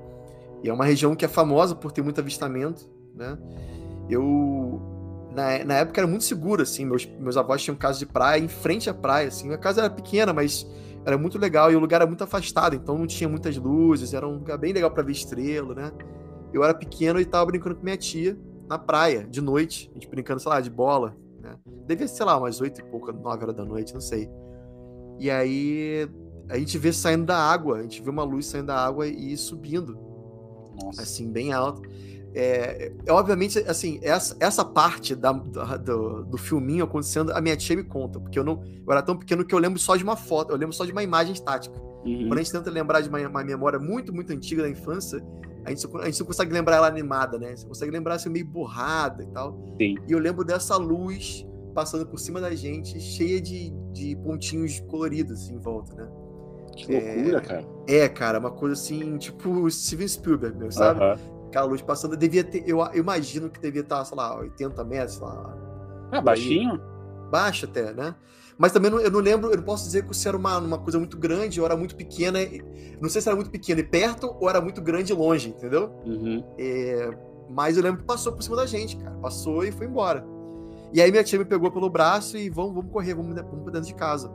E 0.64 0.70
é 0.70 0.74
uma 0.74 0.86
região 0.86 1.16
que 1.16 1.24
é 1.24 1.28
famosa 1.28 1.76
por 1.76 1.92
ter 1.92 2.02
muito 2.02 2.20
avistamento, 2.20 2.90
né? 3.14 3.38
Eu. 4.10 4.82
Na, 5.36 5.66
na 5.66 5.74
época 5.76 6.00
era 6.00 6.08
muito 6.08 6.24
seguro, 6.24 6.62
assim. 6.62 6.86
Meus, 6.86 7.06
meus 7.20 7.36
avós 7.36 7.62
tinham 7.62 7.76
casa 7.76 8.00
de 8.00 8.06
praia 8.06 8.40
em 8.42 8.48
frente 8.48 8.90
à 8.90 8.94
praia, 8.94 9.28
assim. 9.28 9.52
A 9.52 9.58
casa 9.58 9.82
era 9.82 9.90
pequena, 9.90 10.32
mas 10.34 10.66
era 11.06 11.18
muito 11.18 11.38
legal 11.38 11.72
e 11.72 11.76
o 11.76 11.80
lugar 11.80 11.98
era 11.98 12.08
muito 12.08 12.24
afastado, 12.24 12.76
então 12.76 12.98
não 12.98 13.06
tinha 13.06 13.30
muitas 13.30 13.56
luzes, 13.56 14.14
era 14.14 14.28
um 14.28 14.34
lugar 14.34 14.58
bem 14.58 14.74
legal 14.74 14.90
para 14.90 15.04
ver 15.04 15.12
estrela, 15.12 15.76
né? 15.76 15.92
Eu 16.52 16.64
era 16.64 16.74
pequeno 16.74 17.20
e 17.20 17.26
tava 17.26 17.46
brincando 17.46 17.76
com 17.76 17.84
minha 17.84 17.96
tia 17.96 18.36
na 18.68 18.80
praia, 18.80 19.24
de 19.24 19.40
noite, 19.40 19.92
a 19.92 19.94
gente 19.94 20.10
brincando, 20.10 20.40
sei 20.40 20.50
lá, 20.50 20.60
de 20.60 20.70
bola, 20.70 21.16
né? 21.40 21.56
Devia 21.86 22.08
ser, 22.08 22.16
sei 22.16 22.26
lá, 22.26 22.38
umas 22.38 22.60
oito 22.60 22.82
e 22.82 22.84
pouca, 22.84 23.12
nove 23.12 23.44
horas 23.44 23.56
da 23.56 23.64
noite, 23.64 23.94
não 23.94 24.02
sei. 24.02 24.28
E 25.20 25.30
aí 25.30 26.10
a 26.50 26.58
gente 26.58 26.78
vê 26.80 26.92
saindo 26.92 27.26
da 27.26 27.38
água, 27.38 27.78
a 27.78 27.82
gente 27.84 28.02
vê 28.02 28.10
uma 28.10 28.24
luz 28.24 28.48
saindo 28.48 28.68
da 28.68 28.78
água 28.84 29.08
e 29.08 29.38
subindo. 29.38 29.98
Nossa. 30.82 31.04
Assim, 31.04 31.32
bem 31.32 31.54
alto. 31.54 31.82
É, 32.36 32.92
é, 33.06 33.12
obviamente, 33.14 33.60
assim, 33.60 33.98
essa, 34.04 34.36
essa 34.42 34.66
parte 34.66 35.16
da, 35.16 35.32
do, 35.32 36.26
do 36.26 36.38
filminho 36.38 36.84
acontecendo, 36.84 37.32
a 37.32 37.40
minha 37.40 37.56
tia 37.56 37.78
me 37.78 37.84
conta, 37.84 38.20
porque 38.20 38.38
eu 38.38 38.44
não 38.44 38.62
eu 38.86 38.92
era 38.92 39.02
tão 39.02 39.16
pequeno 39.16 39.46
que 39.46 39.56
eu 39.56 39.60
lembro 39.60 39.80
só 39.80 39.96
de 39.96 40.04
uma 40.04 40.18
foto, 40.18 40.52
eu 40.52 40.58
lembro 40.58 40.76
só 40.76 40.84
de 40.84 40.92
uma 40.92 41.02
imagem 41.02 41.34
estática. 41.34 41.80
Uhum. 42.06 42.28
Quando 42.28 42.34
a 42.34 42.44
gente 42.44 42.52
tenta 42.52 42.70
lembrar 42.70 43.00
de 43.00 43.08
uma, 43.08 43.20
uma, 43.26 43.42
memória 43.42 43.80
muito, 43.80 44.14
muito 44.14 44.34
antiga 44.34 44.64
da 44.64 44.70
infância, 44.70 45.26
a 45.64 45.70
gente, 45.70 45.88
a 45.98 46.06
gente 46.06 46.20
não 46.20 46.28
consegue 46.28 46.52
lembrar 46.52 46.76
ela 46.76 46.88
animada, 46.88 47.40
né? 47.40 47.56
Você 47.56 47.66
consegue 47.66 47.92
lembrar 47.92 48.16
assim, 48.16 48.30
meio 48.30 48.46
borrada 48.46 49.24
e 49.24 49.28
tal. 49.28 49.58
Sim. 49.82 49.96
E 50.06 50.12
eu 50.12 50.20
lembro 50.20 50.44
dessa 50.44 50.76
luz 50.76 51.48
passando 51.74 52.06
por 52.06 52.20
cima 52.20 52.42
da 52.42 52.54
gente, 52.54 53.00
cheia 53.00 53.40
de, 53.42 53.70
de 53.94 54.16
pontinhos 54.18 54.82
coloridos 54.82 55.42
assim, 55.42 55.56
em 55.56 55.60
volta, 55.60 55.96
né? 55.96 56.10
Que 56.76 56.92
loucura, 56.92 57.38
é, 57.38 57.42
cara. 57.42 57.66
É, 57.88 58.10
cara, 58.10 58.40
uma 58.40 58.52
coisa 58.52 58.74
assim, 58.74 59.18
tipo 59.18 59.70
Steven 59.72 60.08
Spielberg, 60.08 60.58
meu, 60.58 60.72
sabe? 60.72 61.02
Uhum 61.02 61.35
aquela 61.56 61.66
luz 61.66 61.82
passando, 61.82 62.18
devia 62.18 62.44
ter, 62.44 62.64
eu, 62.68 62.80
eu 62.80 63.00
imagino 63.00 63.50
que 63.50 63.60
devia 63.60 63.82
estar, 63.82 64.04
sei 64.04 64.18
lá, 64.18 64.38
80 64.38 64.84
metros, 64.84 65.20
lá. 65.20 65.58
Ah, 66.12 66.22
baixinho? 66.22 66.82
Baixo 67.32 67.66
até, 67.66 67.94
né? 67.94 68.14
Mas 68.58 68.72
também 68.72 68.92
não, 68.92 69.00
eu 69.00 69.10
não 69.10 69.20
lembro, 69.20 69.50
eu 69.50 69.58
não 69.58 69.64
posso 69.64 69.86
dizer 69.86 70.06
que 70.06 70.16
se 70.16 70.28
era 70.28 70.38
uma, 70.38 70.58
uma 70.58 70.78
coisa 70.78 71.00
muito 71.00 71.18
grande 71.18 71.60
ou 71.60 71.66
era 71.66 71.76
muito 71.76 71.96
pequena. 71.96 72.40
Não 73.02 73.10
sei 73.10 73.22
se 73.22 73.28
era 73.28 73.36
muito 73.36 73.50
pequena 73.50 73.82
e 73.82 73.84
perto 73.84 74.36
ou 74.40 74.50
era 74.50 74.62
muito 74.62 74.82
grande 74.82 75.12
e 75.12 75.16
longe, 75.16 75.50
entendeu? 75.50 75.92
Uhum. 76.06 76.44
É, 76.58 77.10
mas 77.50 77.76
eu 77.76 77.84
lembro 77.84 78.02
que 78.02 78.06
passou 78.06 78.34
por 78.34 78.42
cima 78.42 78.56
da 78.56 78.66
gente, 78.66 78.98
cara. 78.98 79.16
Passou 79.18 79.64
e 79.66 79.72
foi 79.72 79.88
embora. 79.88 80.26
E 80.94 81.02
aí 81.02 81.12
minha 81.12 81.24
tia 81.24 81.38
me 81.38 81.46
pegou 81.46 81.70
pelo 81.72 81.90
braço 81.90 82.38
e 82.38 82.50
vamos, 82.50 82.76
vamos 82.76 82.92
correr, 82.92 83.14
vamos, 83.14 83.36
vamos 83.36 83.64
pra 83.64 83.74
dentro 83.74 83.88
de 83.88 83.96
casa. 83.96 84.32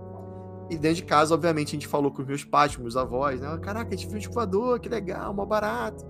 E 0.69 0.77
dentro 0.77 0.97
de 0.97 1.05
casa, 1.05 1.35
obviamente, 1.35 1.69
a 1.69 1.73
gente 1.73 1.89
falou 1.89 2.11
com 2.11 2.21
os 2.21 2.29
meus 2.29 2.45
pais, 2.45 2.77
com 2.77 2.83
meus 2.83 2.97
avós, 2.97 3.41
né? 3.41 3.59
Caraca, 3.63 3.89
a 3.89 3.97
gente 3.97 4.07
viu 4.07 4.17
um 4.17 4.21
escovador, 4.21 4.79
que 4.79 4.89
legal, 4.89 5.33
mó 5.33 5.47
barato. 5.47 6.07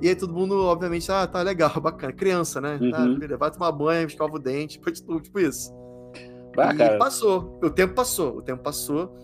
E 0.00 0.08
aí 0.08 0.14
todo 0.14 0.32
mundo, 0.32 0.56
obviamente, 0.64 1.10
ah, 1.10 1.26
tá 1.26 1.42
legal, 1.42 1.72
bacana. 1.80 2.12
Criança, 2.12 2.60
né? 2.60 2.78
Uhum. 2.80 2.90
Ah, 2.94 3.36
vai 3.36 3.50
tomar 3.50 3.72
banho, 3.72 4.06
escova 4.06 4.36
o 4.36 4.38
dente, 4.38 4.78
tipo, 4.92 5.20
tipo 5.20 5.40
isso. 5.40 5.72
Bah, 6.54 6.74
e 6.74 6.98
passou. 6.98 7.58
O 7.62 7.70
tempo 7.70 7.94
passou. 7.94 8.38
O 8.38 8.42
tempo 8.42 8.62
passou. 8.62 9.16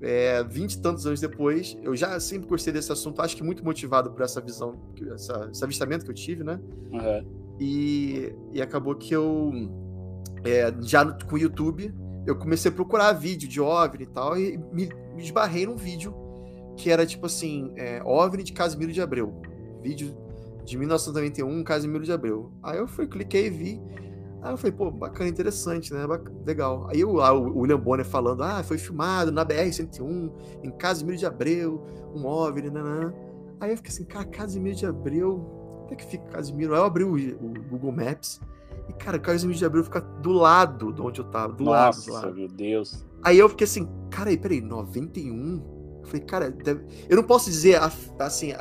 É, 0.00 0.42
20 0.44 0.72
e 0.72 0.82
tantos 0.82 1.06
anos 1.06 1.20
depois, 1.20 1.78
eu 1.82 1.96
já 1.96 2.18
sempre 2.20 2.46
gostei 2.46 2.70
desse 2.70 2.92
assunto, 2.92 3.22
acho 3.22 3.34
que 3.34 3.42
muito 3.42 3.64
motivado 3.64 4.10
por 4.10 4.20
essa 4.20 4.38
visão, 4.38 4.76
essa, 5.14 5.48
esse 5.50 5.64
avistamento 5.64 6.04
que 6.04 6.10
eu 6.10 6.14
tive, 6.14 6.44
né? 6.44 6.60
Uhum. 6.92 7.56
E, 7.58 8.34
e 8.52 8.60
acabou 8.60 8.94
que 8.96 9.14
eu, 9.14 9.50
é, 10.44 10.74
já 10.82 11.04
no, 11.04 11.16
com 11.24 11.36
o 11.36 11.38
YouTube, 11.38 11.94
eu 12.26 12.36
comecei 12.36 12.70
a 12.70 12.74
procurar 12.74 13.12
vídeo 13.12 13.48
de 13.48 13.62
OVNI 13.62 14.02
e 14.02 14.06
tal, 14.06 14.36
e 14.36 14.58
me, 14.72 14.90
me 15.14 15.22
esbarrei 15.22 15.64
num 15.64 15.76
vídeo 15.76 16.14
que 16.76 16.90
era 16.90 17.06
tipo 17.06 17.24
assim: 17.24 17.72
é, 17.76 18.02
OVNI 18.04 18.42
de 18.42 18.52
Casimiro 18.52 18.92
de 18.92 19.00
Abreu 19.00 19.40
vídeo 19.84 20.16
de 20.64 20.78
1991, 20.78 21.62
Casimiro 21.62 22.04
de 22.04 22.12
Abreu. 22.12 22.50
Aí 22.62 22.78
eu 22.78 22.88
fui, 22.88 23.06
cliquei 23.06 23.46
e 23.46 23.50
vi. 23.50 23.82
Aí 24.40 24.52
eu 24.52 24.56
falei, 24.56 24.72
pô, 24.72 24.90
bacana, 24.90 25.28
interessante, 25.28 25.92
né? 25.92 26.06
Bacana, 26.06 26.36
legal. 26.46 26.88
Aí 26.90 27.04
o, 27.04 27.16
o 27.18 27.58
William 27.60 27.78
Bonner 27.78 28.04
falando, 28.04 28.42
ah, 28.42 28.62
foi 28.62 28.78
filmado 28.78 29.30
na 29.30 29.44
BR-101, 29.44 30.32
em 30.62 30.70
Casimiro 30.70 31.18
de 31.18 31.26
Abreu, 31.26 31.84
um 32.14 32.26
OVNI, 32.26 32.70
nanã. 32.70 33.12
Aí 33.60 33.70
eu 33.70 33.76
fiquei 33.76 33.92
assim, 33.92 34.04
cara, 34.04 34.24
Casimiro 34.24 34.74
de 34.74 34.86
Abreu, 34.86 35.82
onde 35.84 35.94
é 35.94 35.96
que 35.96 36.06
fica 36.06 36.24
Casimiro? 36.28 36.74
Aí 36.74 36.80
eu 36.80 36.84
abri 36.84 37.04
o, 37.04 37.14
o 37.14 37.54
Google 37.68 37.92
Maps 37.92 38.40
e, 38.88 38.92
cara, 38.94 39.18
Casimiro 39.18 39.58
de 39.58 39.64
Abreu 39.64 39.84
fica 39.84 40.00
do 40.00 40.32
lado 40.32 40.92
de 40.92 41.00
onde 41.00 41.20
eu 41.20 41.24
tava, 41.26 41.52
do 41.52 41.64
Nossa, 41.64 42.10
lado. 42.10 42.22
Nossa, 42.22 42.34
meu 42.34 42.48
Deus. 42.48 43.04
Aí 43.22 43.38
eu 43.38 43.48
fiquei 43.50 43.66
assim, 43.66 43.88
cara, 44.10 44.30
aí, 44.30 44.36
peraí, 44.36 44.60
91? 44.60 46.00
Eu 46.02 46.06
falei, 46.06 46.22
cara, 46.22 46.50
deve... 46.50 46.84
eu 47.08 47.16
não 47.16 47.22
posso 47.22 47.50
dizer, 47.50 47.80
assim, 48.18 48.52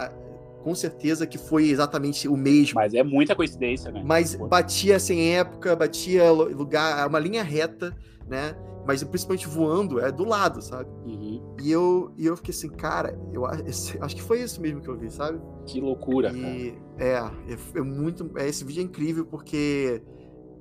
com 0.64 0.74
certeza 0.74 1.28
que 1.28 1.38
foi 1.38 1.70
exatamente 1.70 2.28
o 2.28 2.38
mesmo. 2.38 2.76
Mas 2.76 2.94
é 2.94 3.04
muita 3.04 3.36
coincidência, 3.36 3.92
né? 3.92 4.02
Mas 4.06 4.36
batia 4.36 4.98
sem 4.98 5.36
época, 5.36 5.76
batia 5.76 6.32
lugar, 6.32 7.08
uma 7.08 7.20
linha 7.20 7.44
reta, 7.44 7.96
né? 8.28 8.56
mas 8.86 9.04
principalmente 9.04 9.48
voando, 9.48 10.00
é 10.00 10.12
do 10.12 10.26
lado, 10.26 10.62
sabe? 10.62 10.90
Uhum. 11.06 11.56
E 11.62 11.72
eu, 11.72 12.14
e 12.18 12.26
eu 12.26 12.36
fiquei 12.36 12.54
assim, 12.54 12.70
cara, 12.70 13.18
eu 13.32 13.46
acho 13.46 14.16
que 14.16 14.22
foi 14.22 14.42
isso 14.42 14.62
mesmo 14.62 14.82
que 14.82 14.90
eu 14.90 14.98
vi, 14.98 15.10
sabe? 15.10 15.40
Que 15.66 15.80
loucura, 15.80 16.32
e, 16.34 16.42
cara. 16.42 16.84
É, 16.98 17.54
é, 17.54 17.58
é 17.76 17.82
muito. 17.82 18.30
É, 18.38 18.48
esse 18.48 18.66
vídeo 18.66 18.82
é 18.82 18.84
incrível 18.84 19.26
porque 19.26 20.02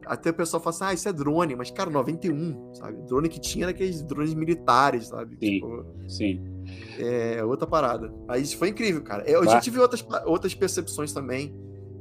até 0.06 0.30
o 0.30 0.34
pessoal 0.34 0.62
fala 0.62 0.74
assim, 0.74 0.84
ah, 0.84 0.94
isso 0.94 1.08
é 1.08 1.12
drone, 1.12 1.56
mas, 1.56 1.70
cara, 1.70 1.90
91, 1.90 2.74
sabe? 2.74 3.02
Drone 3.06 3.28
que 3.28 3.40
tinha 3.40 3.68
aqueles 3.68 4.02
drones 4.02 4.34
militares, 4.34 5.08
sabe? 5.08 5.36
Sim, 5.40 5.54
tipo, 5.54 5.84
sim. 6.08 6.51
É 6.98 7.44
outra 7.44 7.66
parada. 7.66 8.12
Mas 8.26 8.52
foi 8.52 8.68
incrível, 8.68 9.02
cara. 9.02 9.24
Eu 9.28 9.44
já 9.44 9.60
tive 9.60 9.78
outras, 9.78 10.04
outras 10.24 10.54
percepções 10.54 11.12
também 11.12 11.54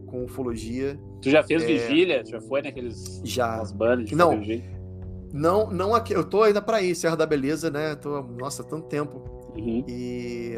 com 0.07 0.25
ufologia. 0.25 0.99
Tu 1.21 1.29
já 1.29 1.41
fez 1.43 1.63
é... 1.63 1.65
vigília? 1.65 2.23
Já 2.25 2.41
foi 2.41 2.61
naqueles 2.61 3.21
já. 3.23 3.63
bandas 3.73 4.11
Não, 4.11 4.41
não, 5.33 5.71
não 5.71 5.95
aqui. 5.95 6.13
Eu 6.13 6.23
tô 6.23 6.43
ainda 6.43 6.61
pra 6.61 6.81
ir, 6.81 6.95
Serra 6.95 7.15
da 7.15 7.25
Beleza, 7.25 7.71
né? 7.71 7.95
Tô, 7.95 8.21
nossa, 8.21 8.63
tanto 8.63 8.87
tempo. 8.87 9.21
Uhum. 9.55 9.83
E 9.87 10.57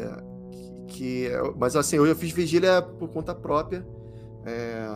que, 0.88 1.28
mas 1.56 1.74
assim, 1.76 1.96
eu 1.96 2.06
já 2.06 2.14
fiz 2.14 2.32
vigília 2.32 2.82
por 2.82 3.08
conta 3.08 3.34
própria. 3.34 3.86
É, 4.46 4.86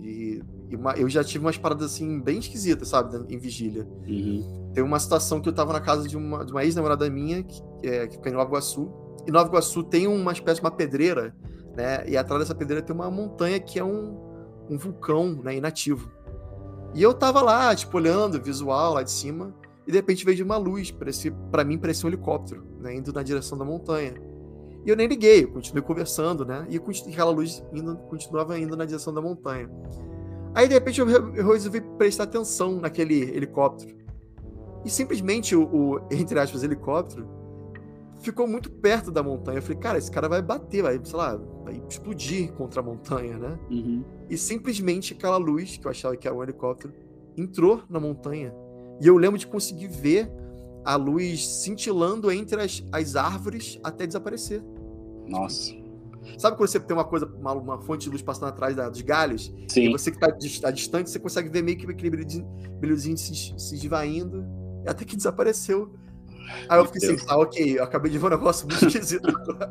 e, 0.00 0.42
e 0.68 0.76
uma, 0.76 0.92
eu 0.92 1.08
já 1.08 1.24
tive 1.24 1.44
umas 1.44 1.56
paradas 1.56 1.92
assim 1.92 2.20
bem 2.20 2.38
esquisitas, 2.38 2.88
sabe, 2.88 3.16
em 3.32 3.38
vigília. 3.38 3.86
Uhum. 4.06 4.70
Teve 4.74 4.86
uma 4.86 4.98
situação 4.98 5.40
que 5.40 5.48
eu 5.48 5.52
tava 5.52 5.72
na 5.72 5.80
casa 5.80 6.06
de 6.06 6.16
uma, 6.16 6.44
de 6.44 6.52
uma 6.52 6.62
ex-namorada 6.64 7.08
minha, 7.08 7.42
que, 7.42 7.60
é, 7.82 8.06
que 8.06 8.16
fica 8.16 8.28
em 8.28 8.32
Nova 8.32 8.48
Iguaçu. 8.50 8.90
E 9.26 9.30
Nova 9.30 9.48
Iguaçu 9.48 9.82
tem 9.82 10.06
uma 10.06 10.32
espécie 10.32 10.60
de 10.60 10.66
uma 10.66 10.70
pedreira, 10.70 11.34
né? 11.76 12.08
E 12.08 12.16
atrás 12.16 12.42
dessa 12.42 12.54
pedreira 12.54 12.84
tem 12.84 12.94
uma 12.94 13.10
montanha 13.10 13.58
que 13.60 13.78
é 13.78 13.84
um, 13.84 14.18
um 14.68 14.78
vulcão 14.78 15.40
né, 15.42 15.56
inativo. 15.56 16.10
E 16.94 17.02
eu 17.02 17.12
tava 17.12 17.42
lá, 17.42 17.74
tipo, 17.74 17.96
olhando 17.96 18.42
visual 18.42 18.94
lá 18.94 19.02
de 19.02 19.10
cima, 19.10 19.54
e 19.86 19.90
de 19.90 19.96
repente 19.96 20.24
vejo 20.24 20.44
uma 20.44 20.56
luz, 20.56 20.94
para 21.50 21.64
mim 21.64 21.78
parecia 21.78 22.06
um 22.06 22.10
helicóptero, 22.10 22.64
né, 22.80 22.94
indo 22.94 23.12
na 23.12 23.22
direção 23.22 23.56
da 23.56 23.64
montanha. 23.64 24.14
E 24.84 24.90
eu 24.90 24.96
nem 24.96 25.06
liguei, 25.06 25.44
eu 25.44 25.52
continuei 25.52 25.82
conversando, 25.82 26.44
né? 26.44 26.66
E 26.70 26.80
aquela 27.10 27.30
luz 27.30 27.62
indo, 27.72 27.96
continuava 28.08 28.58
indo 28.58 28.76
na 28.76 28.84
direção 28.84 29.12
da 29.12 29.20
montanha. 29.20 29.68
Aí, 30.54 30.66
de 30.66 30.74
repente, 30.74 31.00
eu 31.00 31.06
resolvi 31.52 31.80
prestar 31.98 32.24
atenção 32.24 32.80
naquele 32.80 33.20
helicóptero. 33.22 33.96
E 34.84 34.90
simplesmente 34.90 35.54
o, 35.54 35.64
o, 35.64 36.00
entre 36.10 36.38
aspas, 36.38 36.62
helicóptero 36.62 37.28
ficou 38.20 38.46
muito 38.46 38.70
perto 38.70 39.10
da 39.10 39.22
montanha. 39.22 39.58
Eu 39.58 39.62
falei, 39.62 39.78
cara, 39.78 39.98
esse 39.98 40.10
cara 40.10 40.28
vai 40.28 40.42
bater, 40.42 40.82
vai, 40.82 41.00
sei 41.02 41.16
lá, 41.16 41.36
vai 41.64 41.80
explodir 41.88 42.52
contra 42.52 42.80
a 42.80 42.82
montanha, 42.82 43.38
né? 43.38 43.58
Uhum. 43.70 44.04
E 44.28 44.36
simplesmente 44.36 45.14
aquela 45.14 45.36
luz, 45.36 45.76
que 45.76 45.86
eu 45.86 45.90
achava 45.90 46.16
que 46.16 46.26
era 46.26 46.36
um 46.36 46.42
helicóptero, 46.42 46.92
entrou 47.36 47.82
na 47.88 48.00
montanha. 48.00 48.54
E 49.00 49.06
eu 49.06 49.16
lembro 49.16 49.38
de 49.38 49.46
conseguir 49.46 49.88
ver 49.88 50.30
a 50.84 50.96
luz 50.96 51.46
cintilando 51.46 52.30
entre 52.32 52.60
as, 52.60 52.84
as 52.92 53.16
árvores 53.16 53.78
até 53.82 54.06
desaparecer. 54.06 54.62
Nossa. 55.26 55.72
Sabe 56.36 56.56
quando 56.56 56.68
você 56.68 56.80
tem 56.80 56.96
uma 56.96 57.04
coisa, 57.04 57.26
uma, 57.26 57.52
uma 57.52 57.80
fonte 57.80 58.04
de 58.04 58.10
luz 58.10 58.22
passando 58.22 58.48
atrás 58.48 58.76
da, 58.76 58.88
dos 58.88 59.00
galhos? 59.00 59.52
Sim. 59.68 59.88
E 59.88 59.92
você 59.92 60.10
que 60.10 60.18
está 60.44 60.70
distante, 60.70 61.10
você 61.10 61.18
consegue 61.18 61.48
ver 61.48 61.62
meio 61.62 61.78
que 61.78 61.86
aquele 61.90 62.10
brilhozinho 62.80 63.16
se, 63.16 63.54
se 63.56 63.74
esvaindo, 63.74 64.44
até 64.86 65.04
que 65.04 65.16
desapareceu. 65.16 65.92
Aí 66.68 66.78
eu 66.78 66.84
fiquei 66.86 67.14
assim, 67.14 67.26
ah, 67.28 67.38
ok, 67.38 67.78
eu 67.78 67.84
acabei 67.84 68.10
de 68.10 68.18
ver 68.18 68.26
um 68.26 68.30
negócio 68.30 68.66
muito 68.66 68.86
esquisito 68.86 69.28
agora. 69.34 69.70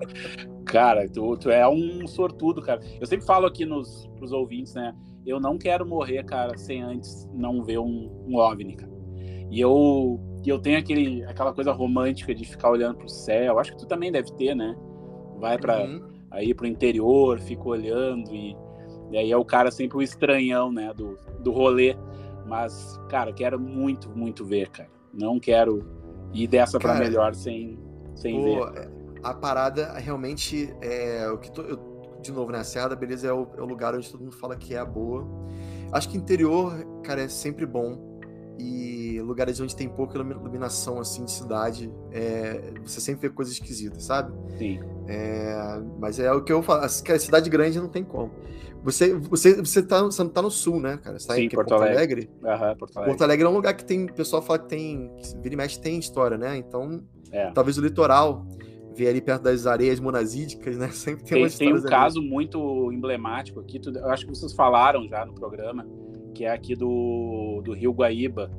Cara, 0.66 1.10
tu, 1.10 1.38
tu 1.38 1.50
é 1.50 1.68
um 1.68 2.08
sortudo, 2.08 2.62
cara. 2.62 2.82
Eu 3.00 3.08
sempre 3.08 3.26
falo 3.26 3.46
aqui 3.46 3.66
nos 3.66 4.08
pros 4.18 4.32
ouvintes, 4.32 4.74
né? 4.74 4.94
Eu 5.26 5.40
não 5.40 5.58
quero 5.58 5.86
morrer, 5.86 6.24
cara, 6.24 6.58
sem 6.58 6.82
antes 6.82 7.28
não 7.34 7.64
ver 7.64 7.80
um, 7.80 8.26
um 8.28 8.38
OVNI, 8.38 8.76
cara. 8.76 8.92
E 9.50 9.60
eu, 9.60 10.20
eu 10.46 10.60
tenho 10.60 10.78
aquele, 10.78 11.24
aquela 11.26 11.54
coisa 11.54 11.72
romântica 11.72 12.34
de 12.34 12.46
ficar 12.46 12.70
olhando 12.70 12.98
pro 12.98 13.10
céu. 13.10 13.60
Acho 13.60 13.72
que 13.72 13.80
tu 13.80 13.86
também 13.86 14.12
deve 14.12 14.32
ter, 14.34 14.56
né? 14.56 14.76
vai 15.38 15.58
para 15.58 15.84
uhum. 15.84 16.02
aí 16.32 16.54
pro 16.54 16.68
interior, 16.68 17.40
fica 17.40 17.64
olhando 17.64 18.34
e, 18.34 18.56
e, 19.12 19.18
aí 19.18 19.32
é 19.32 19.38
o 19.38 19.46
cara 19.46 19.72
sempre 19.72 19.98
o 19.98 20.02
estranhão, 20.02 20.72
né, 20.72 20.94
do, 20.94 21.18
do 21.40 21.52
rolê. 21.52 21.96
Mas, 22.46 22.98
cara, 23.10 23.34
quero 23.34 23.60
muito, 23.60 24.10
muito 24.10 24.46
ver, 24.46 24.70
cara. 24.70 24.90
Não 25.14 25.40
quero 25.40 25.86
ir 26.34 26.48
dessa 26.48 26.80
para 26.80 26.96
melhor 26.96 27.34
sem, 27.34 27.80
sem 28.16 28.36
pô, 28.36 28.72
ver. 28.72 28.90
A 29.24 29.34
parada 29.34 29.94
realmente 29.94 30.74
é 30.82 31.30
o 31.30 31.38
que 31.38 31.52
tô, 31.52 31.62
eu, 31.62 31.80
de 32.22 32.32
novo, 32.32 32.52
né? 32.52 32.60
A 32.60 32.64
Serra 32.64 32.90
da 32.90 32.96
Beleza 32.96 33.28
é 33.28 33.34
o, 33.34 33.48
é 33.58 33.62
o 33.62 33.66
lugar 33.66 33.96
onde 33.96 34.10
todo 34.10 34.22
mundo 34.22 34.36
fala 34.36 34.56
que 34.56 34.74
é 34.76 34.80
a 34.80 34.86
boa. 34.86 35.28
Acho 35.92 36.10
que 36.10 36.18
interior, 36.18 36.74
cara, 37.04 37.22
é 37.22 37.28
sempre 37.28 37.66
bom 37.66 38.18
e 38.60 39.22
lugares 39.22 39.60
onde 39.60 39.76
tem 39.76 39.88
pouca 39.88 40.18
iluminação 40.18 41.00
assim 41.00 41.24
de 41.24 41.32
cidade, 41.32 41.92
é, 42.12 42.74
você 42.84 43.00
sempre 43.00 43.28
vê 43.28 43.34
coisas 43.34 43.54
esquisitas, 43.54 44.04
sabe? 44.04 44.34
Sim. 44.58 44.80
É, 45.08 45.80
mas 46.00 46.20
é 46.20 46.32
o 46.32 46.44
que 46.44 46.52
eu 46.52 46.62
falo, 46.64 46.84
a 46.84 46.90
cidade 46.90 47.50
grande 47.50 47.80
não 47.80 47.88
tem 47.88 48.04
como. 48.04 48.32
Você, 48.88 49.14
você, 49.14 49.62
você, 49.62 49.84
tá, 49.84 50.02
você 50.02 50.24
não 50.24 50.30
tá 50.30 50.42
no 50.42 50.50
sul, 50.50 50.80
né, 50.80 50.98
cara? 51.04 51.20
Você 51.20 51.28
tá 51.28 51.36
Sim, 51.36 51.42
em 51.42 51.50
Porto, 51.50 51.68
Porto 51.68 51.82
Alegre. 51.82 52.30
Alegre? 52.42 52.78
Porto 52.80 52.98
Alegre. 52.98 53.12
Porto 53.12 53.22
Alegre 53.22 53.46
é 53.46 53.50
um 53.50 53.54
lugar 53.54 53.74
que 53.74 53.84
tem. 53.84 54.06
O 54.06 54.14
pessoal 54.14 54.42
fala 54.42 54.60
que 54.60 54.70
tem. 54.70 55.12
Que 55.18 55.38
vira 55.42 55.56
e 55.56 55.58
mexe 55.58 55.78
tem 55.78 56.00
história, 56.00 56.38
né? 56.38 56.56
Então, 56.56 57.04
é. 57.30 57.52
talvez 57.52 57.78
o 57.78 57.82
litoral 57.82 58.48
ver 58.96 59.10
ali 59.10 59.20
perto 59.20 59.44
das 59.44 59.68
areias 59.68 60.00
monazídicas, 60.00 60.78
né? 60.78 60.88
Sempre 60.96 61.26
tem, 61.26 61.46
tem, 61.46 61.58
tem 61.58 61.74
um 61.74 61.76
ali. 61.76 61.86
caso 61.86 62.22
muito 62.22 62.90
emblemático 62.94 63.60
aqui, 63.60 63.82
eu 63.94 64.10
acho 64.10 64.26
que 64.26 64.34
vocês 64.34 64.54
falaram 64.54 65.06
já 65.06 65.26
no 65.26 65.34
programa, 65.34 65.86
que 66.34 66.46
é 66.46 66.52
aqui 66.52 66.74
do, 66.74 67.62
do 67.66 67.74
Rio 67.74 67.92
Guaíba, 67.92 68.50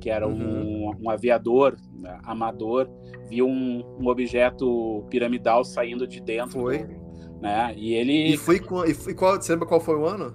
que 0.00 0.08
era 0.08 0.28
uhum. 0.28 0.90
um, 0.90 1.06
um, 1.06 1.10
aviador 1.10 1.76
né, 1.98 2.20
amador, 2.22 2.88
viu 3.28 3.48
um, 3.48 3.84
um, 4.00 4.06
objeto 4.06 5.04
piramidal 5.10 5.64
saindo 5.64 6.06
de 6.06 6.20
dentro. 6.20 6.60
Foi. 6.60 6.78
Do, 6.78 7.01
né? 7.42 7.74
E 7.76 7.92
ele. 7.94 8.32
E 8.32 8.36
foi, 8.36 8.62
e 8.86 8.94
foi 8.94 9.14
qual? 9.14 9.34
Você 9.34 9.52
lembra 9.52 9.66
qual 9.66 9.80
foi 9.80 9.96
o 9.96 10.06
ano? 10.06 10.34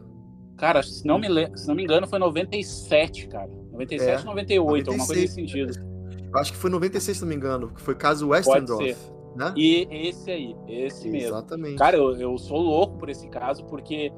Cara, 0.58 0.84
se 0.84 1.06
não 1.06 1.18
me, 1.18 1.28
se 1.56 1.68
não 1.68 1.76
me 1.76 1.84
engano, 1.84 2.06
foi 2.08 2.20
97, 2.20 3.28
cara. 3.28 3.50
97, 3.72 4.22
é, 4.22 4.26
98, 4.26 4.88
96, 4.88 4.88
alguma 4.88 5.08
coisa 5.08 5.22
nesse 5.22 5.34
sentido. 5.34 5.88
Eu 6.34 6.40
acho 6.40 6.52
que 6.52 6.58
foi 6.58 6.70
96, 6.70 7.18
se 7.18 7.24
não 7.24 7.30
me 7.30 7.36
engano, 7.36 7.70
que 7.70 7.82
foi 7.82 7.96
caso 7.96 8.28
Westerndorf. 8.28 8.98
Né? 9.36 9.54
E 9.56 9.88
esse 9.92 10.32
aí, 10.32 10.56
esse 10.68 11.08
mesmo. 11.10 11.30
Exatamente. 11.30 11.78
Cara, 11.78 11.96
eu, 11.96 12.12
eu 12.16 12.38
sou 12.40 12.60
louco 12.60 12.98
por 12.98 13.08
esse 13.08 13.30
caso, 13.30 13.64
porque, 13.66 14.12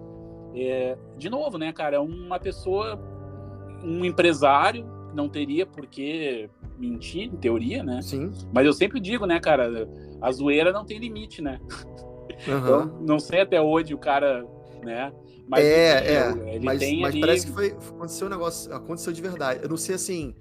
é, 0.56 0.98
de 1.18 1.30
novo, 1.30 1.58
né, 1.58 1.74
cara, 1.74 1.98
é 1.98 2.00
uma 2.00 2.40
pessoa, 2.40 2.98
um 3.84 4.06
empresário 4.06 4.86
não 5.14 5.28
teria 5.28 5.66
por 5.66 5.86
que 5.88 6.50
mentir, 6.78 7.24
em 7.24 7.36
teoria, 7.36 7.84
né? 7.84 8.02
Sim. 8.02 8.32
Mas 8.54 8.66
eu 8.66 8.72
sempre 8.72 9.02
digo, 9.02 9.26
né, 9.26 9.40
cara, 9.42 9.88
a 10.22 10.32
zoeira 10.32 10.72
não 10.72 10.86
tem 10.86 10.98
limite, 10.98 11.42
né? 11.42 11.60
Uhum. 12.48 12.58
Então, 12.58 12.86
não 13.02 13.20
sei 13.20 13.42
até 13.42 13.62
onde 13.62 13.94
o 13.94 13.98
cara, 13.98 14.46
né? 14.84 15.12
Mas 15.48 15.66
é, 15.66 16.14
é. 16.14 16.56
Ele 16.56 16.66
mas, 16.66 16.80
mas 16.80 17.06
ali... 17.06 17.22
parece 17.22 17.46
que 17.48 17.52
foi, 17.52 17.68
aconteceu 17.72 18.28
um 18.28 18.30
negócio, 18.30 18.74
aconteceu 18.74 19.12
de 19.12 19.22
verdade. 19.22 19.62
Eu 19.64 19.70
não 19.70 19.78
sei 19.78 19.96
assim. 19.96 20.36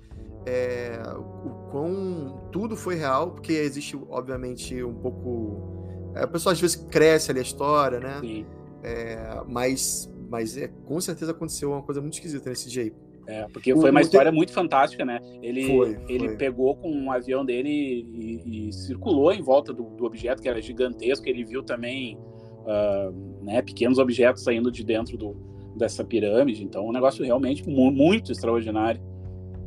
É, 0.47 1.01
o 1.17 1.71
quão 1.71 2.49
tudo 2.51 2.77
foi 2.77 2.95
real, 2.95 3.33
porque 3.33 3.53
existe, 3.53 3.99
obviamente, 4.09 4.83
um 4.83 4.95
pouco. 4.95 6.13
É, 6.15 6.23
a 6.23 6.27
pessoa 6.27 6.53
às 6.53 6.61
vezes 6.61 6.77
cresce 6.77 7.31
ali 7.31 7.41
a 7.41 7.43
história, 7.43 8.01
né? 8.01 8.19
Sim. 8.21 8.47
É, 8.83 9.43
mas 9.47 10.11
mas 10.29 10.57
é, 10.57 10.69
com 10.69 11.01
certeza 11.01 11.33
aconteceu 11.33 11.71
uma 11.71 11.83
coisa 11.83 12.01
muito 12.01 12.15
esquisita 12.15 12.51
nesse 12.51 12.69
dia 12.69 12.93
é, 13.29 13.47
porque 13.53 13.75
foi 13.75 13.91
uma 13.91 14.01
história 14.01 14.33
muito 14.33 14.55
fantástica, 14.55 15.05
né? 15.05 15.21
Ele, 15.43 15.65
foi, 15.65 15.95
foi. 15.97 16.05
ele 16.09 16.37
pegou 16.37 16.75
com 16.75 16.91
um 16.91 17.13
avião 17.13 17.45
dele 17.45 17.69
e, 17.69 18.69
e 18.69 18.73
circulou 18.73 19.31
em 19.31 19.43
volta 19.43 19.71
do, 19.71 19.83
do, 19.83 20.07
objeto, 20.07 20.41
que 20.41 20.49
era 20.49 20.63
gigantesco. 20.63 21.29
Ele 21.29 21.45
viu 21.45 21.63
também 21.63 22.17
uh, 22.17 23.45
né, 23.45 23.61
pequenos 23.61 23.99
objetos 23.99 24.43
saindo 24.43 24.73
de 24.73 24.83
dentro 24.83 25.19
do, 25.19 25.37
dessa 25.77 26.03
pirâmide. 26.03 26.65
Então, 26.65 26.89
um 26.89 26.91
negócio 26.91 27.23
realmente 27.23 27.69
muito, 27.69 27.95
muito 27.95 28.33
extraordinário. 28.33 29.03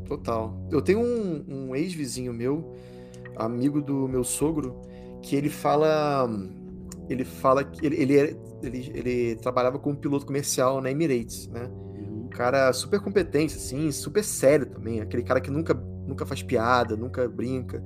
Total. 0.08 0.52
Eu 0.68 0.82
tenho 0.82 0.98
um, 0.98 1.44
um 1.48 1.76
ex-vizinho 1.76 2.32
meu, 2.32 2.74
amigo 3.36 3.80
do 3.80 4.08
meu 4.08 4.24
sogro, 4.24 4.76
que 5.22 5.36
ele 5.36 5.48
fala. 5.48 6.28
Ele 7.08 7.24
fala 7.24 7.62
que 7.62 7.86
ele, 7.86 7.94
ele, 7.94 8.36
ele, 8.60 8.92
ele 8.92 9.36
trabalhava 9.36 9.78
como 9.78 9.96
piloto 9.96 10.26
comercial 10.26 10.80
na 10.80 10.90
Emirates, 10.90 11.46
né? 11.46 11.70
Cara 12.32 12.72
super 12.72 13.00
competente, 13.00 13.56
assim, 13.56 13.90
super 13.92 14.24
sério 14.24 14.66
também. 14.66 15.00
Aquele 15.00 15.22
cara 15.22 15.40
que 15.40 15.50
nunca, 15.50 15.74
nunca 15.74 16.26
faz 16.26 16.42
piada, 16.42 16.96
nunca 16.96 17.28
brinca. 17.28 17.82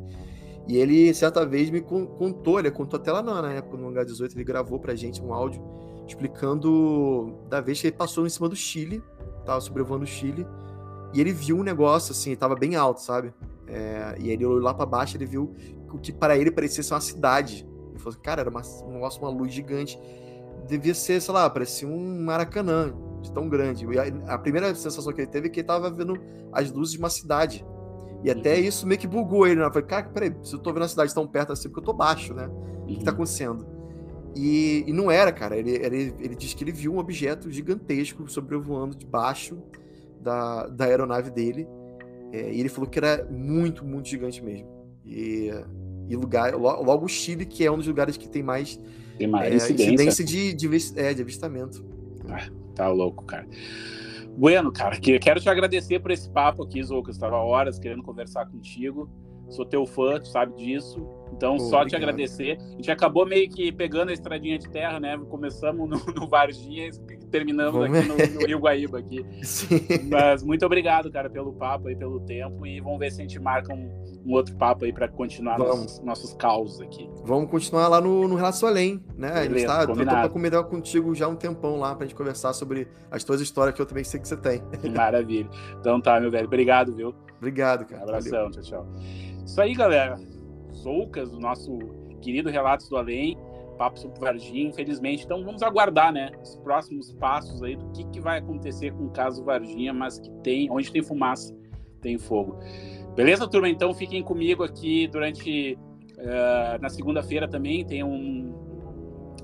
E 0.67 0.77
ele, 0.77 1.15
certa 1.15 1.47
vez, 1.47 1.71
me 1.71 1.81
contou, 1.81 2.59
ele 2.59 2.71
contou 2.71 2.99
até 2.99 3.13
lá 3.13 3.23
na 3.23 3.53
época, 3.53 3.77
no 3.77 3.91
H18, 3.93 4.35
ele 4.35 4.45
gravou 4.45 4.81
pra 4.81 4.95
gente 4.95 5.23
um 5.23 5.33
áudio 5.33 5.63
explicando 6.07 7.39
da 7.49 7.61
vez 7.61 7.81
que 7.81 7.89
ele 7.89 7.97
passou 7.97 8.27
em 8.27 8.29
cima 8.29 8.49
do 8.49 8.57
Chile, 8.57 9.03
tava 9.45 9.61
sobrevoando 9.61 10.05
o 10.05 10.07
Chile, 10.07 10.47
e 11.13 11.21
ele 11.21 11.33
viu 11.33 11.57
um 11.57 11.63
negócio, 11.63 12.13
assim, 12.13 12.35
tava 12.35 12.55
bem 12.55 12.77
alto, 12.77 13.01
sabe? 13.01 13.33
É, 13.67 14.17
e 14.19 14.31
ele 14.31 14.45
olhou 14.45 14.63
lá 14.63 14.75
para 14.75 14.87
baixo, 14.87 15.17
ele 15.17 15.27
viu 15.27 15.55
o 15.93 15.99
que 15.99 16.13
para 16.13 16.37
ele 16.37 16.51
parecia 16.51 16.83
ser 16.83 16.95
uma 16.95 17.01
cidade. 17.01 17.67
Ele 17.91 17.99
falou 17.99 18.11
assim, 18.11 18.21
cara, 18.21 18.41
era 18.43 18.51
uma, 18.51 18.63
um 18.85 18.93
negócio, 18.93 19.23
uma 19.23 19.31
luz 19.31 19.53
gigante. 19.53 19.99
Devia 20.69 20.95
ser, 20.95 21.21
sei 21.21 21.33
lá, 21.33 21.49
parecia 21.49 21.89
um 21.89 22.25
Maracanã, 22.25 22.93
de 23.27 23.33
tão 23.33 23.49
grande. 23.49 23.87
E 23.87 23.99
a, 23.99 24.35
a, 24.35 24.39
primeira 24.39 24.75
sensação 24.75 25.13
que 25.13 25.21
ele 25.21 25.31
teve 25.31 25.47
é 25.47 25.51
que 25.51 25.61
ele 25.61 25.65
estava 25.65 25.91
vendo 25.91 26.19
as 26.53 26.71
luzes 26.71 26.93
de 26.93 26.99
uma 26.99 27.11
cidade. 27.11 27.65
E 28.25 28.31
até 28.31 28.55
uhum. 28.55 28.61
isso 28.61 28.87
meio 28.87 28.99
que 28.99 29.07
bugou 29.07 29.47
ele, 29.47 29.61
né? 29.61 29.67
Eu 29.67 29.73
falei, 29.73 29.87
cara, 29.87 30.09
peraí, 30.09 30.35
se 30.43 30.55
eu 30.55 30.59
tô 30.59 30.73
vendo 30.73 30.85
a 30.85 30.89
cidade 30.89 31.15
tão 31.15 31.27
perto 31.27 31.53
assim, 31.53 31.69
porque 31.69 31.81
eu 31.81 31.85
tô 31.85 31.93
baixo, 31.93 32.35
né? 32.35 32.49
O 32.49 32.87
que, 32.87 33.05
tá 33.05 33.11
uhum. 33.11 33.15
acontecendo? 33.17 33.67
E, 34.35 34.85
e, 34.87 34.93
não 34.93 35.11
era, 35.11 35.33
cara. 35.33 35.57
Ele, 35.57 35.71
ele, 35.71 36.15
ele 36.19 36.35
disse 36.35 36.55
que 36.55 36.65
ele 36.65 36.73
viu 36.73 36.95
um 36.95 36.99
objeto 36.99 37.51
gigantesco 37.51 38.29
sobrevoando 38.29 38.97
debaixo 38.97 39.59
da, 40.21 40.67
da 40.67 40.85
aeronave 40.87 41.31
dele. 41.31 41.67
É, 42.33 42.53
e 42.53 42.61
ele 42.61 42.69
falou 42.69 42.89
que 42.89 42.99
era 42.99 43.27
muito, 43.31 43.85
muito 43.85 44.09
gigante 44.09 44.43
mesmo. 44.43 44.69
E, 45.05 45.51
e 46.09 46.17
lugar, 46.17 46.55
logo 46.55 47.05
o 47.05 47.09
Chile, 47.09 47.47
que 47.47 47.65
é 47.65 47.71
um 47.71 47.77
dos 47.77 47.87
lugares 47.87 48.17
que 48.17 48.29
tem 48.29 48.43
mais, 48.43 48.81
tem 49.19 49.27
mais 49.27 49.53
é, 49.53 49.57
incidência. 49.57 49.93
incidência, 49.93 50.25
de, 50.25 50.55
de, 50.55 51.01
é, 51.01 51.15
de 51.15 51.23
avistamento. 51.23 51.85
Ah, 52.29 52.49
tá 52.77 52.89
louco, 52.89 53.25
cara. 53.25 53.47
Bueno, 54.37 54.71
cara, 54.71 55.01
que, 55.01 55.19
quero 55.19 55.41
te 55.41 55.49
agradecer 55.49 55.99
por 55.99 56.11
esse 56.11 56.31
papo 56.31 56.63
aqui, 56.63 56.83
Zouca. 56.83 57.11
Estava 57.11 57.39
horas 57.39 57.79
querendo 57.79 58.03
conversar 58.03 58.47
contigo. 58.47 59.11
Sou 59.49 59.65
teu 59.65 59.87
fã, 59.87 60.21
tu 60.21 60.29
sabe 60.29 60.55
disso. 60.57 61.07
Então, 61.33 61.57
Pô, 61.57 61.65
só 61.65 61.81
obrigado. 61.81 61.89
te 61.89 61.97
agradecer. 61.97 62.59
A 62.61 62.77
gente 62.77 62.91
acabou 62.91 63.27
meio 63.27 63.49
que 63.49 63.71
pegando 63.73 64.11
a 64.11 64.13
estradinha 64.13 64.59
de 64.59 64.69
terra, 64.69 64.99
né? 65.01 65.19
Começamos 65.29 65.89
no, 65.89 66.15
no 66.15 66.29
Varginha 66.29 66.91
terminamos 67.31 67.73
vamos 67.73 67.99
aqui 67.99 68.09
no, 68.09 68.41
no, 68.41 68.47
Rio 68.47 68.59
Guaíba 68.59 68.99
aqui. 68.99 69.25
Sim. 69.43 69.81
Mas 70.11 70.43
muito 70.43 70.65
obrigado, 70.65 71.11
cara, 71.11 71.29
pelo 71.29 71.53
papo 71.53 71.89
aí, 71.89 71.97
pelo 71.97 72.21
tempo. 72.21 72.67
E 72.67 72.81
vamos 72.81 72.99
ver 72.99 73.13
se 73.13 73.21
a 73.21 73.25
gente 73.25 73.39
marca 73.39 73.73
um, 73.73 74.23
um 74.25 74.33
outro 74.33 74.55
papo 74.57 74.85
aí 74.85 74.93
para 74.93 75.09
continuar 75.09 75.59
nossos, 75.59 76.01
nossos 76.01 76.35
causos 76.35 76.81
aqui. 76.81 77.09
Vamos 77.25 77.51
continuar 77.51 77.89
lá 77.89 78.01
no, 78.01 78.27
no 78.27 78.35
Relato 78.35 78.67
Além, 78.67 79.05
né? 79.17 79.29
Beleza, 79.29 79.41
a 79.41 79.45
gente 79.45 79.67
tá, 79.67 79.83
eu 79.83 79.87
tô 79.89 80.05
pra 80.05 80.29
combinar 80.29 80.65
contigo 80.65 81.15
já 81.15 81.29
um 81.29 81.37
tempão 81.37 81.79
lá 81.79 81.95
pra 81.95 82.07
gente 82.07 82.17
conversar 82.17 82.53
sobre 82.53 82.89
as 83.11 83.23
tuas 83.23 83.41
histórias 83.41 83.75
que 83.75 83.83
eu 83.83 83.87
também 83.87 84.05
sei 84.05 84.21
que 84.21 84.29
você 84.29 84.37
tem. 84.37 84.63
Maravilha. 84.95 85.49
Então 85.81 86.01
tá, 86.01 86.19
meu 86.21 86.31
velho. 86.31 86.47
Obrigado, 86.47 86.95
viu? 86.95 87.15
Obrigado, 87.37 87.85
cara. 87.85 88.01
Um 88.01 88.05
abração, 88.05 88.31
Valeu. 88.31 88.51
tchau, 88.51 88.63
tchau. 88.63 88.87
Isso 89.45 89.61
aí, 89.61 89.75
galera. 89.75 90.19
Soucas, 90.77 91.33
o 91.33 91.41
nosso 91.41 91.79
querido 92.21 92.51
Relatos 92.51 92.89
do 92.89 92.97
Além 92.97 93.37
papo 93.77 93.99
sobre 93.99 94.19
Varginha, 94.19 94.69
infelizmente. 94.69 95.25
Então 95.25 95.45
vamos 95.45 95.63
aguardar, 95.63 96.13
né, 96.13 96.33
os 96.43 96.57
próximos 96.57 97.13
passos 97.13 97.63
aí 97.63 97.77
do 97.77 97.89
que, 97.91 98.05
que 98.05 98.21
vai 98.21 98.39
acontecer 98.39 98.93
com 98.93 99.05
o 99.05 99.11
caso 99.11 99.45
Varginha, 99.45 99.93
mas 99.93 100.19
que 100.19 100.31
tem, 100.43 100.71
onde 100.71 100.91
tem 100.91 101.03
fumaça, 101.03 101.55
tem 102.01 102.19
fogo. 102.19 102.59
Beleza, 103.15 103.49
turma? 103.49 103.69
Então 103.69 103.95
fiquem 103.95 104.23
comigo 104.23 104.63
aqui 104.63 105.07
durante 105.07 105.79
uh, 106.19 106.81
na 106.81 106.89
segunda-feira 106.89 107.49
também 107.49 107.85
tem 107.85 108.03
um 108.03 108.53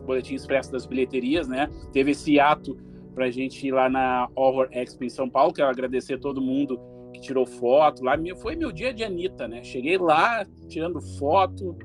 boletim 0.05 0.35
expresso 0.35 0.73
das 0.73 0.85
bilheterias, 0.85 1.49
né? 1.49 1.69
Teve 1.93 2.11
esse 2.11 2.41
ato 2.41 2.77
para 3.15 3.27
a 3.27 3.31
gente 3.31 3.67
ir 3.67 3.73
lá 3.73 3.89
na 3.89 4.29
Horror 4.35 4.69
Expo 4.73 5.05
em 5.05 5.09
São 5.09 5.29
Paulo. 5.29 5.53
Quero 5.53 5.69
agradecer 5.69 6.15
a 6.15 6.19
todo 6.19 6.41
mundo 6.41 6.81
que 7.13 7.21
tirou 7.21 7.47
foto 7.47 8.03
lá. 8.05 8.15
Foi 8.41 8.57
meu 8.57 8.73
dia 8.73 8.93
de 8.93 9.05
Anitta, 9.05 9.47
né? 9.47 9.63
Cheguei 9.63 9.99
lá 9.99 10.47
tirando 10.69 11.01
foto, 11.19 11.77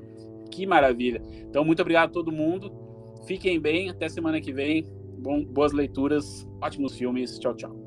que 0.51 0.65
maravilha. 0.65 1.21
Então, 1.49 1.63
muito 1.63 1.82
obrigado 1.82 2.09
a 2.09 2.13
todo 2.13 2.32
mundo. 2.32 2.71
Fiquem 3.25 3.59
bem. 3.59 3.89
Até 3.89 4.09
semana 4.09 4.39
que 4.41 4.53
vem. 4.53 4.86
Bom, 5.19 5.43
boas 5.43 5.73
leituras, 5.73 6.47
ótimos 6.61 6.97
filmes. 6.97 7.38
Tchau, 7.39 7.55
tchau. 7.55 7.86